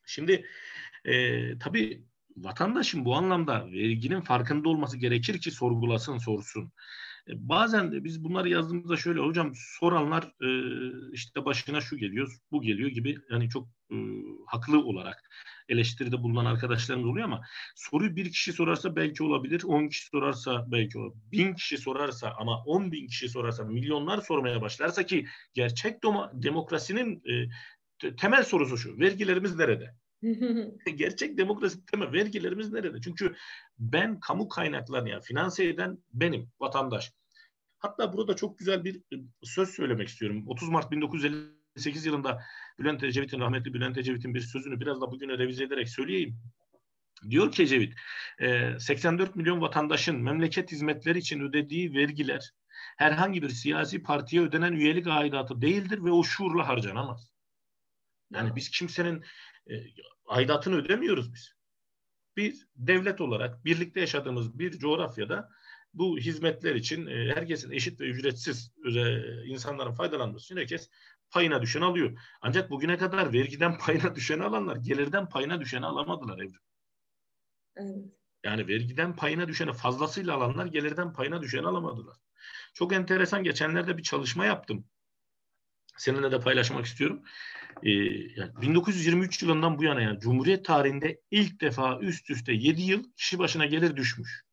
Şimdi 0.06 0.46
e, 1.06 1.58
tabii 1.58 2.06
vatandaşın 2.44 3.06
bu 3.06 3.16
anlamda 3.16 3.72
verginin 3.72 4.22
farkında 4.22 4.70
olması 4.70 4.98
gerekir 4.98 5.42
ki 5.42 5.52
sorgulasın, 5.52 6.18
sorsun. 6.18 6.72
E, 7.28 7.32
bazen 7.50 8.04
biz 8.04 8.24
bunları 8.24 8.50
yazdığımızda 8.50 8.98
şöyle 8.98 9.20
hocam 9.20 9.52
soranlar 9.56 10.24
e, 10.24 10.50
işte 11.14 11.46
başına 11.46 11.82
şu 11.82 11.98
geliyor, 11.98 12.38
bu 12.52 12.62
geliyor 12.62 12.90
gibi 12.90 13.18
yani 13.32 13.50
çok 13.50 13.68
e, 13.92 13.96
haklı 14.48 14.84
olarak 14.84 15.30
eleştiride 15.70 16.24
bulunan 16.24 16.46
arkadaşlarımız 16.46 17.08
oluyor 17.10 17.26
ama 17.26 17.42
soruyu 17.76 18.16
bir 18.16 18.32
kişi 18.32 18.54
sorarsa 18.54 18.96
belki 18.96 19.24
olabilir, 19.24 19.64
on 19.64 19.88
kişi 19.88 20.08
sorarsa 20.08 20.66
belki 20.72 21.00
olabilir, 21.00 21.22
bin 21.32 21.54
kişi 21.54 21.78
sorarsa 21.78 22.34
ama 22.40 22.64
on 22.64 22.92
bin 22.92 23.08
kişi 23.08 23.30
sorarsa, 23.30 23.64
milyonlar 23.64 24.22
sormaya 24.22 24.62
başlarsa 24.62 25.06
ki 25.06 25.26
gerçek 25.54 26.04
demokrasinin 26.34 27.24
temel 28.18 28.44
sorusu 28.44 28.78
şu, 28.78 29.00
vergilerimiz 29.00 29.56
nerede? 29.56 29.96
Gerçek 30.96 31.38
demokrasi 31.38 31.86
tema 31.86 32.14
vergilerimiz 32.14 32.72
nerede? 32.72 33.02
Çünkü 33.02 33.36
ben 33.80 34.20
kamu 34.20 34.50
kaynaklarını 34.50 35.10
ya 35.10 35.20
finanse 35.20 35.66
eden 35.66 35.98
benim 36.14 36.52
vatandaş. 36.60 37.14
Hatta 37.80 38.14
burada 38.14 38.36
çok 38.36 38.60
güzel 38.60 38.84
bir 38.84 38.96
e, 38.96 39.16
söz 39.44 39.70
söylemek 39.70 40.08
istiyorum. 40.08 40.44
30 40.48 40.70
Mart 40.70 40.92
1958 40.92 42.06
yılında 42.06 42.42
Bülent 42.80 43.04
Ecevit'in 43.04 43.40
rahmetli 43.40 43.74
Bülent 43.74 43.98
Ecevit'in 43.98 44.34
bir 44.34 44.42
sözünü 44.42 44.80
biraz 44.80 45.02
da 45.02 45.12
bugüne 45.12 45.38
revize 45.38 45.64
ederek 45.64 45.90
söyleyeyim. 45.90 46.38
Diyor 47.30 47.52
ki 47.52 47.64
Ecevit, 47.64 47.94
84 48.80 49.30
e, 49.30 49.32
milyon 49.36 49.62
vatandaşın 49.62 50.22
memleket 50.22 50.72
hizmetleri 50.72 51.20
için 51.20 51.40
ödediği 51.40 51.94
vergiler 51.94 52.52
herhangi 52.98 53.42
bir 53.42 53.50
siyasi 53.50 54.04
partiye 54.04 54.42
ödenen 54.42 54.74
üyelik 54.74 55.08
aidatı 55.08 55.62
değildir 55.62 56.04
ve 56.04 56.12
o 56.12 56.24
şuurla 56.24 56.68
harcanamaz. 56.68 57.32
Yani 58.34 58.56
biz 58.56 58.70
kimsenin 58.70 59.24
e, 59.70 59.74
aidatını 60.26 60.76
ödemiyoruz 60.76 61.34
biz. 61.34 61.56
Biz 62.38 62.68
devlet 62.76 63.22
olarak 63.22 63.66
birlikte 63.66 64.00
yaşadığımız 64.00 64.60
bir 64.60 64.80
coğrafyada 64.80 65.50
bu 65.94 66.18
hizmetler 66.18 66.76
için 66.76 67.08
e, 67.08 67.34
herkesin 67.36 67.72
eşit 67.72 68.00
ve 68.00 68.06
ücretsiz 68.06 68.74
özel, 68.86 69.44
insanların 69.46 69.94
faydalanması 69.94 70.46
için 70.46 70.58
herkes 70.58 70.90
payına 71.30 71.62
düşen 71.62 71.82
alıyor. 71.82 72.20
Ancak 72.42 72.70
bugüne 72.70 72.98
kadar 72.98 73.34
vergiden 73.34 73.78
payına 73.86 74.16
düşeni 74.16 74.44
alanlar 74.44 74.76
gelirden 74.76 75.30
payına 75.30 75.62
düşeni 75.62 75.86
alamadılar 75.86 76.38
evrim. 76.38 76.62
Evet. 77.76 78.06
Yani 78.44 78.68
vergiden 78.68 79.16
payına 79.16 79.48
düşeni 79.48 79.74
fazlasıyla 79.74 80.36
alanlar 80.36 80.66
gelirden 80.66 81.14
payına 81.14 81.42
düşeni 81.42 81.68
alamadılar. 81.68 82.18
Çok 82.74 82.94
enteresan 82.94 83.44
geçenlerde 83.44 83.98
bir 83.98 84.04
çalışma 84.04 84.46
yaptım. 84.46 84.86
Seninle 85.98 86.32
de 86.32 86.40
paylaşmak 86.40 86.86
istiyorum. 86.86 87.24
E, 87.84 87.90
yani 88.36 88.62
1923 88.62 89.44
yılından 89.44 89.78
bu 89.78 89.84
yana 89.84 90.02
yani 90.02 90.20
Cumhuriyet 90.20 90.66
tarihinde 90.66 91.22
ilk 91.32 91.62
defa 91.62 92.00
üst 92.00 92.30
üste 92.30 92.54
7 92.54 92.82
yıl 92.82 93.04
kişi 93.18 93.40
başına 93.40 93.66
gelir 93.66 93.96
düşmüş. 93.96 94.44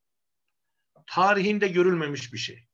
Tarihinde 1.07 1.69
görülmemiş 1.69 2.33
bir 2.33 2.39
şey. 2.39 2.65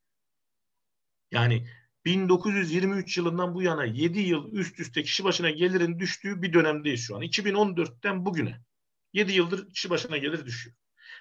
Yani 1.31 1.69
1923 2.05 3.17
yılından 3.19 3.55
bu 3.55 3.63
yana 3.63 3.85
7 3.85 4.21
yıl 4.21 4.53
üst 4.53 4.81
üste 4.81 5.03
kişi 5.03 5.25
başına 5.25 5.51
gelirin 5.51 5.99
düştüğü 5.99 6.43
bir 6.43 6.53
dönemdeyiz 6.53 7.01
şu 7.01 7.17
an. 7.17 7.23
2014'ten 7.23 8.25
bugüne 8.25 8.61
7 9.13 9.33
yıldır 9.33 9.73
kişi 9.73 9.91
başına 9.91 10.17
gelir 10.17 10.47
düşüyor. 10.47 10.77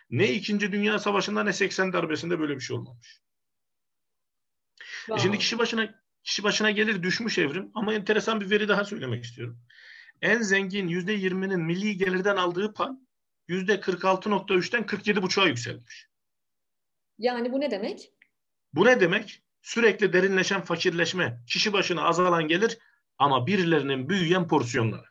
Ne 0.09 0.33
2. 0.33 0.59
Dünya 0.59 0.99
Savaşı'nda 0.99 1.43
ne 1.43 1.53
80 1.53 1.93
darbesinde 1.93 2.39
böyle 2.39 2.55
bir 2.55 2.62
şey 2.62 2.75
olmamış. 2.75 3.21
Wow. 5.05 5.15
E 5.15 5.23
şimdi 5.23 5.38
kişi 5.38 5.57
başına 5.57 6.02
kişi 6.23 6.43
başına 6.43 6.71
gelir 6.71 7.03
düşmüş 7.03 7.38
evrim 7.38 7.71
ama 7.73 7.93
enteresan 7.93 8.41
bir 8.41 8.49
veri 8.49 8.67
daha 8.67 8.86
söylemek 8.86 9.23
istiyorum. 9.23 9.59
En 10.21 10.41
zengin 10.41 10.88
yüzde 10.88 11.15
20'nin 11.15 11.59
milli 11.59 11.97
gelirden 11.97 12.36
aldığı 12.36 12.73
pay 12.73 12.89
yüzde 13.47 13.75
46.3'ten 13.75 14.83
47.5'a 14.83 15.47
yükselmiş. 15.47 16.07
Yani 17.17 17.51
bu 17.51 17.59
ne 17.59 17.71
demek? 17.71 18.12
Bu 18.73 18.86
ne 18.86 18.99
demek? 18.99 19.43
Sürekli 19.62 20.13
derinleşen 20.13 20.62
fakirleşme, 20.62 21.41
kişi 21.47 21.73
başına 21.73 22.03
azalan 22.03 22.47
gelir 22.47 22.77
ama 23.17 23.47
birilerinin 23.47 24.09
büyüyen 24.09 24.47
porsiyonları. 24.47 25.07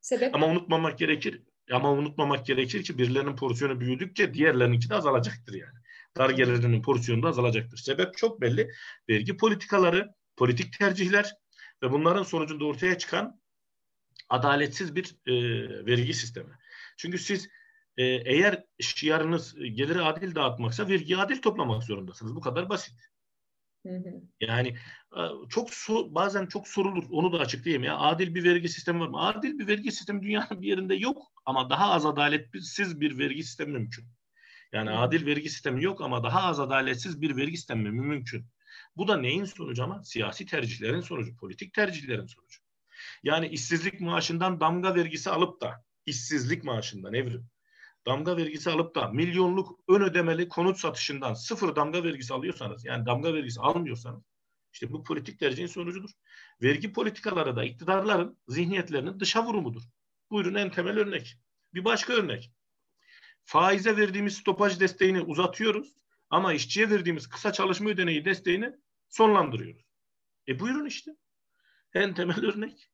Sebep? 0.00 0.34
Ama 0.34 0.46
unutmamak 0.46 0.98
gerekir. 0.98 1.42
Ama 1.72 1.92
unutmamak 1.92 2.46
gerekir 2.46 2.84
ki 2.84 2.98
birilerinin 2.98 3.36
porsiyonu 3.36 3.80
büyüdükçe 3.80 4.34
diğerlerininki 4.34 4.90
de 4.90 4.94
azalacaktır 4.94 5.54
yani. 5.54 5.78
Dar 6.16 6.30
gelirinin 6.30 6.82
porsiyonu 6.82 7.22
da 7.22 7.28
azalacaktır. 7.28 7.78
Sebep 7.78 8.16
çok 8.16 8.40
belli. 8.40 8.70
Vergi 9.08 9.36
politikaları, 9.36 10.14
politik 10.36 10.78
tercihler 10.78 11.34
ve 11.82 11.92
bunların 11.92 12.22
sonucunda 12.22 12.64
ortaya 12.64 12.98
çıkan 12.98 13.40
adaletsiz 14.28 14.96
bir 14.96 15.16
e, 15.26 15.34
vergi 15.86 16.14
sistemi. 16.14 16.58
Çünkü 16.96 17.18
siz 17.18 17.48
e, 17.96 18.04
eğer 18.04 18.64
şiarınız 18.80 19.54
geliri 19.54 20.00
adil 20.00 20.34
dağıtmaksa 20.34 20.88
vergi 20.88 21.16
adil 21.16 21.42
toplamak 21.42 21.82
zorundasınız. 21.82 22.36
Bu 22.36 22.40
kadar 22.40 22.68
basit. 22.68 23.00
Hı 23.86 23.92
hı. 23.92 24.22
Yani 24.40 24.68
e, 25.16 25.20
çok 25.48 25.74
so, 25.74 26.14
bazen 26.14 26.46
çok 26.46 26.68
sorulur. 26.68 27.04
Onu 27.10 27.32
da 27.32 27.38
açıklayayım 27.38 27.84
ya. 27.84 27.98
Adil 27.98 28.34
bir 28.34 28.44
vergi 28.44 28.68
sistemi 28.68 29.00
var 29.00 29.08
mı? 29.08 29.20
Adil 29.20 29.58
bir 29.58 29.66
vergi 29.66 29.92
sistemi 29.92 30.22
dünyanın 30.22 30.62
bir 30.62 30.68
yerinde 30.68 30.94
yok 30.94 31.32
ama 31.44 31.70
daha 31.70 31.90
az 31.90 32.06
adaletsiz 32.06 33.00
bir 33.00 33.18
vergi 33.18 33.44
sistemi 33.44 33.72
mümkün. 33.72 34.04
Yani 34.72 34.90
hı. 34.90 34.94
adil 34.94 35.26
vergi 35.26 35.50
sistemi 35.50 35.84
yok 35.84 36.00
ama 36.00 36.24
daha 36.24 36.42
az 36.42 36.60
adaletsiz 36.60 37.20
bir 37.20 37.36
vergi 37.36 37.56
sistemi 37.56 37.90
mümkün. 37.90 38.46
Bu 38.96 39.08
da 39.08 39.16
neyin 39.16 39.44
sonucu 39.44 39.84
ama? 39.84 40.04
Siyasi 40.04 40.46
tercihlerin 40.46 41.00
sonucu, 41.00 41.36
politik 41.36 41.74
tercihlerin 41.74 42.26
sonucu. 42.26 42.60
Yani 43.22 43.48
işsizlik 43.48 44.00
maaşından 44.00 44.60
damga 44.60 44.94
vergisi 44.94 45.30
alıp 45.30 45.60
da 45.60 45.84
işsizlik 46.06 46.64
maaşından 46.64 47.14
evrim 47.14 47.50
damga 48.06 48.36
vergisi 48.36 48.70
alıp 48.70 48.94
da 48.94 49.08
milyonluk 49.08 49.80
ön 49.88 50.00
ödemeli 50.00 50.48
konut 50.48 50.78
satışından 50.78 51.34
sıfır 51.34 51.76
damga 51.76 52.04
vergisi 52.04 52.34
alıyorsanız 52.34 52.84
yani 52.84 53.06
damga 53.06 53.34
vergisi 53.34 53.60
almıyorsanız 53.60 54.22
işte 54.72 54.92
bu 54.92 55.04
politik 55.04 55.38
tercihin 55.38 55.66
sonucudur. 55.66 56.10
Vergi 56.62 56.92
politikaları 56.92 57.56
da 57.56 57.64
iktidarların 57.64 58.38
zihniyetlerinin 58.48 59.20
dışa 59.20 59.44
vurumudur. 59.44 59.82
Buyurun 60.30 60.54
en 60.54 60.70
temel 60.70 60.98
örnek. 60.98 61.38
Bir 61.74 61.84
başka 61.84 62.12
örnek. 62.12 62.52
Faize 63.44 63.96
verdiğimiz 63.96 64.36
stopaj 64.36 64.80
desteğini 64.80 65.20
uzatıyoruz 65.20 65.96
ama 66.30 66.52
işçiye 66.52 66.90
verdiğimiz 66.90 67.28
kısa 67.28 67.52
çalışma 67.52 67.90
ödeneği 67.90 68.24
desteğini 68.24 68.72
sonlandırıyoruz. 69.08 69.82
E 70.48 70.58
buyurun 70.58 70.86
işte. 70.86 71.10
En 71.94 72.14
temel 72.14 72.44
örnek. 72.44 72.90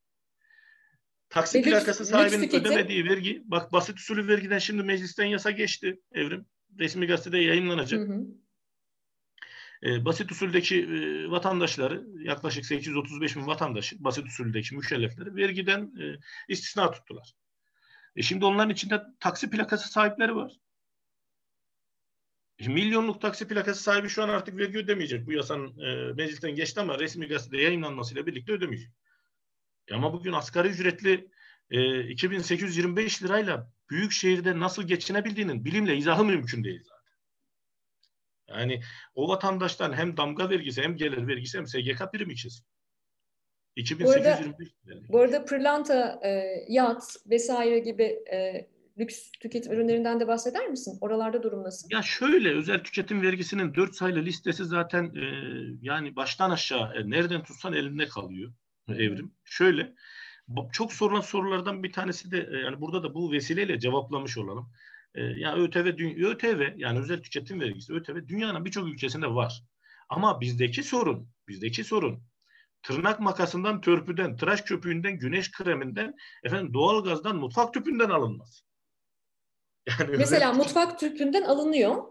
Taksi 1.29 1.59
Lüks, 1.59 1.69
plakası 1.69 2.05
sahibinin 2.05 2.43
lüks 2.43 2.53
ödemediği 2.53 3.05
vergi, 3.05 3.41
bak 3.45 3.73
basit 3.73 3.99
usulü 3.99 4.27
vergiden 4.27 4.59
şimdi 4.59 4.83
meclisten 4.83 5.25
yasa 5.25 5.51
geçti 5.51 5.99
evrim. 6.11 6.45
Resmi 6.79 7.07
gazetede 7.07 7.37
yayınlanacak. 7.37 8.07
Hı 8.07 8.13
hı. 8.13 8.25
E, 9.83 10.05
basit 10.05 10.31
usuldeki 10.31 10.81
e, 10.83 11.29
vatandaşları, 11.29 12.07
yaklaşık 12.23 12.65
835 12.65 13.35
bin 13.35 13.47
vatandaşı, 13.47 14.03
basit 14.03 14.27
usuldeki 14.27 14.75
mükellefleri 14.75 15.35
vergiden 15.35 15.81
e, 15.81 16.19
istisna 16.47 16.91
tuttular. 16.91 17.33
E 18.19 18.23
şimdi 18.23 18.45
onların 18.45 18.69
içinde 18.69 19.03
taksi 19.19 19.49
plakası 19.49 19.89
sahipleri 19.89 20.35
var. 20.35 20.51
E, 22.59 22.67
milyonluk 22.67 23.21
taksi 23.21 23.47
plakası 23.47 23.83
sahibi 23.83 24.09
şu 24.09 24.23
an 24.23 24.29
artık 24.29 24.57
vergi 24.57 24.77
ödemeyecek. 24.77 25.27
Bu 25.27 25.31
yasanın 25.31 25.79
e, 25.79 26.13
meclisten 26.13 26.55
geçti 26.55 26.79
ama 26.79 26.99
resmi 26.99 27.27
gazetede 27.27 27.61
yayınlanmasıyla 27.61 28.25
birlikte 28.25 28.51
ödemeyecek. 28.51 28.91
E 29.87 29.95
ama 29.95 30.13
bugün 30.13 30.33
asgari 30.33 30.67
ücretli 30.67 31.31
e, 31.69 32.09
2825 32.09 33.23
lirayla 33.23 33.71
büyük 33.89 34.11
şehirde 34.11 34.59
nasıl 34.59 34.83
geçinebildiğinin 34.83 35.65
bilimle 35.65 35.97
izahı 35.97 36.25
mümkün 36.25 36.63
değil 36.63 36.83
zaten. 36.83 37.15
Yani 38.59 38.83
o 39.15 39.29
vatandaştan 39.29 39.93
hem 39.93 40.17
damga 40.17 40.49
vergisi 40.49 40.81
hem 40.81 40.97
gelir 40.97 41.27
vergisi 41.27 41.57
hem 41.57 41.67
SGK 41.67 42.11
primi 42.13 42.35
kesin. 42.35 42.65
2825 43.79 44.69
bu 44.85 44.91
arada, 44.91 45.07
bu 45.09 45.19
arada 45.19 45.45
pırlanta, 45.45 46.19
e, 46.23 46.29
yat 46.69 47.15
vesaire 47.29 47.79
gibi 47.79 48.03
e, 48.31 48.67
lüks 48.99 49.31
tüketim 49.31 49.73
ürünlerinden 49.73 50.19
de 50.19 50.27
bahseder 50.27 50.67
misin? 50.67 50.97
Oralarda 51.01 51.43
durum 51.43 51.63
nasıl? 51.63 51.87
Ya 51.91 52.01
şöyle 52.01 52.55
özel 52.55 52.83
tüketim 52.83 53.21
vergisinin 53.21 53.75
4 53.75 53.95
sayılı 53.95 54.19
listesi 54.19 54.65
zaten 54.65 55.03
e, 55.03 55.25
yani 55.81 56.15
baştan 56.15 56.51
aşağı 56.51 56.93
e, 56.95 57.09
nereden 57.09 57.43
tutsan 57.43 57.73
elinde 57.73 58.07
kalıyor 58.07 58.53
evrim. 58.89 59.31
Şöyle 59.43 59.93
çok 60.71 60.93
sorulan 60.93 61.21
sorulardan 61.21 61.83
bir 61.83 61.91
tanesi 61.91 62.31
de 62.31 62.49
e, 62.51 62.57
yani 62.57 62.81
burada 62.81 63.03
da 63.03 63.13
bu 63.13 63.31
vesileyle 63.31 63.79
cevaplamış 63.79 64.37
olalım. 64.37 64.71
E, 65.15 65.21
ya 65.21 65.55
ÖTV, 65.55 65.85
ÖTV 66.25 66.73
yani 66.77 66.99
özel 66.99 67.21
tüketim 67.21 67.59
vergisi 67.59 67.93
ÖTV 67.93 68.27
dünyanın 68.27 68.65
birçok 68.65 68.87
ülkesinde 68.87 69.27
var. 69.27 69.63
Ama 70.09 70.41
bizdeki 70.41 70.83
sorun, 70.83 71.29
bizdeki 71.47 71.83
sorun 71.83 72.23
tırnak 72.83 73.19
makasından, 73.19 73.81
törpüden, 73.81 74.37
tıraş 74.37 74.61
köpüğünden, 74.61 75.19
güneş 75.19 75.51
kreminden, 75.51 76.15
efendim 76.43 76.73
doğalgazdan, 76.73 77.35
mutfak 77.35 77.73
tüpünden 77.73 78.09
alınmaz. 78.09 78.63
Yani 79.99 80.17
Mesela 80.17 80.53
mutfak 80.53 80.99
tüpünden 80.99 81.43
alınıyor. 81.43 82.03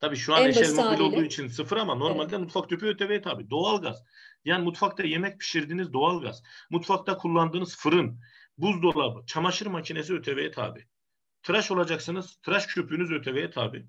Tabii 0.00 0.16
şu 0.16 0.34
an 0.34 0.48
eşel 0.48 0.74
mobil 0.74 1.00
olduğu 1.00 1.22
için 1.22 1.48
sıfır 1.48 1.76
ama 1.76 1.94
normalde 1.94 2.36
evet. 2.36 2.44
mutfak 2.44 2.68
tüpü 2.68 2.86
ÖTV'ye 2.86 3.22
tabii. 3.22 3.50
Doğalgaz. 3.50 4.04
Yani 4.44 4.64
mutfakta 4.64 5.02
yemek 5.02 5.40
pişirdiğiniz 5.40 5.92
doğalgaz. 5.92 6.42
Mutfakta 6.70 7.16
kullandığınız 7.18 7.76
fırın, 7.76 8.20
buzdolabı, 8.58 9.26
çamaşır 9.26 9.66
makinesi 9.66 10.14
ÖTV'ye 10.14 10.50
tabi. 10.50 10.86
Tıraş 11.42 11.70
olacaksınız, 11.70 12.36
tıraş 12.42 12.66
köpüğünüz 12.66 13.10
ÖTV'ye 13.10 13.50
tabi. 13.50 13.86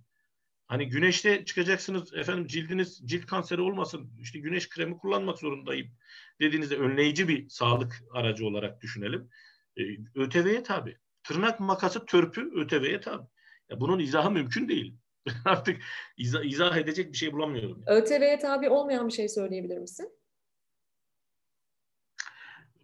Hani 0.68 0.90
güneşte 0.90 1.46
çıkacaksınız 1.46 2.14
efendim 2.14 2.48
cildiniz 2.48 3.02
cilt 3.06 3.26
kanseri 3.26 3.62
olmasın 3.62 4.12
işte 4.20 4.40
güneş 4.40 4.70
kremi 4.70 4.98
kullanmak 4.98 5.38
zorundayım 5.38 5.92
dediğinizde 6.40 6.78
önleyici 6.78 7.28
bir 7.28 7.50
sağlık 7.50 8.04
aracı 8.12 8.46
olarak 8.46 8.82
düşünelim. 8.82 9.30
Ee, 9.78 9.82
ÖTV'ye 10.16 10.64
tabi. 10.64 10.98
Tırnak 11.24 11.60
makası 11.60 12.06
törpü 12.06 12.52
ÖTV'ye 12.56 13.02
tabi. 13.02 13.28
Ya 13.70 13.80
bunun 13.80 14.00
izahı 14.00 14.32
mümkün 14.32 14.70
değil. 14.70 14.98
Artık 15.46 15.82
izah, 16.18 16.44
izah 16.44 16.78
edecek 16.78 17.12
bir 17.12 17.18
şey 17.18 17.34
bulamıyorum. 17.34 17.84
Yani. 17.88 17.98
ÖTV'ye 17.98 18.40
tabi 18.40 18.70
olmayan 18.70 19.08
bir 19.08 19.14
şey 19.14 19.30
söyleyebilir 19.30 19.78
misin? 19.78 20.10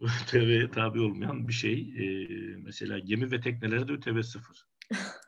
ÖTV'ye 0.00 0.70
tabi 0.70 1.00
olmayan 1.00 1.48
bir 1.48 1.52
şey. 1.52 1.80
E, 1.98 2.26
mesela 2.56 2.98
gemi 2.98 3.30
ve 3.30 3.40
teknelere 3.40 3.88
de 3.88 3.92
ÖTV 3.92 4.22
sıfır. 4.22 4.66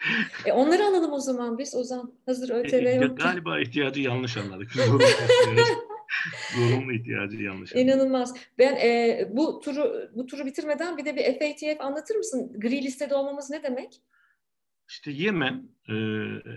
e 0.46 0.52
onları 0.52 0.84
alalım 0.84 1.12
o 1.12 1.20
zaman 1.20 1.58
biz 1.58 1.74
Ozan. 1.74 2.14
Hazır 2.26 2.50
ÖTV 2.50 2.74
e, 2.74 2.90
yok. 2.90 3.18
Galiba 3.18 3.60
ihtiyacı 3.60 4.00
yanlış 4.00 4.36
anladık. 4.36 4.72
Zorunlu 6.56 6.92
ihtiyacı 6.92 7.36
yanlış 7.36 7.72
anladık. 7.72 7.76
İnanılmaz. 7.76 8.34
Ben 8.58 8.76
e, 8.76 9.28
bu 9.32 9.60
turu 9.60 10.10
bu 10.14 10.26
turu 10.26 10.46
bitirmeden 10.46 10.98
bir 10.98 11.04
de 11.04 11.16
bir 11.16 11.24
FATF 11.24 11.80
anlatır 11.80 12.14
mısın? 12.14 12.52
Gri 12.60 12.82
listede 12.82 13.14
olmamız 13.14 13.50
ne 13.50 13.62
demek? 13.62 14.00
İşte 14.88 15.10
Yemen, 15.10 15.68
e, 15.88 15.94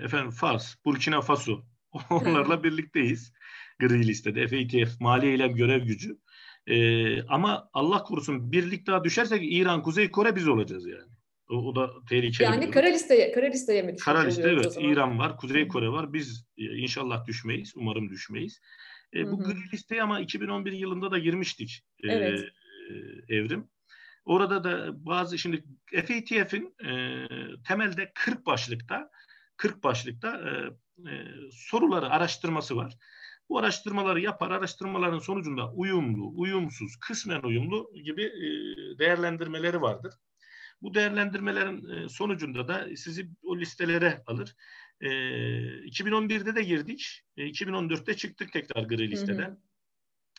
efendim 0.05 0.31
Fas, 0.31 0.75
Burkina 0.85 1.21
Faso 1.21 1.61
onlarla 2.09 2.63
birlikteyiz. 2.63 3.33
Gri 3.79 4.07
listede 4.07 4.47
FATF 4.47 5.01
Mali 5.01 5.27
Eylem 5.27 5.55
Görev 5.55 5.83
Gücü. 5.83 6.17
E, 6.67 6.75
ama 7.23 7.69
Allah 7.73 8.03
korusun 8.03 8.51
birlik 8.51 8.87
daha 8.87 9.03
düşersek 9.03 9.41
İran, 9.43 9.83
Kuzey 9.83 10.11
Kore 10.11 10.35
biz 10.35 10.47
olacağız 10.47 10.87
yani. 10.87 11.12
O, 11.49 11.55
o 11.55 11.75
da 11.75 11.89
tehlikeli. 12.09 12.43
Yani 12.43 12.71
kara 12.71 12.87
listeye, 12.87 13.31
kara 13.31 13.45
listeye 13.45 13.81
mi? 13.81 13.95
Kara 13.95 14.21
liste 14.21 14.41
evet. 14.41 14.77
İran 14.79 15.19
var, 15.19 15.37
Kuzey 15.37 15.67
Kore 15.67 15.89
var. 15.89 16.13
Biz 16.13 16.45
e, 16.57 16.63
inşallah 16.63 17.25
düşmeyiz. 17.25 17.73
Umarım 17.75 18.09
düşmeyiz. 18.09 18.61
E, 19.15 19.31
bu 19.31 19.39
gri 19.39 19.71
listeye 19.73 20.03
ama 20.03 20.19
2011 20.19 20.71
yılında 20.71 21.11
da 21.11 21.17
girmiştik. 21.17 21.85
E, 22.03 22.11
evet. 22.11 22.39
E, 23.29 23.35
evrim. 23.35 23.69
Orada 24.25 24.63
da 24.63 25.05
bazı 25.05 25.37
şimdi 25.37 25.63
FATF'in 25.95 26.75
e, 26.85 27.27
temelde 27.67 28.11
40 28.15 28.45
başlıkta 28.45 29.09
40 29.57 29.83
başlıkta 29.83 30.37
e, 30.37 30.51
e, 31.09 31.13
soruları 31.51 32.09
araştırması 32.09 32.75
var. 32.75 32.97
Bu 33.49 33.59
araştırmaları 33.59 34.19
yapar. 34.19 34.51
Araştırmaların 34.51 35.19
sonucunda 35.19 35.73
uyumlu, 35.73 36.31
uyumsuz, 36.35 36.95
kısmen 36.95 37.41
uyumlu 37.41 37.91
gibi 38.03 38.23
e, 38.23 38.47
değerlendirmeleri 38.99 39.81
vardır. 39.81 40.13
Bu 40.83 40.93
değerlendirmelerin 40.93 41.89
e, 41.89 42.09
sonucunda 42.09 42.67
da 42.67 42.87
sizi 42.95 43.29
o 43.43 43.57
listelere 43.57 44.23
alır. 44.27 44.55
2011'de 45.01 46.55
de 46.55 46.63
girdik. 46.63 47.21
2014'te 47.37 48.13
çıktık 48.17 48.53
tekrar 48.53 48.83
gri 48.83 49.11
listeden. 49.11 49.49
Hı 49.49 49.51
hı. 49.51 49.57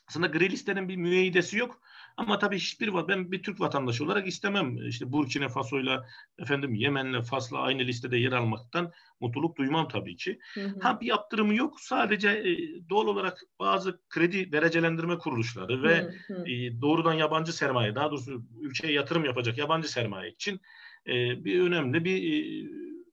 Aslında 0.08 0.26
gri 0.26 0.50
listenin 0.50 0.88
bir 0.88 0.96
müeyyidesi 0.96 1.58
yok. 1.58 1.80
Ama 2.16 2.38
tabii 2.38 2.56
hiçbir 2.56 3.08
ben 3.08 3.32
bir 3.32 3.42
Türk 3.42 3.60
vatandaşı 3.60 4.04
olarak 4.04 4.26
istemem. 4.26 4.86
İşte 4.86 5.12
Burkina 5.12 5.48
Faso'yla 5.48 6.06
efendim 6.38 6.74
Yemen'le 6.74 7.22
Fas'la 7.22 7.58
aynı 7.58 7.82
listede 7.82 8.16
yer 8.16 8.32
almaktan 8.32 8.92
mutluluk 9.20 9.56
duymam 9.56 9.88
tabii 9.88 10.16
ki. 10.16 10.38
Hı 10.54 10.60
hı. 10.60 10.80
Ha 10.80 11.00
bir 11.00 11.06
yaptırımı 11.06 11.54
yok. 11.54 11.80
Sadece 11.80 12.28
e, 12.28 12.58
doğal 12.88 13.06
olarak 13.06 13.38
bazı 13.58 14.00
kredi 14.08 14.52
derecelendirme 14.52 15.18
kuruluşları 15.18 15.82
ve 15.82 16.02
hı 16.02 16.34
hı. 16.34 16.48
E, 16.48 16.80
doğrudan 16.80 17.14
yabancı 17.14 17.52
sermaye, 17.52 17.94
daha 17.94 18.10
doğrusu 18.10 18.44
ülkeye 18.60 18.92
yatırım 18.92 19.24
yapacak 19.24 19.58
yabancı 19.58 19.92
sermaye 19.92 20.30
için 20.30 20.60
e, 21.06 21.44
bir 21.44 21.60
önemli 21.60 22.04
bir 22.04 22.32
e, 22.32 22.68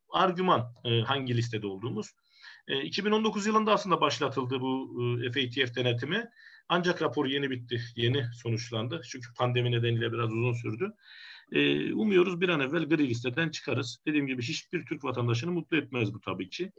argüman 0.10 0.74
e, 0.86 1.02
hangi 1.02 1.38
listede 1.38 1.68
olduğumuz. 1.68 2.12
E, 2.68 2.82
2019 2.82 3.46
yılında 3.46 3.74
aslında 3.74 4.02
başlatıldı 4.02 4.62
bu 4.62 5.02
e, 5.24 5.32
FATF 5.32 5.76
denetimi. 5.76 6.30
Ancak 6.70 7.02
rapor 7.02 7.26
yeni 7.26 7.50
bitti, 7.50 7.82
yeni 7.96 8.24
sonuçlandı. 8.44 9.02
Çünkü 9.10 9.28
pandemi 9.38 9.72
nedeniyle 9.72 10.12
biraz 10.12 10.32
uzun 10.32 10.54
sürdü. 10.54 10.94
Ee, 11.52 11.94
umuyoruz 11.94 12.42
bir 12.42 12.50
an 12.50 12.60
evvel 12.60 12.84
gri 12.84 13.10
listeden 13.10 13.50
çıkarız. 13.50 13.98
Dediğim 14.08 14.28
gibi 14.28 14.42
hiçbir 14.42 14.86
Türk 14.86 15.04
vatandaşını 15.04 15.52
mutlu 15.52 15.78
etmez 15.78 16.14
bu 16.14 16.22
tabii 16.22 16.50
ki. 16.50 16.72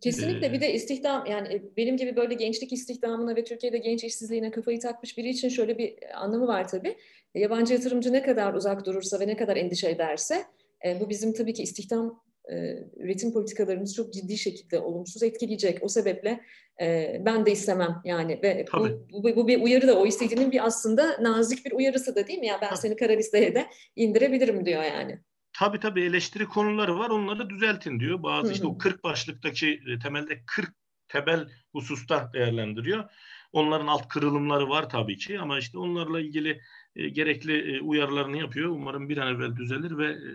Kesinlikle 0.00 0.46
ee, 0.46 0.52
bir 0.52 0.60
de 0.60 0.74
istihdam 0.74 1.26
yani 1.26 1.48
e, 1.48 1.76
benim 1.76 1.96
gibi 1.96 2.16
böyle 2.16 2.34
gençlik 2.34 2.72
istihdamına 2.72 3.36
ve 3.36 3.44
Türkiye'de 3.44 3.78
genç 3.78 4.04
işsizliğine 4.04 4.50
kafayı 4.50 4.80
takmış 4.80 5.18
biri 5.18 5.28
için 5.28 5.48
şöyle 5.48 5.78
bir 5.78 5.94
anlamı 6.14 6.46
var 6.46 6.68
tabii. 6.68 6.96
Yabancı 7.34 7.72
yatırımcı 7.72 8.12
ne 8.12 8.22
kadar 8.22 8.54
uzak 8.54 8.86
durursa 8.86 9.20
ve 9.20 9.26
ne 9.26 9.36
kadar 9.36 9.56
endişe 9.56 9.88
ederse 9.88 10.44
e, 10.86 11.00
bu 11.00 11.10
bizim 11.10 11.32
tabii 11.32 11.54
ki 11.54 11.62
istihdam 11.62 12.22
e, 12.50 12.54
üretim 12.96 13.32
politikalarımızı 13.32 13.94
çok 13.94 14.12
ciddi 14.12 14.38
şekilde 14.38 14.78
olumsuz 14.78 15.22
etkileyecek. 15.22 15.78
O 15.82 15.88
sebeple 15.88 16.40
e, 16.80 17.16
ben 17.24 17.46
de 17.46 17.52
istemem 17.52 18.02
yani 18.04 18.40
ve 18.42 18.66
bu, 18.72 19.06
bu, 19.12 19.36
bu 19.36 19.48
bir 19.48 19.62
uyarı 19.62 19.88
da 19.88 19.98
o 19.98 20.06
istediğinin 20.06 20.52
bir 20.52 20.66
aslında 20.66 21.22
nazik 21.22 21.66
bir 21.66 21.72
uyarısı 21.72 22.16
da 22.16 22.26
değil 22.26 22.38
mi? 22.38 22.46
Ya 22.46 22.58
ben 22.62 22.68
Tabii. 22.68 22.78
seni 22.78 22.96
kara 22.96 23.12
listeye 23.12 23.54
de 23.54 23.66
indirebilirim 23.96 24.66
diyor 24.66 24.82
yani. 24.82 25.18
Tabii 25.58 25.80
tabii 25.80 26.02
eleştiri 26.02 26.46
konuları 26.46 26.98
var 26.98 27.10
onları 27.10 27.50
düzeltin 27.50 28.00
diyor. 28.00 28.22
Bazı 28.22 28.44
Hı-hı. 28.44 28.52
işte 28.52 28.66
o 28.66 28.78
40 28.78 29.04
başlıktaki 29.04 29.80
e, 29.94 29.98
temelde 29.98 30.42
40 30.46 30.74
temel 31.08 31.48
hususta 31.72 32.30
değerlendiriyor. 32.34 33.10
Onların 33.52 33.86
alt 33.86 34.08
kırılımları 34.08 34.68
var 34.68 34.88
tabii 34.88 35.16
ki 35.16 35.40
ama 35.40 35.58
işte 35.58 35.78
onlarla 35.78 36.20
ilgili 36.20 36.60
e, 36.96 37.08
gerekli 37.08 37.76
e, 37.76 37.80
uyarılarını 37.80 38.38
yapıyor. 38.38 38.70
Umarım 38.70 39.08
bir 39.08 39.16
an 39.16 39.34
evvel 39.34 39.56
düzelir 39.56 39.98
ve 39.98 40.06
e, 40.06 40.32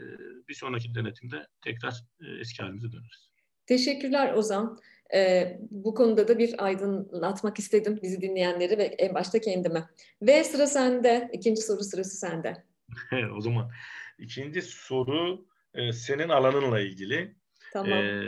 bir 0.48 0.54
sonraki 0.54 0.96
denetimde 0.96 1.48
tekrar 1.62 2.04
e, 2.22 2.40
eski 2.40 2.64
halimize 2.64 2.92
döneriz. 2.92 3.30
Teşekkürler 3.66 4.34
Ozan. 4.34 4.80
Ee, 5.14 5.58
bu 5.72 5.96
konuda 5.96 6.28
da 6.28 6.40
bir 6.40 6.66
aydınlatmak 6.66 7.60
istedim 7.60 8.00
bizi 8.04 8.22
dinleyenleri 8.22 8.78
ve 8.78 8.84
en 8.84 9.16
başta 9.16 9.42
kendime. 9.42 9.90
Ve 10.22 10.44
sıra 10.44 10.68
sende. 10.68 11.30
İkinci 11.34 11.62
soru 11.62 11.84
sırası 11.84 12.18
sende. 12.18 12.64
o 13.38 13.42
zaman 13.42 13.72
ikinci 14.20 14.62
soru 14.62 15.46
e, 15.74 15.92
senin 15.92 16.30
alanınla 16.30 16.80
ilgili. 16.80 17.36
Tamam. 17.74 18.00
Ee, 18.00 18.28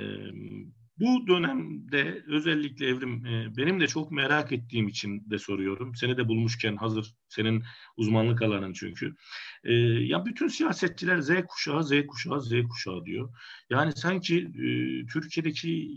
bu 1.00 1.28
dönemde 1.28 2.24
özellikle 2.28 2.88
Evrim 2.88 3.26
e, 3.26 3.58
benim 3.58 3.80
de 3.80 3.88
çok 3.88 4.12
merak 4.12 4.52
ettiğim 4.52 4.88
için 4.88 5.30
de 5.30 5.40
soruyorum. 5.40 5.96
Seni 5.96 6.18
de 6.18 6.28
bulmuşken 6.28 6.76
hazır 6.76 7.14
senin 7.30 7.64
uzmanlık 7.98 8.42
alanın 8.42 8.74
çünkü. 8.74 9.16
E, 9.64 9.74
ya 9.84 10.26
bütün 10.26 10.48
siyasetçiler 10.48 11.20
Z 11.20 11.30
kuşağı, 11.48 11.84
Z 11.84 11.92
kuşağı, 12.08 12.42
Z 12.42 12.52
kuşağı 12.70 13.06
diyor. 13.06 13.34
Yani 13.70 13.92
sanki 13.92 14.38
e, 14.38 14.68
Türkiye'deki 15.06 15.90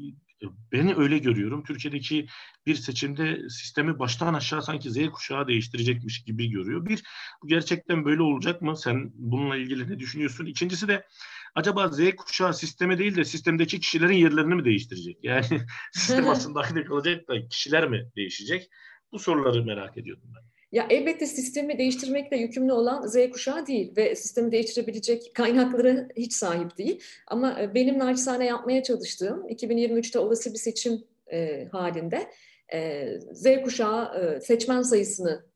beni 0.72 0.94
öyle 0.94 1.18
görüyorum. 1.18 1.64
Türkiye'deki 1.64 2.26
bir 2.66 2.74
seçimde 2.74 3.48
sistemi 3.48 3.98
baştan 3.98 4.34
aşağı 4.34 4.62
sanki 4.62 4.90
Z 4.90 5.10
kuşağı 5.12 5.48
değiştirecekmiş 5.48 6.24
gibi 6.24 6.50
görüyor. 6.50 6.86
Bir, 6.86 7.02
bu 7.42 7.48
gerçekten 7.48 8.04
böyle 8.04 8.22
olacak 8.22 8.62
mı? 8.62 8.76
Sen 8.76 9.12
bununla 9.14 9.56
ilgili 9.56 9.90
ne 9.90 9.98
düşünüyorsun? 9.98 10.46
İkincisi 10.46 10.88
de 10.88 11.06
acaba 11.54 11.88
Z 11.88 12.16
kuşağı 12.16 12.54
sisteme 12.54 12.98
değil 12.98 13.16
de 13.16 13.24
sistemdeki 13.24 13.80
kişilerin 13.80 14.16
yerlerini 14.16 14.54
mi 14.54 14.64
değiştirecek? 14.64 15.18
Yani 15.22 15.46
sistem 15.92 16.28
aslında 16.28 16.60
aynı 16.60 16.84
kalacak 16.84 17.28
da 17.28 17.48
kişiler 17.48 17.88
mi 17.88 18.10
değişecek? 18.16 18.70
Bu 19.12 19.18
soruları 19.18 19.64
merak 19.64 19.98
ediyordum 19.98 20.32
ben. 20.36 20.42
Ya 20.72 20.86
elbette 20.90 21.26
sistemi 21.26 21.78
değiştirmekle 21.78 22.36
yükümlü 22.36 22.72
olan 22.72 23.06
Z 23.06 23.30
kuşağı 23.30 23.66
değil 23.66 23.96
ve 23.96 24.16
sistemi 24.16 24.52
değiştirebilecek 24.52 25.34
kaynakları 25.34 26.08
hiç 26.16 26.32
sahip 26.32 26.78
değil. 26.78 27.02
Ama 27.26 27.60
e, 27.60 27.74
benim 27.74 27.98
naçizane 27.98 28.46
yapmaya 28.46 28.82
çalıştığım 28.82 29.48
2023'te 29.48 30.18
olası 30.18 30.52
bir 30.52 30.58
seçim 30.58 31.04
e, 31.32 31.68
halinde 31.72 32.30
e, 32.72 33.08
Z 33.32 33.46
kuşağı 33.64 34.20
e, 34.20 34.40
seçmen 34.40 34.82
sayısını 34.82 35.46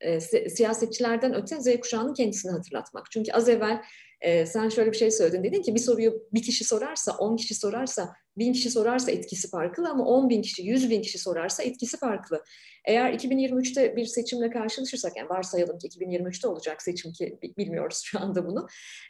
e, 0.00 0.20
siyasetçilerden 0.50 1.34
öte 1.34 1.60
Z 1.60 1.80
kuşağının 1.80 2.14
kendisini 2.14 2.52
hatırlatmak. 2.52 3.10
Çünkü 3.10 3.32
az 3.32 3.48
evvel 3.48 3.82
e, 4.22 4.46
sen 4.46 4.68
şöyle 4.68 4.92
bir 4.92 4.96
şey 4.96 5.10
söyledin. 5.10 5.44
Dedin 5.44 5.62
ki 5.62 5.74
bir 5.74 5.80
soruyu 5.80 6.28
bir 6.32 6.42
kişi 6.42 6.64
sorarsa, 6.64 7.16
on 7.18 7.36
kişi 7.36 7.54
sorarsa, 7.54 8.12
bin 8.38 8.52
kişi 8.52 8.70
sorarsa 8.70 9.10
etkisi 9.10 9.50
farklı 9.50 9.88
ama 9.88 10.04
on 10.04 10.30
bin 10.30 10.42
kişi, 10.42 10.62
yüz 10.62 10.90
bin 10.90 11.02
kişi 11.02 11.18
sorarsa 11.18 11.62
etkisi 11.62 11.96
farklı. 11.96 12.44
Eğer 12.84 13.12
2023'te 13.12 13.96
bir 13.96 14.04
seçimle 14.04 14.50
karşılaşırsak, 14.50 15.16
yani 15.16 15.28
varsayalım 15.28 15.78
ki 15.78 15.88
2023'te 15.88 16.48
olacak 16.48 16.82
seçim 16.82 17.12
ki 17.12 17.38
bilmiyoruz 17.58 18.00
şu 18.04 18.20
anda 18.20 18.46
bunu. 18.46 18.66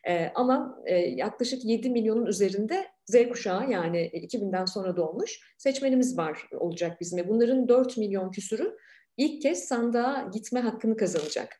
E, 0.08 0.28
ama 0.34 0.78
e, 0.86 0.94
yaklaşık 0.96 1.64
7 1.64 1.90
milyonun 1.90 2.26
üzerinde 2.26 2.86
Z 3.06 3.28
kuşağı 3.28 3.70
yani 3.70 4.10
2000'den 4.14 4.64
sonra 4.64 4.96
doğmuş 4.96 5.40
seçmenimiz 5.58 6.18
var 6.18 6.48
olacak 6.52 7.00
bizim. 7.00 7.28
Bunların 7.28 7.68
4 7.68 7.96
milyon 7.96 8.30
küsürü 8.30 8.76
ilk 9.16 9.42
kez 9.42 9.64
sandığa 9.64 10.30
gitme 10.32 10.60
hakkını 10.60 10.96
kazanacak. 10.96 11.58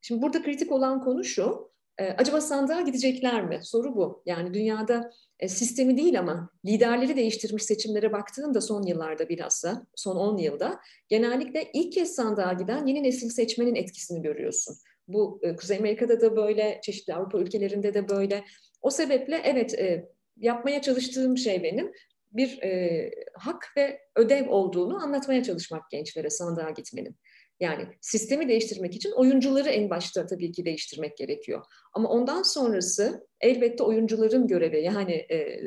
Şimdi 0.00 0.22
burada 0.22 0.42
kritik 0.42 0.72
olan 0.72 1.00
konu 1.00 1.24
şu, 1.24 1.71
e, 1.98 2.04
acaba 2.04 2.40
sandığa 2.40 2.80
gidecekler 2.80 3.44
mi? 3.44 3.60
Soru 3.62 3.96
bu. 3.96 4.22
Yani 4.26 4.54
dünyada 4.54 5.10
e, 5.40 5.48
sistemi 5.48 5.96
değil 5.96 6.18
ama 6.18 6.50
liderleri 6.66 7.16
değiştirmiş 7.16 7.62
seçimlere 7.62 8.12
baktığında 8.12 8.60
son 8.60 8.82
yıllarda 8.82 9.28
bilhassa, 9.28 9.86
son 9.94 10.16
10 10.16 10.36
yılda 10.36 10.80
genellikle 11.08 11.70
ilk 11.72 11.92
kez 11.92 12.14
sandığa 12.14 12.52
giden 12.52 12.86
yeni 12.86 13.02
nesil 13.02 13.28
seçmenin 13.28 13.74
etkisini 13.74 14.22
görüyorsun. 14.22 14.76
Bu 15.08 15.40
e, 15.42 15.56
Kuzey 15.56 15.78
Amerika'da 15.78 16.20
da 16.20 16.36
böyle, 16.36 16.80
çeşitli 16.82 17.14
Avrupa 17.14 17.38
ülkelerinde 17.38 17.94
de 17.94 18.08
böyle. 18.08 18.44
O 18.80 18.90
sebeple 18.90 19.40
evet 19.44 19.74
e, 19.74 20.08
yapmaya 20.36 20.82
çalıştığım 20.82 21.38
şey 21.38 21.62
benim 21.62 21.92
bir 22.32 22.62
e, 22.62 23.10
hak 23.34 23.72
ve 23.76 24.00
ödev 24.16 24.48
olduğunu 24.48 25.02
anlatmaya 25.02 25.42
çalışmak 25.42 25.90
gençlere 25.90 26.30
sandığa 26.30 26.70
gitmenin. 26.70 27.16
Yani 27.62 27.86
sistemi 28.00 28.48
değiştirmek 28.48 28.94
için 28.94 29.10
oyuncuları 29.10 29.68
en 29.68 29.90
başta 29.90 30.26
tabii 30.26 30.52
ki 30.52 30.64
değiştirmek 30.64 31.16
gerekiyor. 31.16 31.64
Ama 31.92 32.08
ondan 32.08 32.42
sonrası 32.42 33.26
elbette 33.40 33.82
oyuncuların 33.82 34.46
görevi. 34.46 34.82
Yani 34.82 35.12
e, 35.12 35.60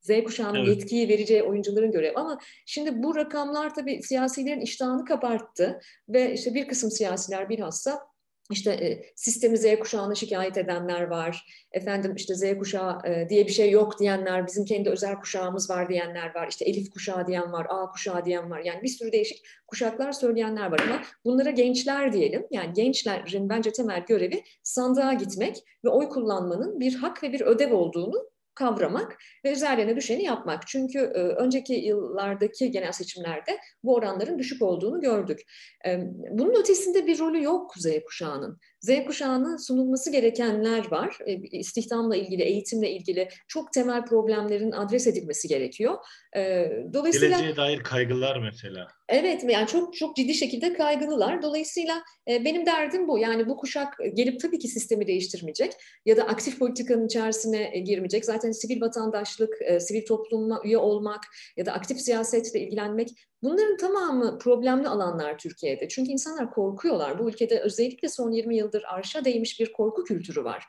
Z 0.00 0.24
kuşağının 0.24 0.58
evet. 0.58 0.68
yetkiyi 0.68 1.08
vereceği 1.08 1.42
oyuncuların 1.42 1.92
görevi. 1.92 2.12
Ama 2.14 2.38
şimdi 2.66 3.02
bu 3.02 3.16
rakamlar 3.16 3.74
tabii 3.74 4.02
siyasilerin 4.02 4.60
iştahını 4.60 5.04
kabarttı 5.04 5.80
ve 6.08 6.34
işte 6.34 6.54
bir 6.54 6.68
kısım 6.68 6.90
siyasiler 6.90 7.48
bilhassa 7.48 8.11
işte 8.52 8.70
e, 8.72 9.12
sistemi 9.16 9.58
Z 9.58 9.78
kuşağına 9.78 10.14
şikayet 10.14 10.56
edenler 10.56 11.02
var. 11.02 11.46
Efendim 11.72 12.14
işte 12.16 12.34
Z 12.34 12.58
kuşağı 12.58 12.98
e, 13.04 13.28
diye 13.28 13.46
bir 13.46 13.52
şey 13.52 13.70
yok 13.70 14.00
diyenler, 14.00 14.46
bizim 14.46 14.64
kendi 14.64 14.90
özel 14.90 15.14
kuşağımız 15.14 15.70
var 15.70 15.88
diyenler 15.88 16.34
var. 16.34 16.48
İşte 16.48 16.64
Elif 16.64 16.90
kuşağı 16.90 17.26
diyen 17.26 17.52
var, 17.52 17.66
A 17.68 17.90
kuşağı 17.90 18.24
diyen 18.24 18.50
var. 18.50 18.60
Yani 18.64 18.82
bir 18.82 18.88
sürü 18.88 19.12
değişik 19.12 19.46
kuşaklar 19.66 20.12
söyleyenler 20.12 20.70
var 20.70 20.80
ama 20.80 21.02
bunlara 21.24 21.50
gençler 21.50 22.12
diyelim. 22.12 22.46
Yani 22.50 22.72
gençlerin 22.72 23.48
bence 23.48 23.72
temel 23.72 24.04
görevi 24.08 24.42
sandığa 24.62 25.12
gitmek 25.12 25.56
ve 25.84 25.88
oy 25.88 26.08
kullanmanın 26.08 26.80
bir 26.80 26.94
hak 26.94 27.22
ve 27.22 27.32
bir 27.32 27.40
ödev 27.40 27.72
olduğunu 27.72 28.31
kavramak 28.54 29.18
ve 29.44 29.52
üzerlerine 29.52 29.96
düşeni 29.96 30.24
yapmak. 30.24 30.66
Çünkü 30.66 30.98
e, 30.98 31.18
önceki 31.20 31.74
yıllardaki 31.74 32.70
genel 32.70 32.92
seçimlerde 32.92 33.58
bu 33.84 33.94
oranların 33.94 34.38
düşük 34.38 34.62
olduğunu 34.62 35.00
gördük. 35.00 35.40
E, 35.86 36.00
bunun 36.30 36.60
ötesinde 36.60 37.06
bir 37.06 37.18
rolü 37.18 37.42
yok 37.42 37.74
Z 37.76 37.86
kuşağının. 38.06 38.58
Z 38.82 39.04
kuşağının 39.06 39.56
sunulması 39.56 40.12
gerekenler 40.12 40.90
var. 40.90 41.18
E, 41.26 41.34
istihdamla 41.34 42.16
ilgili, 42.16 42.42
eğitimle 42.42 42.90
ilgili 42.90 43.28
çok 43.48 43.72
temel 43.72 44.04
problemlerin 44.04 44.72
adres 44.72 45.06
edilmesi 45.06 45.48
gerekiyor. 45.48 45.98
E, 46.36 46.70
dolayısıyla 46.92 47.38
Geleceğe 47.38 47.56
dair 47.56 47.82
kaygılar 47.82 48.38
mesela. 48.40 48.88
Evet 49.08 49.44
yani 49.48 49.66
çok 49.66 49.96
çok 49.96 50.16
ciddi 50.16 50.34
şekilde 50.34 50.72
kaygılılar. 50.72 51.42
Dolayısıyla 51.42 52.02
e, 52.28 52.44
benim 52.44 52.66
derdim 52.66 53.08
bu. 53.08 53.18
Yani 53.18 53.48
bu 53.48 53.56
kuşak 53.56 53.94
gelip 54.14 54.40
tabii 54.40 54.58
ki 54.58 54.68
sistemi 54.68 55.06
değiştirmeyecek 55.06 55.72
ya 56.06 56.16
da 56.16 56.22
aktif 56.22 56.58
politikanın 56.58 57.06
içerisine 57.06 57.78
girmeyecek. 57.78 58.24
Zaten 58.24 58.50
sivil 58.52 58.80
vatandaşlık, 58.80 59.54
sivil 59.80 60.06
topluma 60.06 60.60
üye 60.64 60.78
olmak 60.78 61.20
ya 61.56 61.66
da 61.66 61.72
aktif 61.72 62.00
siyasetle 62.00 62.60
ilgilenmek 62.60 63.08
bunların 63.42 63.76
tamamı 63.76 64.38
problemli 64.38 64.88
alanlar 64.88 65.38
Türkiye'de. 65.38 65.88
Çünkü 65.88 66.10
insanlar 66.12 66.50
korkuyorlar. 66.50 67.18
Bu 67.18 67.28
ülkede 67.28 67.60
özellikle 67.60 68.08
son 68.08 68.30
20 68.30 68.56
yıldır 68.56 68.82
arşa 68.82 69.24
değmiş 69.24 69.60
bir 69.60 69.72
korku 69.72 70.04
kültürü 70.04 70.44
var. 70.44 70.64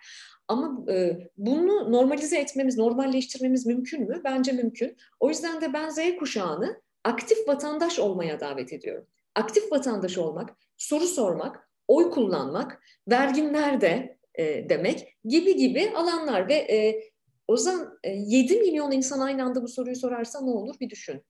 Ama 0.47 0.91
e, 0.91 1.17
bunu 1.37 1.91
normalize 1.91 2.37
etmemiz, 2.37 2.77
normalleştirmemiz 2.77 3.65
mümkün 3.65 4.07
mü? 4.07 4.21
Bence 4.23 4.51
mümkün. 4.51 4.97
O 5.19 5.29
yüzden 5.29 5.61
de 5.61 5.73
ben 5.73 5.89
Z 5.89 5.99
kuşağını 6.19 6.81
aktif 7.03 7.47
vatandaş 7.47 7.99
olmaya 7.99 8.39
davet 8.39 8.73
ediyorum. 8.73 9.07
Aktif 9.35 9.71
vatandaş 9.71 10.17
olmak, 10.17 10.49
soru 10.77 11.07
sormak, 11.07 11.69
oy 11.87 12.11
kullanmak, 12.11 12.81
vergin 13.09 13.53
nerede 13.53 14.17
e, 14.35 14.69
demek 14.69 15.17
gibi 15.25 15.55
gibi 15.55 15.91
alanlar 15.95 16.47
ve 16.47 16.53
e, 16.53 17.03
Ozan 17.47 17.99
e, 18.03 18.09
7 18.11 18.59
milyon 18.59 18.91
insan 18.91 19.19
aynı 19.19 19.43
anda 19.43 19.63
bu 19.63 19.67
soruyu 19.67 19.95
sorarsa 19.95 20.41
ne 20.41 20.49
olur 20.49 20.75
bir 20.79 20.89
düşün. 20.89 21.21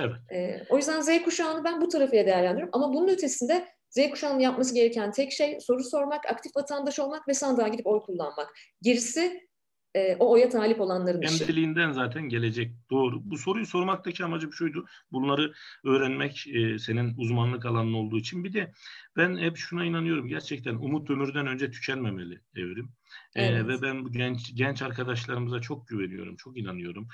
Evet. 0.00 0.16
E, 0.32 0.66
o 0.68 0.76
yüzden 0.76 1.00
Z 1.00 1.22
kuşağını 1.22 1.64
ben 1.64 1.80
bu 1.80 1.88
tarafıya 1.88 2.26
değerlendiriyorum 2.26 2.70
ama 2.72 2.94
bunun 2.94 3.08
ötesinde 3.08 3.68
Z 3.90 4.10
kuşağının 4.10 4.40
yapması 4.40 4.74
gereken 4.74 5.12
tek 5.12 5.32
şey 5.32 5.60
soru 5.60 5.84
sormak, 5.84 6.26
aktif 6.26 6.56
vatandaş 6.56 6.98
olmak 6.98 7.28
ve 7.28 7.34
sandığa 7.34 7.68
gidip 7.68 7.86
oy 7.86 8.00
kullanmak. 8.00 8.54
Gerisi 8.82 9.50
e, 9.94 10.16
o 10.16 10.30
oya 10.30 10.48
talip 10.48 10.80
olanların 10.80 11.22
işi. 11.22 11.38
Kendiliğinden 11.38 11.92
zaten 11.92 12.22
gelecek. 12.22 12.72
Doğru. 12.90 13.20
Bu 13.24 13.38
soruyu 13.38 13.66
sormaktaki 13.66 14.24
amacım 14.24 14.52
şuydu. 14.52 14.86
Bunları 15.12 15.52
öğrenmek 15.84 16.46
e, 16.46 16.78
senin 16.78 17.14
uzmanlık 17.18 17.66
alanın 17.66 17.92
olduğu 17.92 18.18
için. 18.18 18.44
Bir 18.44 18.52
de 18.52 18.72
ben 19.16 19.36
hep 19.38 19.56
şuna 19.56 19.84
inanıyorum. 19.84 20.28
Gerçekten 20.28 20.74
umut 20.74 21.10
ömürden 21.10 21.46
önce 21.46 21.70
tükenmemeli 21.70 22.40
evrim. 22.56 22.92
E, 23.36 23.44
evet. 23.44 23.64
E, 23.64 23.68
ve 23.68 23.82
ben 23.82 24.04
bu 24.04 24.12
genç 24.12 24.54
genç 24.54 24.82
arkadaşlarımıza 24.82 25.60
çok 25.60 25.88
güveniyorum. 25.88 26.36
Çok 26.36 26.58
inanıyorum. 26.58 27.08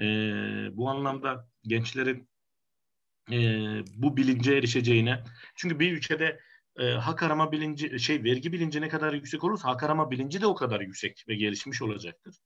E, 0.00 0.04
bu 0.76 0.88
anlamda 0.88 1.48
gençlerin 1.62 2.28
e, 3.32 3.36
bu 3.96 4.16
bilince 4.16 4.54
erişeceğine. 4.54 5.24
Çünkü 5.56 5.78
bir 5.80 5.92
ülkede 5.92 6.40
e, 6.78 6.90
hak 6.90 7.22
arama 7.22 7.52
bilinci 7.52 8.00
şey 8.00 8.24
vergi 8.24 8.52
bilinci 8.52 8.80
ne 8.80 8.88
kadar 8.88 9.12
yüksek 9.12 9.44
olursa 9.44 9.68
hak 9.68 9.82
arama 9.82 10.10
bilinci 10.10 10.40
de 10.40 10.46
o 10.46 10.54
kadar 10.54 10.80
yüksek 10.80 11.24
ve 11.28 11.34
gelişmiş 11.34 11.82
olacaktır. 11.82 12.36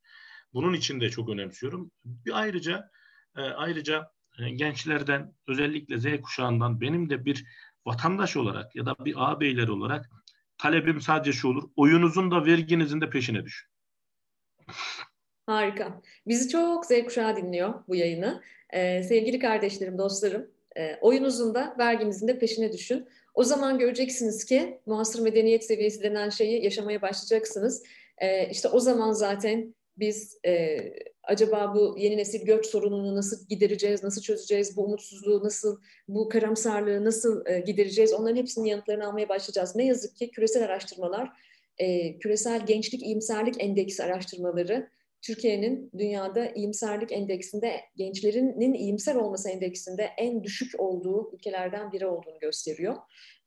Bunun 0.54 0.72
için 0.72 1.00
de 1.00 1.10
çok 1.10 1.28
önemsiyorum. 1.28 1.90
Bir 2.04 2.40
ayrıca 2.40 2.90
e, 3.36 3.40
ayrıca 3.40 4.10
e, 4.38 4.50
gençlerden 4.50 5.34
özellikle 5.46 5.98
Z 5.98 6.20
kuşağından 6.22 6.80
benim 6.80 7.10
de 7.10 7.24
bir 7.24 7.44
vatandaş 7.86 8.36
olarak 8.36 8.76
ya 8.76 8.86
da 8.86 8.94
bir 9.04 9.14
ağabeyler 9.16 9.68
olarak 9.68 10.10
talebim 10.58 11.00
sadece 11.00 11.32
şu 11.32 11.48
olur. 11.48 11.70
Oyunuzun 11.76 12.30
da 12.30 12.46
verginizin 12.46 13.00
de 13.00 13.10
peşine 13.10 13.44
düşün. 13.44 13.68
Harika. 15.46 16.02
Bizi 16.26 16.48
çok 16.48 16.86
Z 16.86 16.90
kuşağı 17.04 17.36
dinliyor 17.36 17.74
bu 17.88 17.96
yayını. 17.96 18.42
Ee, 18.70 19.02
sevgili 19.02 19.38
kardeşlerim, 19.38 19.98
dostlarım, 19.98 20.50
e, 20.76 20.96
oyunuzun 21.00 21.54
da 21.54 21.76
verginizin 21.78 22.28
de 22.28 22.38
peşine 22.38 22.72
düşün. 22.72 23.08
O 23.34 23.44
zaman 23.44 23.78
göreceksiniz 23.78 24.44
ki 24.44 24.80
muhasır 24.86 25.20
medeniyet 25.20 25.64
seviyesi 25.64 26.02
denen 26.02 26.28
şeyi 26.28 26.64
yaşamaya 26.64 27.02
başlayacaksınız. 27.02 27.82
E, 28.18 28.48
işte 28.50 28.68
o 28.68 28.80
zaman 28.80 29.12
zaten 29.12 29.74
biz 29.96 30.38
e, 30.46 30.78
acaba 31.22 31.74
bu 31.74 31.96
yeni 31.98 32.16
nesil 32.16 32.46
göç 32.46 32.66
sorununu 32.66 33.16
nasıl 33.16 33.48
gidereceğiz, 33.48 34.04
nasıl 34.04 34.22
çözeceğiz, 34.22 34.76
bu 34.76 34.84
umutsuzluğu 34.84 35.44
nasıl, 35.44 35.80
bu 36.08 36.28
karamsarlığı 36.28 37.04
nasıl 37.04 37.46
e, 37.46 37.60
gidereceğiz 37.60 38.12
onların 38.12 38.36
hepsinin 38.36 38.66
yanıtlarını 38.66 39.06
almaya 39.06 39.28
başlayacağız. 39.28 39.76
Ne 39.76 39.86
yazık 39.86 40.16
ki 40.16 40.30
küresel 40.30 40.64
araştırmalar, 40.64 41.28
e, 41.78 42.18
küresel 42.18 42.66
gençlik 42.66 43.02
iyimserlik 43.02 43.54
endeksi 43.58 44.04
araştırmaları 44.04 44.88
Türkiye'nin 45.22 45.90
dünyada 45.98 46.46
iyimserlik 46.54 47.12
endeksinde 47.12 47.80
gençlerinin 47.96 48.74
iyimser 48.74 49.14
olması 49.14 49.50
endeksinde 49.50 50.10
en 50.18 50.44
düşük 50.44 50.80
olduğu 50.80 51.30
ülkelerden 51.34 51.92
biri 51.92 52.06
olduğunu 52.06 52.38
gösteriyor. 52.38 52.96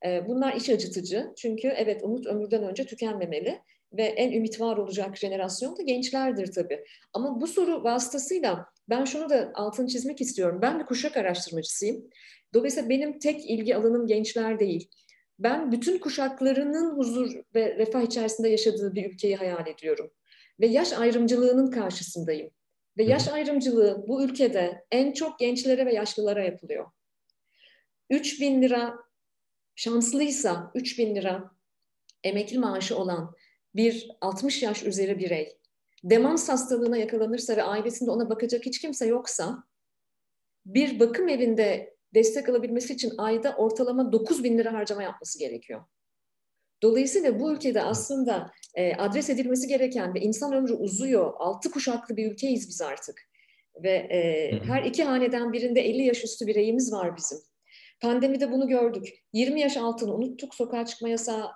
Ee, 0.06 0.28
bunlar 0.28 0.54
iç 0.54 0.70
acıtıcı 0.70 1.32
çünkü 1.36 1.68
evet 1.68 2.02
umut 2.04 2.26
ömürden 2.26 2.62
önce 2.62 2.86
tükenmemeli 2.86 3.58
ve 3.92 4.02
en 4.02 4.32
ümit 4.32 4.60
var 4.60 4.76
olacak 4.76 5.16
jenerasyon 5.16 5.76
da 5.76 5.82
gençlerdir 5.82 6.52
tabii. 6.52 6.84
Ama 7.12 7.40
bu 7.40 7.46
soru 7.46 7.84
vasıtasıyla 7.84 8.66
ben 8.88 9.04
şunu 9.04 9.30
da 9.30 9.52
altını 9.54 9.88
çizmek 9.88 10.20
istiyorum. 10.20 10.58
Ben 10.62 10.78
bir 10.78 10.84
kuşak 10.84 11.16
araştırmacısıyım. 11.16 12.10
Dolayısıyla 12.54 12.88
benim 12.88 13.18
tek 13.18 13.50
ilgi 13.50 13.76
alanım 13.76 14.06
gençler 14.06 14.58
değil. 14.58 14.90
Ben 15.38 15.72
bütün 15.72 15.98
kuşaklarının 15.98 16.96
huzur 16.98 17.42
ve 17.54 17.76
refah 17.76 18.02
içerisinde 18.02 18.48
yaşadığı 18.48 18.94
bir 18.94 19.12
ülkeyi 19.12 19.36
hayal 19.36 19.66
ediyorum 19.66 20.10
ve 20.60 20.66
yaş 20.66 20.92
ayrımcılığının 20.92 21.70
karşısındayım. 21.70 22.50
Ve 22.98 23.04
yaş 23.04 23.28
ayrımcılığı 23.28 24.04
bu 24.08 24.22
ülkede 24.22 24.84
en 24.90 25.12
çok 25.12 25.38
gençlere 25.38 25.86
ve 25.86 25.94
yaşlılara 25.94 26.44
yapılıyor. 26.44 26.90
3 28.10 28.40
bin 28.40 28.62
lira 28.62 28.98
şanslıysa 29.74 30.70
3 30.74 30.98
bin 30.98 31.16
lira 31.16 31.50
emekli 32.24 32.58
maaşı 32.58 32.98
olan 32.98 33.34
bir 33.74 34.10
60 34.20 34.62
yaş 34.62 34.82
üzeri 34.82 35.18
birey 35.18 35.58
demans 36.04 36.48
hastalığına 36.48 36.96
yakalanırsa 36.96 37.56
ve 37.56 37.62
ailesinde 37.62 38.10
ona 38.10 38.30
bakacak 38.30 38.66
hiç 38.66 38.80
kimse 38.80 39.06
yoksa 39.06 39.64
bir 40.66 41.00
bakım 41.00 41.28
evinde 41.28 41.96
destek 42.14 42.48
alabilmesi 42.48 42.92
için 42.92 43.12
ayda 43.18 43.56
ortalama 43.56 44.12
9 44.12 44.44
bin 44.44 44.58
lira 44.58 44.72
harcama 44.72 45.02
yapması 45.02 45.38
gerekiyor. 45.38 45.84
Dolayısıyla 46.82 47.40
bu 47.40 47.52
ülkede 47.52 47.82
aslında 47.82 48.50
e, 48.74 48.94
adres 48.94 49.30
edilmesi 49.30 49.68
gereken 49.68 50.14
ve 50.14 50.20
insan 50.20 50.52
ömrü 50.52 50.72
uzuyor, 50.72 51.32
altı 51.38 51.70
kuşaklı 51.70 52.16
bir 52.16 52.32
ülkeyiz 52.32 52.68
biz 52.68 52.82
artık. 52.82 53.22
Ve 53.82 53.90
e, 53.90 54.50
her 54.66 54.82
iki 54.82 55.04
haneden 55.04 55.52
birinde 55.52 55.80
50 55.80 56.02
yaş 56.02 56.24
üstü 56.24 56.46
bireyimiz 56.46 56.92
var 56.92 57.16
bizim. 57.16 57.38
Pandemide 58.00 58.52
bunu 58.52 58.68
gördük. 58.68 59.08
20 59.32 59.60
yaş 59.60 59.76
altını 59.76 60.14
unuttuk. 60.14 60.54
Sokağa 60.54 60.86
çıkma 60.86 61.08
yasağı 61.08 61.50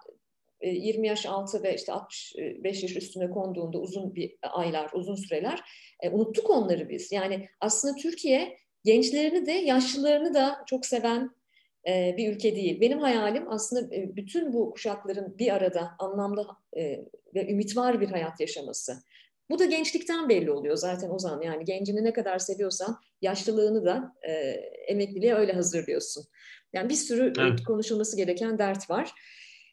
20 0.62 1.06
yaş 1.06 1.26
altı 1.26 1.62
ve 1.62 1.74
işte 1.74 1.92
65 1.92 2.82
yaş 2.82 2.96
üstüne 2.96 3.30
konduğunda 3.30 3.78
uzun 3.78 4.14
bir 4.14 4.36
aylar, 4.42 4.90
uzun 4.92 5.14
süreler 5.14 5.60
e, 6.00 6.10
unuttuk 6.10 6.50
onları 6.50 6.88
biz. 6.88 7.12
Yani 7.12 7.48
aslında 7.60 7.94
Türkiye 7.94 8.56
gençlerini 8.84 9.46
de 9.46 9.52
yaşlılarını 9.52 10.34
da 10.34 10.64
çok 10.66 10.86
seven 10.86 11.22
e, 11.22 11.30
bir 11.86 12.32
ülke 12.32 12.56
değil. 12.56 12.80
Benim 12.80 12.98
hayalim 12.98 13.44
aslında 13.48 13.94
e, 13.96 14.16
bütün 14.16 14.52
bu 14.52 14.70
kuşakların 14.70 15.38
bir 15.38 15.54
arada 15.54 15.90
anlamlı 15.98 16.46
e, 16.76 17.06
ve 17.34 17.50
ümit 17.50 17.76
var 17.76 18.00
bir 18.00 18.08
hayat 18.08 18.40
yaşaması. 18.40 18.96
Bu 19.50 19.58
da 19.58 19.64
gençlikten 19.64 20.28
belli 20.28 20.50
oluyor 20.50 20.76
zaten 20.76 21.10
Ozan. 21.10 21.42
Yani 21.42 21.64
gencini 21.64 22.04
ne 22.04 22.12
kadar 22.12 22.38
seviyorsan 22.38 22.96
yaşlılığını 23.22 23.84
da 23.84 24.12
e, 24.22 24.32
emekliliğe 24.86 25.34
öyle 25.34 25.52
hazırlıyorsun. 25.52 26.24
Yani 26.72 26.88
bir 26.88 26.94
sürü 26.94 27.32
evet. 27.38 27.64
konuşulması 27.64 28.16
gereken 28.16 28.58
dert 28.58 28.90
var. 28.90 29.12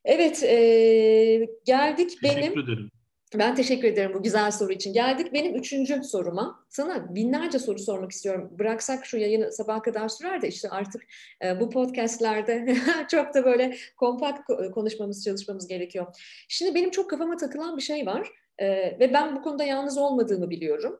Evet, 0.06 0.44
e, 0.44 1.48
geldik 1.66 2.10
Teşekkür 2.22 2.42
benim. 2.42 2.60
Ederim. 2.60 2.92
Ben 3.36 3.56
teşekkür 3.56 3.88
ederim 3.88 4.14
bu 4.14 4.24
güzel 4.24 4.52
soru 4.52 4.74
için. 4.74 4.94
Geldik 4.94 5.34
benim 5.34 5.56
üçüncü 5.56 6.04
soruma. 6.04 6.66
Sana 6.70 7.16
binlerce 7.16 7.60
soru 7.60 7.80
sormak 7.80 8.12
istiyorum. 8.12 8.50
Bıraksak 8.60 9.06
şu 9.06 9.18
yayını 9.18 9.52
sabaha 9.52 9.82
kadar 9.82 10.10
sürer 10.10 10.42
de 10.42 10.48
işte 10.48 10.70
artık 10.70 11.04
e, 11.46 11.60
bu 11.60 11.70
podcastlerde 11.70 12.76
çok 13.12 13.34
da 13.34 13.46
böyle 13.46 13.78
kompakt 13.98 14.52
konuşmamız, 14.74 15.24
çalışmamız 15.24 15.68
gerekiyor. 15.68 16.08
Şimdi 16.48 16.76
benim 16.76 16.92
çok 16.92 17.10
kafama 17.10 17.38
takılan 17.38 17.78
bir 17.78 17.82
şey 17.82 18.06
var 18.06 18.30
e, 18.58 18.68
ve 19.00 19.14
ben 19.14 19.36
bu 19.36 19.42
konuda 19.42 19.64
yalnız 19.64 19.98
olmadığımı 19.98 20.50
biliyorum. 20.50 21.00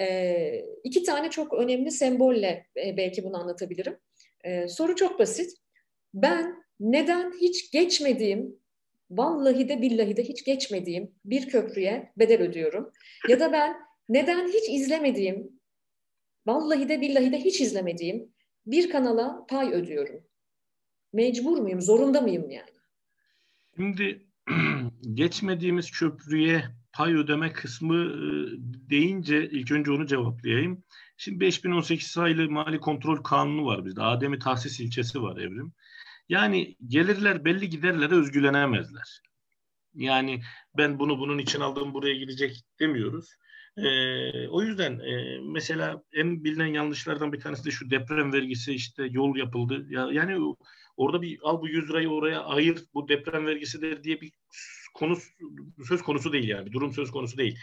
E, 0.00 0.64
iki 0.84 1.02
tane 1.02 1.30
çok 1.30 1.54
önemli 1.54 1.90
sembolle 1.90 2.66
e, 2.76 2.96
belki 2.96 3.24
bunu 3.24 3.40
anlatabilirim. 3.40 3.98
E, 4.44 4.68
soru 4.68 4.96
çok 4.96 5.18
basit. 5.18 5.50
Ben 6.14 6.64
neden 6.80 7.32
hiç 7.40 7.70
geçmediğim 7.70 8.59
vallahi 9.10 9.68
de 9.68 9.82
billahi 9.82 10.16
de 10.16 10.22
hiç 10.22 10.44
geçmediğim 10.44 11.10
bir 11.24 11.48
köprüye 11.48 12.12
bedel 12.18 12.42
ödüyorum. 12.42 12.90
Ya 13.28 13.40
da 13.40 13.52
ben 13.52 13.76
neden 14.08 14.48
hiç 14.48 14.68
izlemediğim, 14.70 15.60
vallahi 16.46 16.88
de 16.88 17.00
billahi 17.00 17.32
de 17.32 17.38
hiç 17.38 17.60
izlemediğim 17.60 18.32
bir 18.66 18.90
kanala 18.90 19.46
pay 19.48 19.72
ödüyorum. 19.72 20.20
Mecbur 21.12 21.58
muyum, 21.58 21.80
zorunda 21.80 22.20
mıyım 22.20 22.50
yani? 22.50 22.70
Şimdi 23.76 24.26
geçmediğimiz 25.14 25.90
köprüye 25.90 26.64
pay 26.92 27.14
ödeme 27.14 27.52
kısmı 27.52 27.96
e, 27.96 28.30
deyince 28.90 29.50
ilk 29.50 29.72
önce 29.72 29.90
onu 29.90 30.06
cevaplayayım. 30.06 30.84
Şimdi 31.16 31.40
5018 31.40 32.08
sayılı 32.08 32.50
mali 32.50 32.80
kontrol 32.80 33.16
kanunu 33.16 33.66
var 33.66 33.84
bizde. 33.84 34.02
Ademi 34.02 34.38
tahsis 34.38 34.80
ilçesi 34.80 35.22
var 35.22 35.36
evrim. 35.36 35.72
Yani 36.30 36.76
gelirler 36.86 37.44
belli 37.44 37.68
giderlere 37.68 38.14
özgülenemezler. 38.14 39.20
Yani 39.94 40.42
ben 40.76 40.98
bunu 40.98 41.18
bunun 41.18 41.38
için 41.38 41.60
aldım 41.60 41.94
buraya 41.94 42.14
gidecek 42.14 42.64
demiyoruz. 42.80 43.30
E, 43.76 43.82
o 44.48 44.62
yüzden 44.62 44.98
e, 44.98 45.38
mesela 45.52 46.02
en 46.12 46.44
bilinen 46.44 46.66
yanlışlardan 46.66 47.32
bir 47.32 47.40
tanesi 47.40 47.64
de 47.64 47.70
şu 47.70 47.90
deprem 47.90 48.32
vergisi 48.32 48.72
işte 48.72 49.04
yol 49.10 49.36
yapıldı. 49.36 49.86
Ya, 49.90 50.08
yani 50.12 50.56
orada 50.96 51.22
bir 51.22 51.38
al 51.42 51.60
bu 51.60 51.68
100 51.68 51.88
lirayı 51.88 52.08
oraya 52.08 52.40
ayır 52.44 52.84
bu 52.94 53.08
deprem 53.08 53.46
vergisidir 53.46 54.02
diye 54.02 54.20
bir 54.20 54.32
konu 54.94 55.18
söz 55.88 56.02
konusu 56.02 56.32
değil 56.32 56.48
yani 56.48 56.66
bir 56.66 56.72
durum 56.72 56.92
söz 56.92 57.10
konusu 57.10 57.38
değil. 57.38 57.58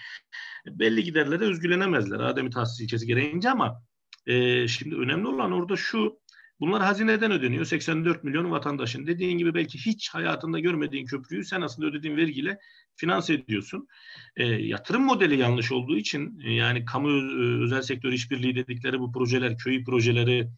Belli 0.66 1.04
giderlere 1.04 1.44
özgülenemezler 1.44 2.20
ademi 2.20 2.50
tahsis 2.50 2.82
ilkesi 2.82 3.08
gereğince 3.08 3.50
ama 3.50 3.84
e, 4.26 4.68
şimdi 4.68 4.96
önemli 4.96 5.28
olan 5.28 5.52
orada 5.52 5.76
şu 5.76 6.20
Bunlar 6.60 6.84
hazineden 6.84 7.32
ödeniyor. 7.32 7.66
84 7.66 8.24
milyon 8.24 8.52
vatandaşın. 8.52 9.08
Dediğin 9.08 9.38
gibi 9.38 9.54
belki 9.54 9.78
hiç 9.78 10.10
hayatında 10.10 10.60
görmediğin 10.60 11.06
köprüyü 11.06 11.46
sen 11.46 11.62
aslında 11.62 11.88
ödediğin 11.88 12.18
vergiyle 12.18 12.60
finanse 12.96 13.34
ediyorsun. 13.34 13.88
E, 14.36 14.46
yatırım 14.46 15.04
modeli 15.04 15.38
yanlış 15.38 15.72
olduğu 15.72 15.98
için 15.98 16.40
e, 16.46 16.54
yani 16.54 16.86
kamu 16.86 17.10
e, 17.10 17.64
özel 17.64 17.82
sektör 17.82 18.12
işbirliği 18.12 18.56
dedikleri 18.56 19.00
bu 19.00 19.12
projeler, 19.12 19.58
köy 19.58 19.84
projeleri 19.84 20.50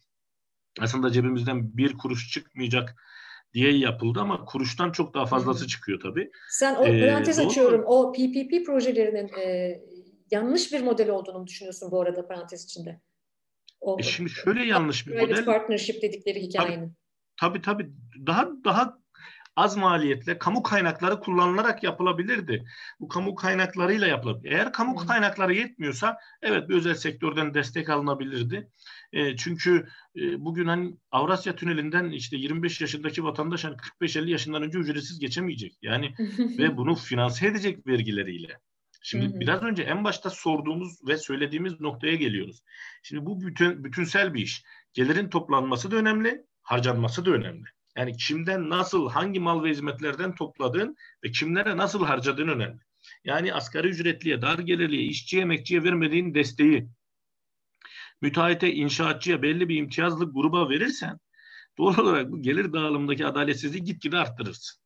aslında 0.80 1.10
cebimizden 1.10 1.76
bir 1.76 1.98
kuruş 1.98 2.30
çıkmayacak 2.30 2.96
diye 3.54 3.78
yapıldı 3.78 4.20
ama 4.20 4.44
kuruştan 4.44 4.92
çok 4.92 5.14
daha 5.14 5.26
fazlası 5.26 5.66
çıkıyor 5.66 6.00
tabii. 6.00 6.30
Sen 6.50 6.74
o 6.74 6.84
ee, 6.84 7.00
parantez 7.00 7.38
doğru. 7.38 7.46
açıyorum. 7.46 7.84
O 7.86 8.12
PPP 8.12 8.66
projelerinin 8.66 9.28
e, 9.38 9.80
yanlış 10.30 10.72
bir 10.72 10.80
model 10.80 11.10
olduğunu 11.10 11.46
düşünüyorsun 11.46 11.90
bu 11.90 12.00
arada 12.00 12.28
parantez 12.28 12.64
içinde. 12.64 13.00
O, 13.80 13.96
e 14.00 14.02
şimdi 14.02 14.30
şöyle 14.30 14.64
yanlış 14.64 15.06
bir 15.06 15.20
model. 15.20 15.44
partnership 15.44 16.02
dedikleri 16.02 16.42
hikayenin. 16.42 16.96
Tabii 17.40 17.62
tabii. 17.62 17.90
Daha 18.26 18.48
daha 18.64 19.00
az 19.56 19.76
maliyetle 19.76 20.38
kamu 20.38 20.62
kaynakları 20.62 21.20
kullanılarak 21.20 21.82
yapılabilirdi. 21.82 22.64
Bu 23.00 23.08
kamu 23.08 23.34
kaynaklarıyla 23.34 24.06
yapılabilir. 24.06 24.52
Eğer 24.52 24.72
kamu 24.72 25.02
Hı. 25.02 25.06
kaynakları 25.06 25.54
yetmiyorsa 25.54 26.18
evet 26.42 26.68
bir 26.68 26.74
özel 26.74 26.94
sektörden 26.94 27.54
destek 27.54 27.88
alınabilirdi. 27.90 28.68
E, 29.12 29.36
çünkü 29.36 29.86
e, 30.16 30.44
bugün 30.44 30.66
hani 30.66 30.96
Avrasya 31.10 31.56
Tüneli'nden 31.56 32.10
işte 32.10 32.36
25 32.36 32.80
yaşındaki 32.80 33.24
vatandaş 33.24 33.64
hani 33.64 33.76
45-50 34.02 34.30
yaşından 34.30 34.62
önce 34.62 34.78
ücretsiz 34.78 35.18
geçemeyecek. 35.18 35.78
Yani 35.82 36.14
ve 36.58 36.76
bunu 36.76 36.94
finanse 36.94 37.46
edecek 37.46 37.86
vergileriyle. 37.86 38.58
Şimdi 39.00 39.26
hı 39.26 39.30
hı. 39.30 39.40
biraz 39.40 39.62
önce 39.62 39.82
en 39.82 40.04
başta 40.04 40.30
sorduğumuz 40.30 41.08
ve 41.08 41.16
söylediğimiz 41.18 41.80
noktaya 41.80 42.14
geliyoruz. 42.14 42.62
Şimdi 43.02 43.26
bu 43.26 43.40
bütün 43.40 43.84
bütünsel 43.84 44.34
bir 44.34 44.42
iş. 44.42 44.62
Gelirin 44.92 45.28
toplanması 45.28 45.90
da 45.90 45.96
önemli, 45.96 46.46
harcanması 46.62 47.26
da 47.26 47.30
önemli. 47.30 47.64
Yani 47.96 48.16
kimden 48.16 48.70
nasıl, 48.70 49.10
hangi 49.10 49.40
mal 49.40 49.64
ve 49.64 49.70
hizmetlerden 49.70 50.34
topladığın 50.34 50.96
ve 51.24 51.30
kimlere 51.30 51.76
nasıl 51.76 52.04
harcadığın 52.04 52.48
önemli. 52.48 52.80
Yani 53.24 53.54
asgari 53.54 53.88
ücretliye, 53.88 54.42
dar 54.42 54.58
gelirliye, 54.58 55.02
işçiye, 55.02 55.42
emekçiye 55.42 55.84
vermediğin 55.84 56.34
desteği 56.34 56.88
müteahhite, 58.20 58.72
inşaatçıya 58.72 59.42
belli 59.42 59.68
bir 59.68 59.76
imtiyazlı 59.76 60.32
gruba 60.32 60.68
verirsen 60.68 61.18
doğal 61.78 61.98
olarak 61.98 62.30
bu 62.30 62.42
gelir 62.42 62.72
dağılımındaki 62.72 63.26
adaletsizliği 63.26 63.84
gitgide 63.84 64.18
arttırırsın. 64.18 64.80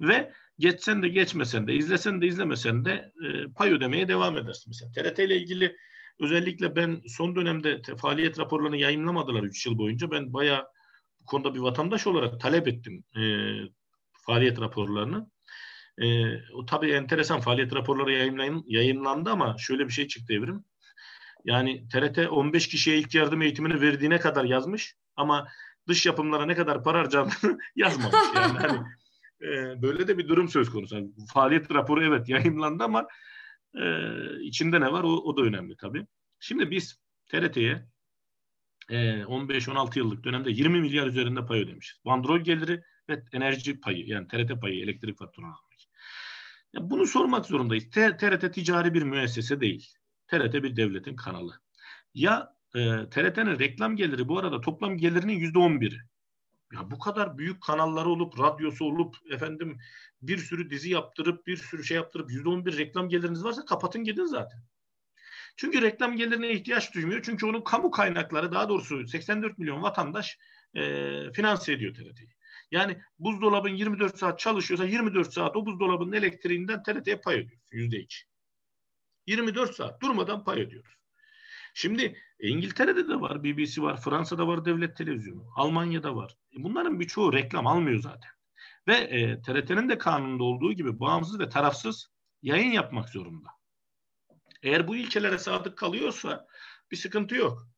Ve 0.00 0.32
geçsen 0.62 1.02
de 1.02 1.08
geçmesen 1.08 1.66
de, 1.66 1.74
izlesen 1.74 2.22
de 2.22 2.26
izlemesen 2.26 2.84
de 2.84 3.12
e, 3.24 3.52
pay 3.56 3.72
ödemeye 3.72 4.08
devam 4.08 4.38
edersin. 4.38 4.64
Mesela 4.68 4.92
TRT 4.92 5.18
ile 5.18 5.36
ilgili 5.36 5.76
özellikle 6.20 6.76
ben 6.76 7.02
son 7.06 7.36
dönemde 7.36 7.82
faaliyet 7.96 8.38
raporlarını 8.38 8.76
yayınlamadılar 8.76 9.42
3 9.42 9.66
yıl 9.66 9.78
boyunca. 9.78 10.10
Ben 10.10 10.32
bayağı 10.32 10.66
bu 11.20 11.26
konuda 11.26 11.54
bir 11.54 11.58
vatandaş 11.58 12.06
olarak 12.06 12.40
talep 12.40 12.68
ettim 12.68 13.04
e, 13.16 13.22
faaliyet 14.26 14.60
raporlarını. 14.60 15.30
E, 15.98 16.36
o 16.52 16.66
tabii 16.66 16.90
enteresan 16.90 17.40
faaliyet 17.40 17.74
raporları 17.74 18.12
yayınlayın, 18.12 18.64
yayınlandı 18.66 19.30
ama 19.30 19.56
şöyle 19.58 19.86
bir 19.86 19.92
şey 19.92 20.08
çıktı 20.08 20.32
evrim. 20.32 20.64
Yani 21.44 21.88
TRT 21.88 22.18
15 22.18 22.68
kişiye 22.68 22.98
ilk 22.98 23.14
yardım 23.14 23.42
eğitimini 23.42 23.80
verdiğine 23.80 24.18
kadar 24.18 24.44
yazmış 24.44 24.96
ama 25.16 25.48
dış 25.88 26.06
yapımlara 26.06 26.46
ne 26.46 26.54
kadar 26.54 26.84
para 26.84 26.98
harcadığını 26.98 27.58
yazmamış. 27.76 28.16
Yani 28.36 28.58
hani 28.58 28.78
e, 29.42 29.82
böyle 29.82 30.08
de 30.08 30.18
bir 30.18 30.28
durum 30.28 30.48
söz 30.48 30.70
konusu. 30.70 30.94
Yani 30.94 31.10
faaliyet 31.32 31.74
raporu 31.74 32.04
evet 32.04 32.28
yayınlandı 32.28 32.84
ama 32.84 33.06
e, 33.74 33.84
içinde 34.40 34.80
ne 34.80 34.92
var 34.92 35.04
o, 35.04 35.08
o 35.08 35.36
da 35.36 35.42
önemli 35.42 35.76
tabii. 35.76 36.06
Şimdi 36.40 36.70
biz 36.70 37.00
TRT'ye 37.26 37.86
e, 38.90 38.94
15-16 39.22 39.98
yıllık 39.98 40.24
dönemde 40.24 40.50
20 40.50 40.80
milyar 40.80 41.06
üzerinde 41.06 41.46
pay 41.46 41.60
ödemişiz. 41.60 42.00
Bandrol 42.04 42.40
geliri 42.40 42.82
ve 43.08 43.22
enerji 43.32 43.80
payı 43.80 44.06
yani 44.06 44.28
TRT 44.28 44.60
payı 44.60 44.82
elektrik 44.82 45.18
faturaları. 45.18 45.56
Ya 46.72 46.90
bunu 46.90 47.06
sormak 47.06 47.46
zorundayız. 47.46 47.90
TRT 47.90 48.54
ticari 48.54 48.94
bir 48.94 49.02
müessese 49.02 49.60
değil. 49.60 49.88
TRT 50.28 50.54
bir 50.54 50.76
devletin 50.76 51.16
kanalı. 51.16 51.52
Ya 52.14 52.54
e, 52.74 52.80
TRT'nin 53.10 53.58
reklam 53.58 53.96
geliri 53.96 54.28
bu 54.28 54.38
arada 54.38 54.60
toplam 54.60 54.96
gelirinin 54.96 55.32
yüzde 55.32 55.58
on 55.58 55.80
biri. 55.80 55.96
Ya 56.72 56.90
bu 56.90 56.98
kadar 56.98 57.38
büyük 57.38 57.62
kanalları 57.62 58.08
olup, 58.08 58.38
radyosu 58.38 58.84
olup, 58.84 59.16
efendim 59.30 59.78
bir 60.22 60.38
sürü 60.38 60.70
dizi 60.70 60.90
yaptırıp, 60.90 61.46
bir 61.46 61.56
sürü 61.56 61.84
şey 61.84 61.96
yaptırıp 61.96 62.30
yüzde 62.30 62.48
on 62.48 62.66
bir 62.66 62.78
reklam 62.78 63.08
geliriniz 63.08 63.44
varsa 63.44 63.64
kapatın 63.64 64.04
gidin 64.04 64.24
zaten. 64.24 64.60
Çünkü 65.56 65.82
reklam 65.82 66.16
gelirine 66.16 66.50
ihtiyaç 66.50 66.94
duymuyor. 66.94 67.22
Çünkü 67.22 67.46
onun 67.46 67.60
kamu 67.60 67.90
kaynakları 67.90 68.52
daha 68.52 68.68
doğrusu 68.68 69.06
84 69.06 69.58
milyon 69.58 69.82
vatandaş 69.82 70.38
e, 70.74 70.82
finanse 71.32 71.72
ediyor 71.72 71.94
TRT'yi. 71.94 72.28
Yani 72.70 73.00
buzdolabın 73.18 73.68
24 73.68 74.18
saat 74.18 74.38
çalışıyorsa 74.38 74.84
24 74.84 75.32
saat 75.32 75.56
o 75.56 75.66
buzdolabının 75.66 76.12
elektriğinden 76.12 76.82
TRT'ye 76.82 77.16
pay 77.16 77.34
ödüyoruz. 77.34 77.68
Yüzde 77.72 77.98
iki. 77.98 78.16
24 79.26 79.74
saat 79.74 80.02
durmadan 80.02 80.44
pay 80.44 80.60
ödüyoruz. 80.60 80.94
Şimdi 81.74 82.18
İngiltere'de 82.40 83.08
de 83.08 83.20
var, 83.20 83.44
BBC 83.44 83.82
var, 83.82 84.00
Fransa'da 84.00 84.46
var 84.46 84.64
devlet 84.64 84.96
televizyonu, 84.96 85.46
Almanya'da 85.56 86.16
var. 86.16 86.36
Bunların 86.56 87.00
birçoğu 87.00 87.32
reklam 87.32 87.66
almıyor 87.66 88.00
zaten. 88.00 88.30
Ve 88.88 88.94
e, 88.94 89.42
TRT'nin 89.42 89.88
de 89.88 89.98
kanununda 89.98 90.44
olduğu 90.44 90.72
gibi 90.72 91.00
bağımsız 91.00 91.38
ve 91.40 91.48
tarafsız 91.48 92.10
yayın 92.42 92.70
yapmak 92.70 93.08
zorunda. 93.08 93.48
Eğer 94.62 94.88
bu 94.88 94.96
ilkelere 94.96 95.38
sadık 95.38 95.78
kalıyorsa 95.78 96.46
bir 96.90 96.96
sıkıntı 96.96 97.34
yok. 97.34 97.68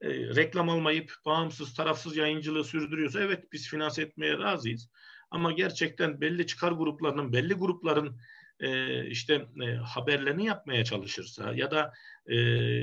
E, 0.00 0.08
reklam 0.10 0.68
almayıp 0.68 1.12
bağımsız, 1.26 1.74
tarafsız 1.74 2.16
yayıncılığı 2.16 2.64
sürdürüyorsa 2.64 3.20
evet 3.20 3.52
biz 3.52 3.68
finanse 3.68 4.02
etmeye 4.02 4.38
razıyız. 4.38 4.90
Ama 5.30 5.52
gerçekten 5.52 6.20
belli 6.20 6.46
çıkar 6.46 6.72
gruplarının, 6.72 7.32
belli 7.32 7.54
grupların 7.54 8.20
e, 8.60 9.06
işte 9.06 9.46
e, 9.62 9.74
haberlerini 9.74 10.46
yapmaya 10.46 10.84
çalışırsa 10.84 11.54
ya 11.54 11.70
da 11.70 11.92
e, 12.26 12.36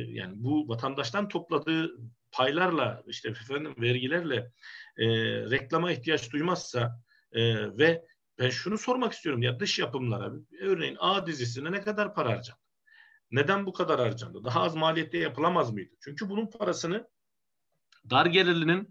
yani 0.08 0.34
bu 0.36 0.70
vatandaştan 0.70 1.28
topladığı 1.28 1.92
paylarla 2.34 3.04
işte 3.08 3.30
efendim 3.30 3.76
vergilerle 3.78 4.52
e, 4.98 5.08
reklama 5.52 5.92
ihtiyaç 5.92 6.32
duymazsa 6.32 7.00
e, 7.32 7.56
ve 7.78 8.06
ben 8.40 8.50
şunu 8.50 8.78
sormak 8.78 9.14
istiyorum 9.14 9.42
ya 9.42 9.60
dış 9.60 9.80
yapımlara 9.80 10.32
örneğin 10.62 10.98
A 11.00 11.28
dizisine 11.28 11.72
ne 11.72 11.82
kadar 11.82 12.14
para 12.14 12.30
harcandı? 12.30 12.60
Neden 13.32 13.66
bu 13.66 13.74
kadar 13.74 14.00
harcandı? 14.00 14.44
Daha 14.44 14.62
az 14.62 14.76
maliyette 14.76 15.18
yapılamaz 15.18 15.74
mıydı? 15.74 15.96
Çünkü 16.00 16.30
bunun 16.30 16.48
parasını 16.48 17.08
dar 18.10 18.26
gelirlinin 18.26 18.90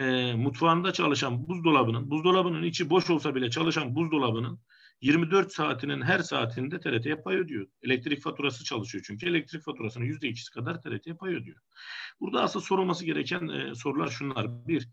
e, 0.00 0.34
mutfağında 0.34 0.92
çalışan 0.92 1.48
buzdolabının, 1.48 2.10
buzdolabının 2.10 2.62
içi 2.62 2.90
boş 2.90 3.10
olsa 3.10 3.34
bile 3.34 3.50
çalışan 3.50 3.94
buzdolabının 3.94 4.60
24 5.02 5.52
saatinin 5.52 6.02
her 6.02 6.18
saatinde 6.18 6.80
TRT'ye 6.80 7.16
pay 7.16 7.36
ödüyor. 7.36 7.66
Elektrik 7.82 8.22
faturası 8.22 8.64
çalışıyor 8.64 9.04
çünkü 9.06 9.28
elektrik 9.28 9.62
faturasının 9.62 10.04
yüzde 10.04 10.28
ikisi 10.28 10.50
kadar 10.50 10.80
TRT'ye 10.80 11.14
pay 11.14 11.34
ödüyor. 11.34 11.58
Burada 12.20 12.42
asıl 12.42 12.60
sorulması 12.60 13.04
gereken 13.04 13.48
e, 13.48 13.74
sorular 13.74 14.08
şunlar. 14.08 14.68
Bir, 14.68 14.88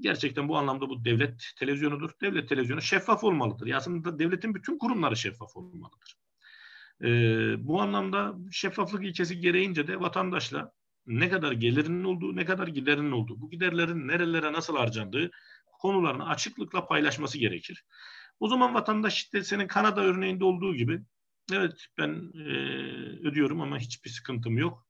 gerçekten 0.00 0.48
bu 0.48 0.56
anlamda 0.56 0.88
bu 0.88 1.04
devlet 1.04 1.52
televizyonudur. 1.58 2.10
Devlet 2.22 2.48
televizyonu 2.48 2.82
şeffaf 2.82 3.24
olmalıdır. 3.24 3.66
Ya 3.66 3.76
aslında 3.76 4.18
devletin 4.18 4.54
bütün 4.54 4.78
kurumları 4.78 5.16
şeffaf 5.16 5.56
olmalıdır. 5.56 6.16
E, 7.02 7.08
bu 7.66 7.80
anlamda 7.80 8.34
şeffaflık 8.52 9.04
ilkesi 9.04 9.40
gereğince 9.40 9.86
de 9.86 10.00
vatandaşla 10.00 10.72
ne 11.06 11.28
kadar 11.28 11.52
gelirinin 11.52 12.04
olduğu, 12.04 12.36
ne 12.36 12.44
kadar 12.44 12.66
giderinin 12.66 13.12
olduğu, 13.12 13.40
bu 13.40 13.50
giderlerin 13.50 14.08
nerelere 14.08 14.52
nasıl 14.52 14.76
harcandığı 14.76 15.30
konularını 15.80 16.28
açıklıkla 16.28 16.86
paylaşması 16.86 17.38
gerekir. 17.38 17.84
O 18.40 18.48
zaman 18.48 18.74
vatandaş 18.74 19.14
işte 19.14 19.44
senin 19.44 19.66
Kanada 19.66 20.00
örneğinde 20.00 20.44
olduğu 20.44 20.74
gibi 20.74 21.02
evet 21.52 21.86
ben 21.98 22.32
e, 22.34 22.48
ödüyorum 23.28 23.60
ama 23.60 23.78
hiçbir 23.78 24.10
sıkıntım 24.10 24.58
yok. 24.58 24.86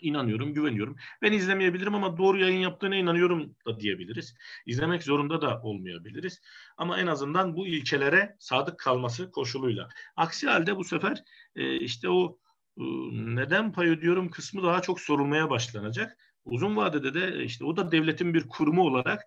İnanıyorum, 0.00 0.54
güveniyorum. 0.54 0.96
Ben 1.22 1.32
izlemeyebilirim 1.32 1.94
ama 1.94 2.18
doğru 2.18 2.38
yayın 2.38 2.60
yaptığına 2.60 2.96
inanıyorum 2.96 3.56
da 3.66 3.80
diyebiliriz. 3.80 4.34
İzlemek 4.66 5.02
zorunda 5.02 5.42
da 5.42 5.62
olmayabiliriz. 5.62 6.40
Ama 6.76 7.00
en 7.00 7.06
azından 7.06 7.56
bu 7.56 7.66
ilkelere 7.66 8.36
sadık 8.38 8.78
kalması 8.78 9.30
koşuluyla. 9.30 9.88
Aksi 10.16 10.46
halde 10.46 10.76
bu 10.76 10.84
sefer 10.84 11.24
e, 11.56 11.76
işte 11.76 12.08
o 12.08 12.38
e, 12.78 12.82
neden 13.12 13.72
pay 13.72 13.88
ödüyorum 13.88 14.30
kısmı 14.30 14.62
daha 14.62 14.82
çok 14.82 15.00
sorulmaya 15.00 15.50
başlanacak. 15.50 16.18
Uzun 16.44 16.76
vadede 16.76 17.14
de 17.14 17.44
işte 17.44 17.64
o 17.64 17.76
da 17.76 17.92
devletin 17.92 18.34
bir 18.34 18.48
kurumu 18.48 18.82
olarak 18.82 19.22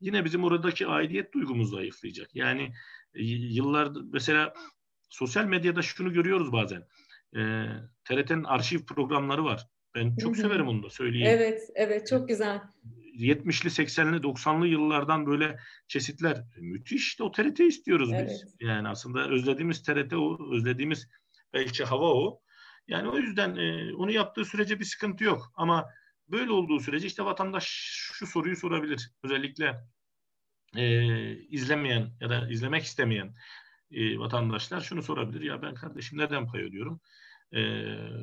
yine 0.00 0.24
bizim 0.24 0.44
oradaki 0.44 0.86
aidiyet 0.86 1.34
duygumuz 1.34 1.70
zayıflayacak. 1.70 2.36
Yani 2.36 2.62
e, 3.14 3.22
yıllardır 3.24 4.04
mesela 4.12 4.54
sosyal 5.08 5.44
medyada 5.44 5.82
şunu 5.82 6.12
görüyoruz 6.12 6.52
bazen. 6.52 6.82
E, 7.36 7.40
TRT'nin 8.04 8.44
arşiv 8.44 8.84
programları 8.84 9.44
var. 9.44 9.66
Ben 9.94 10.16
çok 10.16 10.36
Hı-hı. 10.36 10.42
severim 10.42 10.68
onu 10.68 10.82
da 10.82 10.90
söyleyeyim. 10.90 11.26
Evet, 11.30 11.60
evet 11.74 12.06
çok 12.06 12.28
güzel. 12.28 12.60
70'li, 13.18 13.68
80'li, 13.68 14.16
90'lı 14.16 14.66
yıllardan 14.66 15.26
böyle 15.26 15.58
kesitler. 15.88 16.44
Müthiş. 16.56 17.08
İşte 17.08 17.22
o 17.22 17.32
TRT 17.32 17.60
istiyoruz 17.60 18.10
evet. 18.14 18.30
biz. 18.30 18.54
Yani 18.60 18.88
aslında 18.88 19.28
özlediğimiz 19.28 19.82
TRT 19.82 20.12
o, 20.12 20.54
özlediğimiz 20.54 21.08
belki 21.52 21.84
hava 21.84 22.14
o. 22.14 22.40
Yani 22.88 23.08
o 23.08 23.18
yüzden 23.18 23.56
e, 23.56 23.94
onu 23.94 24.10
yaptığı 24.10 24.44
sürece 24.44 24.80
bir 24.80 24.84
sıkıntı 24.84 25.24
yok. 25.24 25.52
Ama 25.54 25.86
böyle 26.30 26.52
olduğu 26.52 26.80
sürece 26.80 27.06
işte 27.06 27.24
vatandaş 27.24 27.66
şu 28.12 28.26
soruyu 28.26 28.56
sorabilir. 28.56 29.10
Özellikle 29.22 29.80
e, 30.76 31.36
izlemeyen 31.36 32.10
ya 32.20 32.30
da 32.30 32.48
izlemek 32.50 32.84
istemeyen 32.84 33.34
e, 33.92 34.18
vatandaşlar 34.18 34.80
şunu 34.80 35.02
sorabilir. 35.02 35.40
Ya 35.40 35.62
ben 35.62 35.74
kardeşim 35.74 36.18
neden 36.18 36.46
pay 36.46 36.62
ödüyorum? 36.62 37.00
E, 37.52 37.60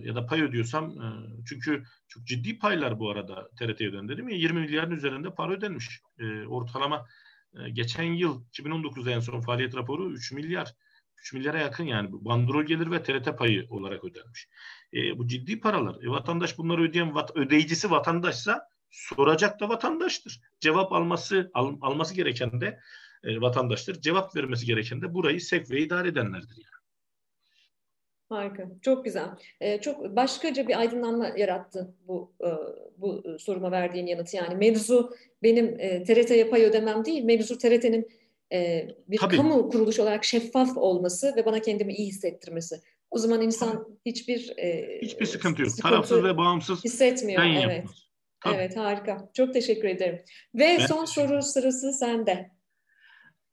ya 0.04 0.16
da 0.16 0.26
pay 0.26 0.42
ödüyorsam 0.42 1.02
e, 1.02 1.08
çünkü 1.50 1.84
çok 2.08 2.26
ciddi 2.28 2.60
paylar 2.60 3.00
bu 3.00 3.12
arada 3.12 3.50
TRT 3.60 3.82
ödendi 3.82 4.18
değil 4.18 4.24
mi? 4.24 4.36
20 4.36 4.60
milyarın 4.60 4.92
üzerinde 4.92 5.36
para 5.36 5.54
ödenmiş. 5.54 6.02
E, 6.20 6.46
ortalama 6.46 7.08
e, 7.54 7.70
geçen 7.70 8.04
yıl 8.04 8.46
2019'da 8.46 9.12
en 9.12 9.20
son 9.20 9.42
faaliyet 9.42 9.76
raporu 9.76 10.12
3 10.12 10.32
milyar 10.32 10.74
3 11.18 11.34
milyara 11.34 11.60
yakın 11.60 11.84
yani 11.84 12.10
bandrol 12.12 12.64
gelir 12.64 12.92
ve 12.92 13.04
TRT 13.04 13.38
payı 13.38 13.68
olarak 13.70 14.04
ödenmiş. 14.04 14.48
E, 14.94 15.18
bu 15.18 15.28
ciddi 15.28 15.60
paralar. 15.60 16.04
E, 16.04 16.10
vatandaş 16.10 16.58
bunları 16.58 16.84
ödeyen 16.84 17.16
vat, 17.16 17.32
ödeyicisi 17.36 17.92
vatandaşsa 17.92 18.70
soracak 18.90 19.60
da 19.60 19.70
vatandaştır. 19.70 20.42
Cevap 20.60 20.94
alması 20.94 21.52
al, 21.54 21.78
alması 21.82 22.16
gereken 22.16 22.62
de 22.62 22.80
e, 23.24 23.42
vatandaştır. 23.42 24.02
Cevap 24.02 24.36
vermesi 24.36 24.66
gereken 24.66 25.02
de 25.02 25.14
burayı 25.14 25.42
sevk 25.42 25.72
ve 25.72 25.80
idare 25.80 26.08
edenlerdir 26.08 26.56
yani. 26.56 26.78
Harika, 28.30 28.68
çok 28.82 29.06
güzel. 29.06 29.30
Ee, 29.62 29.82
çok 29.82 30.16
başkaca 30.16 30.68
bir 30.68 30.80
aydınlanma 30.80 31.28
yarattı 31.28 31.94
bu 32.08 32.32
e, 32.42 32.50
bu 32.98 33.24
soruma 33.40 33.72
verdiğin 33.72 34.08
yanıt. 34.08 34.34
Yani 34.34 34.56
mevzu 34.56 35.16
benim 35.44 35.76
e, 35.80 36.04
TRT'ye 36.04 36.50
pay 36.50 36.64
ödemem 36.64 37.06
değil, 37.06 37.24
mevzu 37.24 37.58
TRT'nin 37.58 38.08
e, 38.54 38.88
bir 39.08 39.18
Tabii. 39.18 39.36
kamu 39.38 39.70
kuruluş 39.70 40.00
olarak 40.00 40.26
şeffaf 40.26 40.78
olması 40.78 41.34
ve 41.38 41.46
bana 41.46 41.62
kendimi 41.62 41.94
iyi 41.94 42.08
hissettirmesi. 42.08 42.82
O 43.12 43.18
zaman 43.18 43.42
insan 43.42 43.72
Tabii. 43.72 43.96
hiçbir 44.06 44.54
e, 44.58 45.00
hiçbir 45.02 45.26
sıkıntı 45.26 45.62
yok. 45.62 45.72
Sıkıntı 45.72 45.90
Tarafsız 45.90 46.24
ve 46.24 46.38
bağımsız 46.38 46.84
hissetmiyor. 46.84 47.44
Evet. 47.44 47.86
Evet, 48.46 48.78
harika. 48.78 49.30
Çok 49.34 49.54
teşekkür 49.54 49.88
ederim. 49.88 50.24
Ve 50.56 50.78
ben 50.80 50.86
son 50.86 51.06
soru 51.06 51.42
sırası 51.42 51.94
sende. 51.94 52.52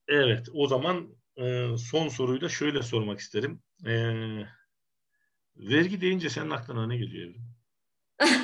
Evet, 0.08 0.46
o 0.54 0.66
zaman 0.66 1.16
e, 1.36 1.66
son 1.90 2.08
soruyu 2.08 2.40
da 2.40 2.48
şöyle 2.48 2.82
sormak 2.82 3.20
isterim. 3.20 3.62
E, 3.86 3.92
vergi 5.56 6.00
deyince 6.00 6.30
senin 6.30 6.50
aklına 6.50 6.86
ne 6.86 6.96
geliyor 6.96 7.34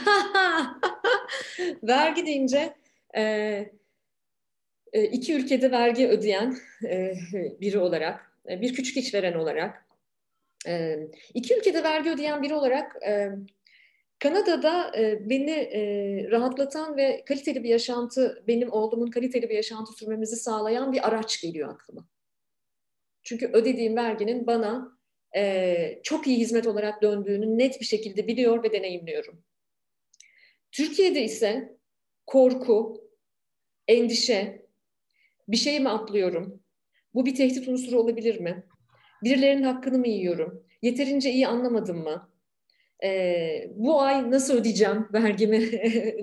vergi 1.83 2.27
deyince 2.27 2.77
e, 3.17 3.73
iki 4.93 5.35
ülkede 5.35 5.71
vergi 5.71 6.09
ödeyen 6.09 6.57
e, 6.85 7.15
biri 7.61 7.79
olarak, 7.79 8.33
e, 8.51 8.61
bir 8.61 8.75
küçük 8.75 8.97
işveren 8.97 9.35
olarak, 9.35 9.87
e, 10.67 10.99
iki 11.35 11.55
ülkede 11.55 11.83
vergi 11.83 12.11
ödeyen 12.11 12.43
biri 12.43 12.55
olarak 12.55 12.97
e, 13.07 13.29
Kanada'da 14.19 14.99
e, 14.99 15.31
beni 15.31 15.51
e, 15.51 15.81
rahatlatan 16.31 16.97
ve 16.97 17.25
kaliteli 17.25 17.65
bir 17.65 17.69
yaşantı, 17.69 18.45
benim 18.47 18.73
oğlumun 18.73 19.11
kaliteli 19.11 19.49
bir 19.49 19.55
yaşantı 19.55 19.93
sürmemizi 19.93 20.37
sağlayan 20.37 20.93
bir 20.93 21.09
araç 21.09 21.41
geliyor 21.43 21.75
aklıma. 21.75 22.09
Çünkü 23.23 23.47
ödediğim 23.47 23.97
verginin 23.97 24.47
bana 24.47 24.99
e, 25.37 26.01
çok 26.03 26.27
iyi 26.27 26.39
hizmet 26.39 26.67
olarak 26.67 27.03
döndüğünü 27.03 27.59
net 27.59 27.81
bir 27.81 27.85
şekilde 27.85 28.27
biliyor 28.27 28.63
ve 28.63 28.73
deneyimliyorum. 28.73 29.45
Türkiye'de 30.73 31.23
ise 31.23 31.77
korku, 32.27 33.05
endişe, 33.89 34.60
bir 35.53 35.57
şey 35.57 35.81
mi 35.81 35.89
atlıyorum? 35.89 36.61
Bu 37.15 37.27
bir 37.27 37.35
tehdit 37.35 37.69
unsuru 37.69 38.01
olabilir 38.01 38.41
mi? 38.41 38.65
Birilerinin 39.25 39.63
hakkını 39.63 39.99
mı 39.99 40.09
yiyorum? 40.09 40.65
Yeterince 40.83 41.31
iyi 41.31 41.47
anlamadım 41.47 41.99
mı? 41.99 42.31
e, 43.05 43.71
bu 43.75 44.03
ay 44.03 44.31
nasıl 44.31 44.55
ödeyeceğim 44.55 45.09
vergimi? 45.13 45.71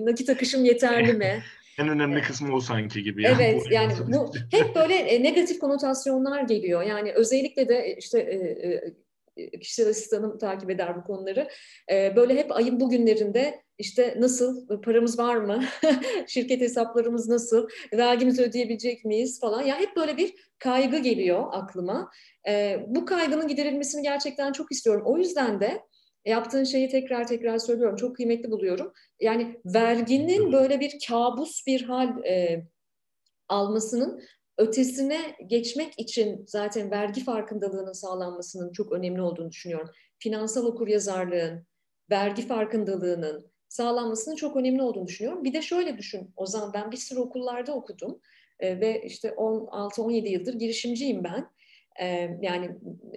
Nakit 0.00 0.30
akışım 0.30 0.64
yeterli 0.64 1.12
mi? 1.12 1.42
en 1.78 1.88
önemli 1.88 2.22
kısmı 2.22 2.54
o 2.54 2.60
sanki 2.60 3.02
gibi. 3.02 3.22
Ya. 3.22 3.36
Evet 3.40 3.62
bu 3.66 3.74
yani 3.74 3.92
bu 4.06 4.32
hep 4.50 4.74
böyle 4.74 4.94
e, 4.94 5.22
negatif 5.22 5.58
konotasyonlar 5.58 6.42
geliyor. 6.42 6.82
Yani 6.82 7.12
özellikle 7.12 7.68
de 7.68 7.96
işte 7.98 8.20
e, 8.20 9.44
e, 9.44 9.58
kişisel 9.60 9.88
asistanım 9.88 10.38
takip 10.38 10.70
eder 10.70 10.96
bu 10.96 11.04
konuları. 11.04 11.48
E, 11.92 12.16
böyle 12.16 12.36
hep 12.36 12.56
ayın 12.56 12.80
bugünlerinde 12.80 13.62
işte 13.78 14.14
nasıl 14.18 14.80
paramız 14.82 15.18
var 15.18 15.36
mı? 15.36 15.64
Şirket 16.26 16.60
hesaplarımız 16.60 17.28
nasıl? 17.28 17.68
Vergimizi 17.92 18.42
ödeyebilecek 18.42 19.04
miyiz 19.04 19.40
falan. 19.40 19.62
Ya 19.62 19.78
hep 19.78 19.96
böyle 19.96 20.16
bir 20.16 20.34
kaygı 20.58 20.98
geliyor 20.98 21.44
aklıma. 21.52 22.10
E, 22.48 22.84
bu 22.86 23.04
kaygının 23.04 23.48
giderilmesini 23.48 24.02
gerçekten 24.02 24.52
çok 24.52 24.72
istiyorum. 24.72 25.02
O 25.06 25.18
yüzden 25.18 25.60
de 25.60 25.82
yaptığın 26.24 26.64
şeyi 26.64 26.88
tekrar 26.88 27.26
tekrar 27.26 27.58
söylüyorum. 27.58 27.96
Çok 27.96 28.16
kıymetli 28.16 28.50
buluyorum. 28.50 28.92
Yani 29.20 29.60
verginin 29.64 30.52
böyle 30.52 30.80
bir 30.80 30.98
kabus 31.08 31.66
bir 31.66 31.82
hal 31.82 32.24
e, 32.24 32.66
almasının 33.48 34.22
ötesine 34.58 35.36
geçmek 35.46 35.98
için 35.98 36.44
zaten 36.46 36.90
vergi 36.90 37.24
farkındalığının 37.24 37.92
sağlanmasının 37.92 38.72
çok 38.72 38.92
önemli 38.92 39.22
olduğunu 39.22 39.50
düşünüyorum. 39.50 39.90
Finansal 40.18 40.64
okuryazarlığın, 40.64 41.66
vergi 42.10 42.46
farkındalığının 42.46 43.50
sağlanmasının 43.68 44.36
çok 44.36 44.56
önemli 44.56 44.82
olduğunu 44.82 45.06
düşünüyorum. 45.06 45.44
Bir 45.44 45.52
de 45.52 45.62
şöyle 45.62 45.98
düşün 45.98 46.30
Ozan, 46.36 46.72
ben 46.72 46.90
bir 46.90 46.96
sürü 46.96 47.18
okullarda 47.18 47.74
okudum 47.74 48.20
e, 48.60 48.80
ve 48.80 49.02
işte 49.04 49.28
16-17 49.28 50.28
yıldır 50.28 50.54
girişimciyim 50.54 51.24
ben. 51.24 51.50
E, 52.00 52.06
yani 52.42 52.70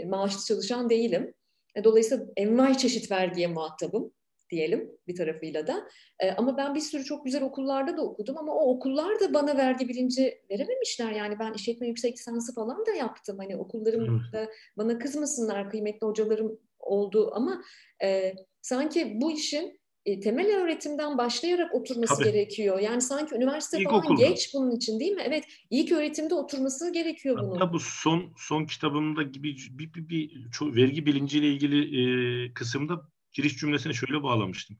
maaşlı 0.05 0.45
çalışan 0.45 0.89
değilim. 0.89 1.33
E, 1.75 1.83
dolayısıyla 1.83 2.25
envai 2.37 2.77
çeşit 2.77 3.11
vergiye 3.11 3.47
muhatabım 3.47 4.13
diyelim 4.49 4.91
bir 5.07 5.15
tarafıyla 5.15 5.67
da. 5.67 5.87
E, 6.19 6.31
ama 6.31 6.57
ben 6.57 6.75
bir 6.75 6.79
sürü 6.79 7.03
çok 7.03 7.25
güzel 7.25 7.43
okullarda 7.43 7.97
da 7.97 8.01
okudum 8.01 8.37
ama 8.37 8.55
o 8.55 8.75
okullar 8.75 9.19
da 9.19 9.33
bana 9.33 9.57
vergi 9.57 9.89
bilinci 9.89 10.41
verememişler. 10.51 11.11
Yani 11.11 11.39
ben 11.39 11.53
işletme 11.53 11.87
yüksek 11.87 12.13
lisansı 12.13 12.53
falan 12.53 12.85
da 12.85 12.91
yaptım. 12.91 13.37
Hani 13.37 13.57
okullarım 13.57 14.21
da 14.33 14.49
bana 14.77 14.99
kızmasınlar 14.99 15.69
kıymetli 15.69 16.07
hocalarım 16.07 16.59
oldu 16.79 17.31
ama 17.33 17.63
e, 18.03 18.33
sanki 18.61 19.21
bu 19.21 19.31
işin 19.31 19.80
e, 20.05 20.19
temel 20.19 20.55
öğretimden 20.63 21.17
başlayarak 21.17 21.75
oturması 21.75 22.15
Tabii. 22.15 22.31
gerekiyor. 22.31 22.79
Yani 22.79 23.01
sanki 23.01 23.35
üniversite 23.35 23.79
ilk 23.79 23.89
falan 23.89 24.15
geç 24.15 24.51
bunun 24.53 24.71
için 24.71 24.99
değil 24.99 25.11
mi? 25.11 25.21
Evet, 25.25 25.43
ilk 25.69 25.91
öğretimde 25.91 26.35
oturması 26.35 26.93
gerekiyor 26.93 27.37
bunun. 27.39 27.51
Hatta 27.51 27.73
bu 27.73 27.79
son 27.79 28.33
son 28.37 28.65
kitabımda 28.65 29.23
gibi 29.23 29.55
bir, 29.71 29.93
bir, 29.93 29.93
bir, 29.93 30.09
bir 30.09 30.75
vergi 30.75 31.05
bilinciyle 31.05 31.47
ilgili 31.47 31.79
e, 32.01 32.53
kısımda 32.53 33.01
giriş 33.33 33.57
cümlesini 33.57 33.93
şöyle 33.93 34.23
bağlamıştım. 34.23 34.77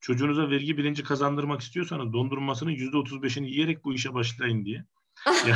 Çocuğunuza 0.00 0.50
vergi 0.50 0.78
bilinci 0.78 1.02
kazandırmak 1.02 1.60
istiyorsanız 1.60 2.12
dondurmasının 2.12 2.70
yüzde 2.70 2.96
otuz 2.96 3.22
beşini 3.22 3.50
yiyerek 3.50 3.84
bu 3.84 3.94
işe 3.94 4.14
başlayın 4.14 4.64
diye. 4.64 4.84
Yani, 5.26 5.54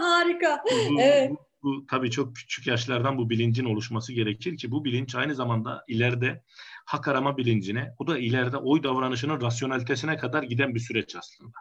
Harika. 0.00 0.62
Bu, 0.70 1.00
evet. 1.00 1.30
Bu, 1.30 1.45
bu 1.62 1.86
tabii 1.86 2.10
çok 2.10 2.36
küçük 2.36 2.66
yaşlardan 2.66 3.18
bu 3.18 3.30
bilincin 3.30 3.64
oluşması 3.64 4.12
gerekir 4.12 4.56
ki 4.56 4.70
bu 4.70 4.84
bilinç 4.84 5.14
aynı 5.14 5.34
zamanda 5.34 5.84
ileride 5.88 6.42
hak 6.86 7.08
arama 7.08 7.36
bilincine, 7.36 7.94
o 7.98 8.06
da 8.06 8.18
ileride 8.18 8.56
oy 8.56 8.82
davranışının 8.82 9.40
rasyonelitesine 9.40 10.16
kadar 10.16 10.42
giden 10.42 10.74
bir 10.74 10.80
süreç 10.80 11.16
aslında. 11.16 11.56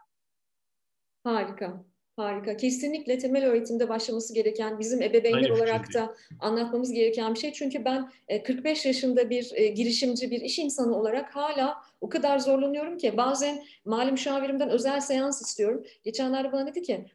Harika. 1.24 1.86
Harika. 2.18 2.58
Kesinlikle 2.58 3.18
temel 3.18 3.46
öğretimde 3.46 3.90
başlaması 3.90 4.34
gereken, 4.34 4.80
bizim 4.80 5.02
ebeveynler 5.02 5.50
Aynı 5.50 5.54
olarak 5.54 5.94
da 5.94 6.16
anlatmamız 6.40 6.92
gereken 6.92 7.34
bir 7.34 7.40
şey. 7.40 7.54
Çünkü 7.54 7.86
ben 7.86 8.12
45 8.44 8.86
e, 8.86 8.90
yaşında 8.90 9.30
bir 9.30 9.52
e, 9.54 9.68
girişimci, 9.68 10.32
bir 10.32 10.42
iş 10.42 10.60
insanı 10.60 10.96
olarak 10.96 11.36
hala 11.36 11.78
o 12.02 12.10
kadar 12.10 12.40
zorlanıyorum 12.40 12.98
ki 12.98 13.18
bazen 13.18 13.64
mali 13.86 14.12
müşavirimden 14.12 14.70
özel 14.70 15.00
seans 15.00 15.42
istiyorum. 15.42 15.84
Geçenlerde 16.04 16.52
bana 16.52 16.68
dedi 16.68 16.82
ki 16.82 17.06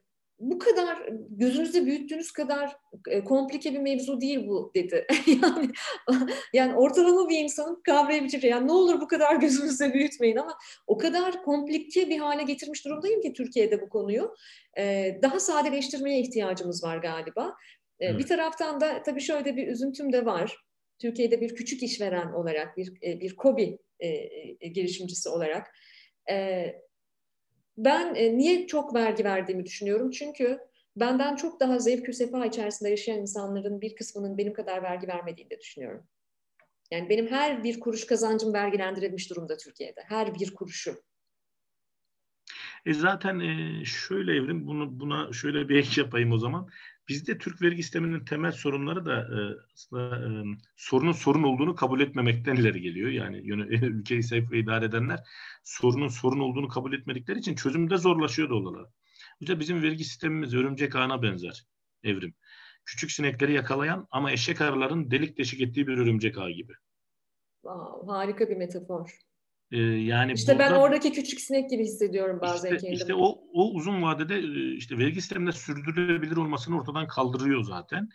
bu 0.40 0.58
kadar 0.58 1.08
gözünüzde 1.30 1.86
büyüttüğünüz 1.86 2.32
kadar 2.32 2.76
e, 3.08 3.24
komplike 3.24 3.72
bir 3.72 3.78
mevzu 3.78 4.20
değil 4.20 4.46
bu 4.46 4.72
dedi. 4.74 5.06
yani 5.42 5.70
yani 6.52 6.74
ortalama 6.74 7.28
bir 7.28 7.38
insanın 7.38 7.82
kavrayabileceği 7.82 8.46
yani 8.46 8.68
ne 8.68 8.72
olur 8.72 9.00
bu 9.00 9.08
kadar 9.08 9.36
gözünüzde 9.36 9.94
büyütmeyin 9.94 10.36
ama 10.36 10.58
o 10.86 10.98
kadar 10.98 11.42
komplike 11.42 12.08
bir 12.08 12.18
hale 12.18 12.42
getirmiş 12.42 12.84
durumdayım 12.84 13.20
ki 13.20 13.32
Türkiye'de 13.32 13.80
bu 13.80 13.88
konuyu. 13.88 14.34
E, 14.78 15.18
daha 15.22 15.40
sadeleştirmeye 15.40 16.20
ihtiyacımız 16.20 16.84
var 16.84 16.96
galiba. 16.96 17.54
E, 18.00 18.06
evet. 18.06 18.18
Bir 18.18 18.26
taraftan 18.26 18.80
da 18.80 19.02
tabii 19.02 19.20
şöyle 19.20 19.56
bir 19.56 19.68
üzüntüm 19.68 20.12
de 20.12 20.26
var. 20.26 20.56
Türkiye'de 20.98 21.40
bir 21.40 21.54
küçük 21.54 21.82
işveren 21.82 22.32
olarak, 22.32 22.76
bir 22.76 22.92
e, 23.02 23.20
bir 23.20 23.36
kobi 23.36 23.78
e, 24.00 24.08
e, 24.60 24.68
girişimcisi 24.68 25.28
olarak 25.28 25.66
e, 26.30 26.66
ben 27.84 28.14
e, 28.14 28.38
niye 28.38 28.66
çok 28.66 28.94
vergi 28.94 29.24
verdiğimi 29.24 29.64
düşünüyorum. 29.64 30.10
Çünkü 30.10 30.58
benden 30.96 31.36
çok 31.36 31.60
daha 31.60 31.78
zevk 31.78 32.14
sefa 32.14 32.46
içerisinde 32.46 32.90
yaşayan 32.90 33.18
insanların 33.18 33.80
bir 33.80 33.96
kısmının 33.96 34.38
benim 34.38 34.52
kadar 34.52 34.82
vergi 34.82 35.08
vermediğini 35.08 35.50
de 35.50 35.60
düşünüyorum. 35.60 36.06
Yani 36.90 37.08
benim 37.08 37.26
her 37.26 37.64
bir 37.64 37.80
kuruş 37.80 38.06
kazancım 38.06 38.52
vergilendirilmiş 38.52 39.30
durumda 39.30 39.56
Türkiye'de. 39.56 40.00
Her 40.08 40.34
bir 40.34 40.54
kuruşu. 40.54 41.02
E 42.86 42.94
zaten 42.94 43.40
e, 43.40 43.84
şöyle 43.84 44.36
evrim 44.36 44.66
bunu 44.66 45.00
buna 45.00 45.32
şöyle 45.32 45.68
bir 45.68 45.76
ek 45.76 46.00
yapayım 46.00 46.32
o 46.32 46.38
zaman. 46.38 46.68
Bizde 47.10 47.38
Türk 47.38 47.62
vergi 47.62 47.82
sisteminin 47.82 48.24
temel 48.24 48.52
sorunları 48.52 49.06
da 49.06 49.16
e, 49.20 49.38
aslında 49.74 50.16
e, 50.16 50.28
sorunun 50.76 51.12
sorun 51.12 51.42
olduğunu 51.42 51.74
kabul 51.74 52.00
etmemekten 52.00 52.56
ileri 52.56 52.80
geliyor. 52.80 53.10
Yani 53.10 53.36
ülkeyi 53.86 54.22
sevk 54.22 54.52
ve 54.52 54.58
idare 54.58 54.84
edenler 54.84 55.20
sorunun 55.64 56.08
sorun 56.08 56.40
olduğunu 56.40 56.68
kabul 56.68 56.92
etmedikleri 56.92 57.38
için 57.38 57.54
çözümde 57.54 57.96
zorlaşıyor 57.96 58.50
doğal 58.50 58.84
İşte 59.40 59.60
bizim 59.60 59.82
vergi 59.82 60.04
sistemimiz 60.04 60.54
örümcek 60.54 60.96
ağına 60.96 61.22
benzer 61.22 61.64
evrim. 62.02 62.34
Küçük 62.84 63.10
sinekleri 63.10 63.52
yakalayan 63.52 64.06
ama 64.10 64.32
eşek 64.32 64.60
arıların 64.60 65.10
delik 65.10 65.38
deşik 65.38 65.60
ettiği 65.60 65.86
bir 65.86 65.98
örümcek 65.98 66.38
ağı 66.38 66.50
gibi. 66.50 66.72
Wow, 67.62 68.12
harika 68.12 68.48
bir 68.48 68.56
metafor. 68.56 69.29
Ee, 69.72 69.78
yani 69.78 70.32
işte 70.32 70.52
burada, 70.52 70.70
ben 70.70 70.74
oradaki 70.74 71.12
küçük 71.12 71.40
sinek 71.40 71.70
gibi 71.70 71.82
hissediyorum 71.82 72.38
bazen 72.40 72.68
işte, 72.68 72.76
kendimi. 72.76 72.94
İşte 72.94 73.14
o, 73.14 73.38
o 73.52 73.70
uzun 73.72 74.02
vadede 74.02 74.38
e, 74.38 74.74
işte 74.74 74.98
vergi 74.98 75.20
sisteminde 75.20 75.52
sürdürülebilir 75.52 76.36
olmasını 76.36 76.78
ortadan 76.78 77.06
kaldırıyor 77.06 77.64
zaten. 77.64 78.08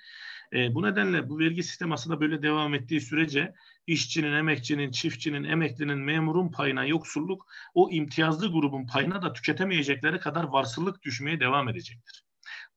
E, 0.53 0.75
bu 0.75 0.83
nedenle 0.83 1.29
bu 1.29 1.39
vergi 1.39 1.63
sistemi 1.63 1.93
aslında 1.93 2.21
böyle 2.21 2.41
devam 2.41 2.73
ettiği 2.73 3.01
sürece 3.01 3.53
işçinin, 3.87 4.31
emekçinin, 4.31 4.91
çiftçinin, 4.91 5.43
emeklinin, 5.43 5.97
memurun 5.97 6.51
payına 6.51 6.85
yoksulluk 6.85 7.47
o 7.73 7.89
imtiyazlı 7.91 8.51
grubun 8.51 8.87
payına 8.87 9.21
da 9.21 9.33
tüketemeyecekleri 9.33 10.19
kadar 10.19 10.43
varsıllık 10.43 11.03
düşmeye 11.03 11.39
devam 11.39 11.69
edecektir. 11.69 12.23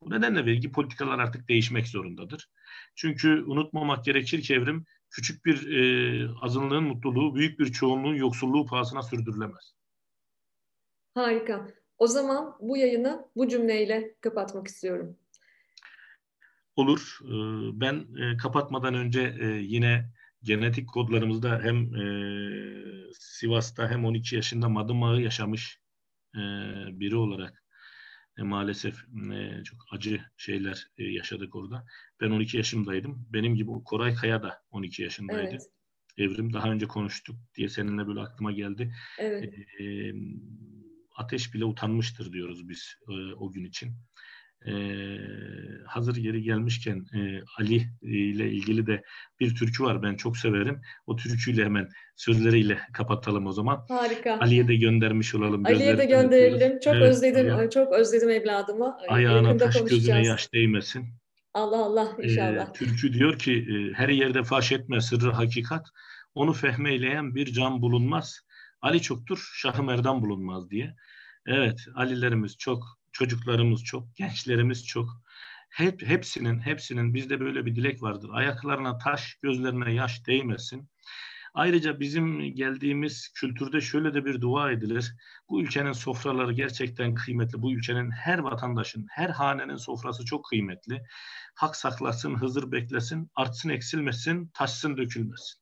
Bu 0.02 0.10
nedenle 0.10 0.46
vergi 0.46 0.72
politikalar 0.72 1.18
artık 1.18 1.48
değişmek 1.48 1.88
zorundadır. 1.88 2.48
Çünkü 2.94 3.44
unutmamak 3.46 4.04
gerekir 4.04 4.42
ki 4.42 4.54
evrim 4.54 4.84
küçük 5.10 5.44
bir 5.44 5.72
e, 5.72 6.28
azınlığın 6.42 6.84
mutluluğu 6.84 7.34
büyük 7.34 7.58
bir 7.58 7.72
çoğunluğun 7.72 8.14
yoksulluğu 8.14 8.66
pahasına 8.66 9.02
sürdürülemez. 9.02 9.74
Harika. 11.14 11.68
O 11.98 12.06
zaman 12.06 12.56
bu 12.60 12.76
yayını 12.76 13.28
bu 13.36 13.48
cümleyle 13.48 14.14
kapatmak 14.20 14.66
istiyorum. 14.66 15.16
Olur. 16.76 17.18
Ee, 17.24 17.30
ben 17.80 17.94
e, 17.94 18.36
kapatmadan 18.36 18.94
önce 18.94 19.36
e, 19.40 19.46
yine 19.46 20.12
genetik 20.42 20.88
kodlarımızda 20.88 21.60
hem 21.62 21.94
e, 21.94 22.04
Sivas'ta 23.12 23.90
hem 23.90 24.04
12 24.04 24.36
yaşında 24.36 24.68
madımağı 24.68 25.20
yaşamış 25.20 25.80
biri 26.92 27.16
olarak 27.16 27.64
e, 28.38 28.42
maalesef 28.42 29.04
e, 29.32 29.64
çok 29.64 29.78
acı 29.90 30.20
şeyler 30.36 30.86
e, 30.98 31.04
yaşadık 31.04 31.56
orada. 31.56 31.86
Ben 32.20 32.30
12 32.30 32.56
yaşımdaydım. 32.56 33.26
Benim 33.32 33.54
gibi 33.54 33.70
Koray 33.84 34.14
Kaya 34.14 34.42
da 34.42 34.62
12 34.70 35.02
yaşındaydı. 35.02 35.50
Evet. 35.50 35.62
Evrim 36.18 36.52
daha 36.52 36.70
önce 36.70 36.86
konuştuk 36.86 37.36
diye 37.54 37.68
seninle 37.68 38.06
böyle 38.06 38.20
aklıma 38.20 38.52
geldi. 38.52 38.94
Evet. 39.18 39.54
E, 39.80 40.12
ateş 41.16 41.54
bile 41.54 41.64
utanmıştır 41.64 42.32
diyoruz 42.32 42.68
biz 42.68 42.94
e, 43.08 43.12
o 43.34 43.50
gün 43.52 43.64
için 43.64 43.94
e, 44.66 44.72
hazır 45.86 46.16
yeri 46.16 46.42
gelmişken 46.42 47.06
e, 47.14 47.42
Ali 47.58 47.88
ile 48.02 48.50
ilgili 48.50 48.86
de 48.86 49.02
bir 49.40 49.54
türkü 49.54 49.84
var 49.84 50.02
ben 50.02 50.14
çok 50.14 50.36
severim. 50.36 50.80
O 51.06 51.16
türküyle 51.16 51.64
hemen 51.64 51.88
sözleriyle 52.16 52.78
kapatalım 52.92 53.46
o 53.46 53.52
zaman. 53.52 53.86
Harika. 53.88 54.38
Ali'ye 54.40 54.68
de 54.68 54.76
göndermiş 54.76 55.34
olalım. 55.34 55.66
Ali'ye 55.66 55.98
de 55.98 56.04
gönderelim. 56.04 56.80
Çok 56.80 56.94
evet, 56.94 57.08
özledim. 57.08 57.54
Ali. 57.54 57.70
Çok 57.70 57.92
özledim 57.92 58.30
evladımı. 58.30 58.96
Ayağına 59.08 59.56
taş 59.56 59.84
gözüne 59.84 60.26
yaş 60.26 60.52
değmesin. 60.52 61.08
Allah 61.54 61.84
Allah 61.84 62.16
inşallah. 62.22 62.68
E, 62.68 62.72
türkü 62.72 63.12
diyor 63.12 63.38
ki 63.38 63.52
e, 63.52 63.92
her 63.94 64.08
yerde 64.08 64.42
faş 64.42 64.72
etme 64.72 65.00
sırrı 65.00 65.30
hakikat. 65.30 65.86
Onu 66.34 66.52
fehmeyleyen 66.52 67.34
bir 67.34 67.52
can 67.52 67.82
bulunmaz. 67.82 68.40
Ali 68.82 69.02
çoktur, 69.02 69.50
Şah-ı 69.54 69.82
Merdan 69.82 70.22
bulunmaz 70.22 70.70
diye. 70.70 70.94
Evet, 71.46 71.86
Alilerimiz 71.94 72.56
çok 72.56 72.97
çocuklarımız 73.18 73.84
çok, 73.84 74.16
gençlerimiz 74.16 74.86
çok. 74.86 75.08
Hep 75.70 76.02
hepsinin 76.02 76.60
hepsinin 76.60 77.14
bizde 77.14 77.40
böyle 77.40 77.66
bir 77.66 77.76
dilek 77.76 78.02
vardır. 78.02 78.30
Ayaklarına 78.32 78.98
taş, 78.98 79.34
gözlerine 79.42 79.94
yaş 79.94 80.26
değmesin. 80.26 80.88
Ayrıca 81.54 82.00
bizim 82.00 82.54
geldiğimiz 82.54 83.28
kültürde 83.28 83.80
şöyle 83.80 84.14
de 84.14 84.24
bir 84.24 84.40
dua 84.40 84.72
edilir. 84.72 85.14
Bu 85.48 85.62
ülkenin 85.62 85.92
sofraları 85.92 86.52
gerçekten 86.52 87.14
kıymetli. 87.14 87.62
Bu 87.62 87.72
ülkenin 87.72 88.10
her 88.10 88.38
vatandaşın, 88.38 89.06
her 89.10 89.28
hanenin 89.28 89.76
sofrası 89.76 90.24
çok 90.24 90.44
kıymetli. 90.44 91.02
Hak 91.54 91.76
saklasın, 91.76 92.34
Hızır 92.34 92.72
beklesin, 92.72 93.30
artsın 93.34 93.68
eksilmesin, 93.68 94.50
taşsın 94.54 94.96
dökülmesin. 94.96 95.60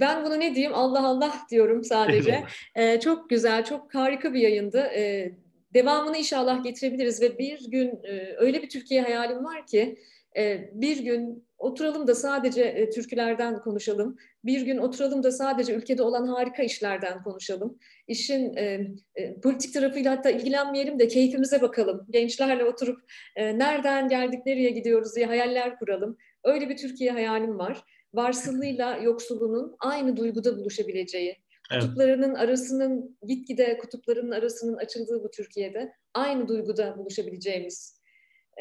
Ben 0.00 0.24
bunu 0.24 0.40
ne 0.40 0.54
diyeyim? 0.54 0.74
Allah 0.74 1.06
Allah 1.06 1.34
diyorum 1.50 1.84
sadece. 1.84 2.44
Ee, 2.74 3.00
çok 3.00 3.30
güzel, 3.30 3.64
çok 3.64 3.94
harika 3.94 4.34
bir 4.34 4.40
yayındı. 4.40 4.78
Ee, 4.78 5.38
devamını 5.76 6.16
inşallah 6.16 6.64
getirebiliriz 6.64 7.22
ve 7.22 7.38
bir 7.38 7.70
gün 7.70 7.88
e, 8.04 8.34
öyle 8.36 8.62
bir 8.62 8.68
Türkiye 8.68 9.02
hayalim 9.02 9.44
var 9.44 9.66
ki 9.66 9.98
e, 10.36 10.70
bir 10.72 10.98
gün 10.98 11.46
oturalım 11.58 12.06
da 12.06 12.14
sadece 12.14 12.62
e, 12.62 12.90
türkülerden 12.90 13.60
konuşalım. 13.60 14.16
Bir 14.44 14.60
gün 14.60 14.78
oturalım 14.78 15.22
da 15.22 15.32
sadece 15.32 15.74
ülkede 15.74 16.02
olan 16.02 16.26
harika 16.26 16.62
işlerden 16.62 17.22
konuşalım. 17.22 17.78
İşin 18.08 18.56
e, 18.56 18.80
politik 19.42 19.74
tarafıyla 19.74 20.12
hatta 20.12 20.30
ilgilenmeyelim 20.30 20.98
de 20.98 21.08
keyfimize 21.08 21.62
bakalım. 21.62 22.06
Gençlerle 22.10 22.64
oturup 22.64 23.00
e, 23.36 23.58
nereden 23.58 24.08
geldik, 24.08 24.46
nereye 24.46 24.70
gidiyoruz 24.70 25.16
diye 25.16 25.26
hayaller 25.26 25.78
kuralım. 25.78 26.16
Öyle 26.44 26.68
bir 26.68 26.76
Türkiye 26.76 27.10
hayalim 27.10 27.58
var. 27.58 27.84
Varsıllığıyla 28.14 28.96
yoksulluğunun 28.96 29.76
aynı 29.80 30.16
duyguda 30.16 30.56
buluşabileceği, 30.56 31.36
Kutuplarının 31.70 32.28
evet. 32.28 32.38
arasının 32.38 33.18
gitgide 33.26 33.78
kutuplarının 33.78 34.30
arasının 34.30 34.76
açıldığı 34.76 35.24
bu 35.24 35.30
Türkiye'de 35.30 35.92
aynı 36.14 36.48
duyguda 36.48 36.98
buluşabileceğimiz 36.98 38.00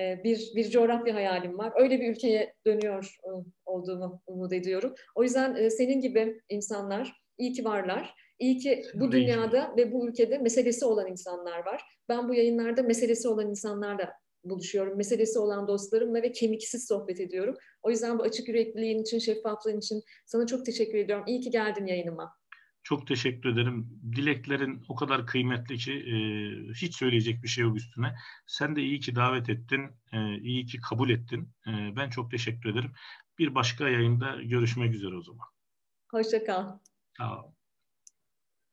e, 0.02 0.24
bir 0.24 0.52
bir 0.56 0.70
coğrafya 0.70 1.16
hayalim 1.16 1.58
var. 1.58 1.74
Öyle 1.76 2.00
bir 2.00 2.12
ülkeye 2.12 2.54
dönüyor 2.66 3.18
e, 3.24 3.30
olduğumu 3.66 4.22
umut 4.28 4.54
ediyorum. 4.54 4.94
O 5.16 5.24
yüzden 5.24 5.56
e, 5.56 5.70
senin 5.70 6.02
gibi 6.02 6.42
insanlar 6.50 7.22
iyi 7.38 7.54
ki 7.54 7.66
varlar. 7.66 8.14
İyi 8.40 8.58
ki 8.58 8.84
bu 8.94 9.12
dünyada 9.12 9.74
ve 9.78 9.92
bu 9.92 10.08
ülkede 10.08 10.38
meselesi 10.38 10.86
olan 10.86 11.08
insanlar 11.08 11.66
var. 11.66 11.82
Ben 12.10 12.30
bu 12.30 12.34
yayınlarda 12.34 12.84
meselesi 12.84 13.28
olan 13.28 13.50
insanlarla 13.50 14.14
buluşuyorum. 14.44 14.98
Meselesi 14.98 15.40
olan 15.40 15.68
dostlarımla 15.68 16.22
ve 16.22 16.32
kemiksiz 16.32 16.88
sohbet 16.88 17.20
ediyorum. 17.20 17.56
O 17.84 17.90
yüzden 17.90 18.20
bu 18.20 18.24
açık 18.24 18.48
yürekliliğin 18.48 19.02
için, 19.02 19.20
şeffaflığın 19.20 19.78
için 19.78 20.02
sana 20.26 20.46
çok 20.46 20.66
teşekkür 20.66 20.98
ediyorum. 20.98 21.26
İyi 21.28 21.42
ki 21.42 21.50
geldin 21.50 21.86
yayınıma. 21.86 22.34
Çok 22.86 23.08
teşekkür 23.08 23.50
ederim. 23.50 24.00
Dileklerin 24.16 24.86
o 24.88 24.96
kadar 24.96 25.28
kıymetli 25.28 25.78
ki 25.78 25.94
e, 25.94 26.16
hiç 26.74 26.96
söyleyecek 26.96 27.44
bir 27.44 27.48
şey 27.48 27.64
yok 27.64 27.78
üstüne. 27.78 28.16
Sen 28.48 28.76
de 28.76 28.82
iyi 28.82 29.00
ki 29.00 29.16
davet 29.16 29.50
ettin, 29.50 29.92
e, 30.12 30.38
iyi 30.38 30.66
ki 30.66 30.80
kabul 30.90 31.10
ettin. 31.10 31.50
E, 31.68 31.96
ben 31.96 32.10
çok 32.10 32.32
teşekkür 32.32 32.70
ederim. 32.70 32.92
Bir 33.40 33.56
başka 33.56 33.90
yayında 33.90 34.44
görüşmek 34.44 34.94
üzere 34.94 35.16
o 35.16 35.22
zaman. 35.22 35.48
Hoşça 36.12 36.44
kal. 36.44 36.80
Sağ 37.18 37.44
ol. 37.44 37.55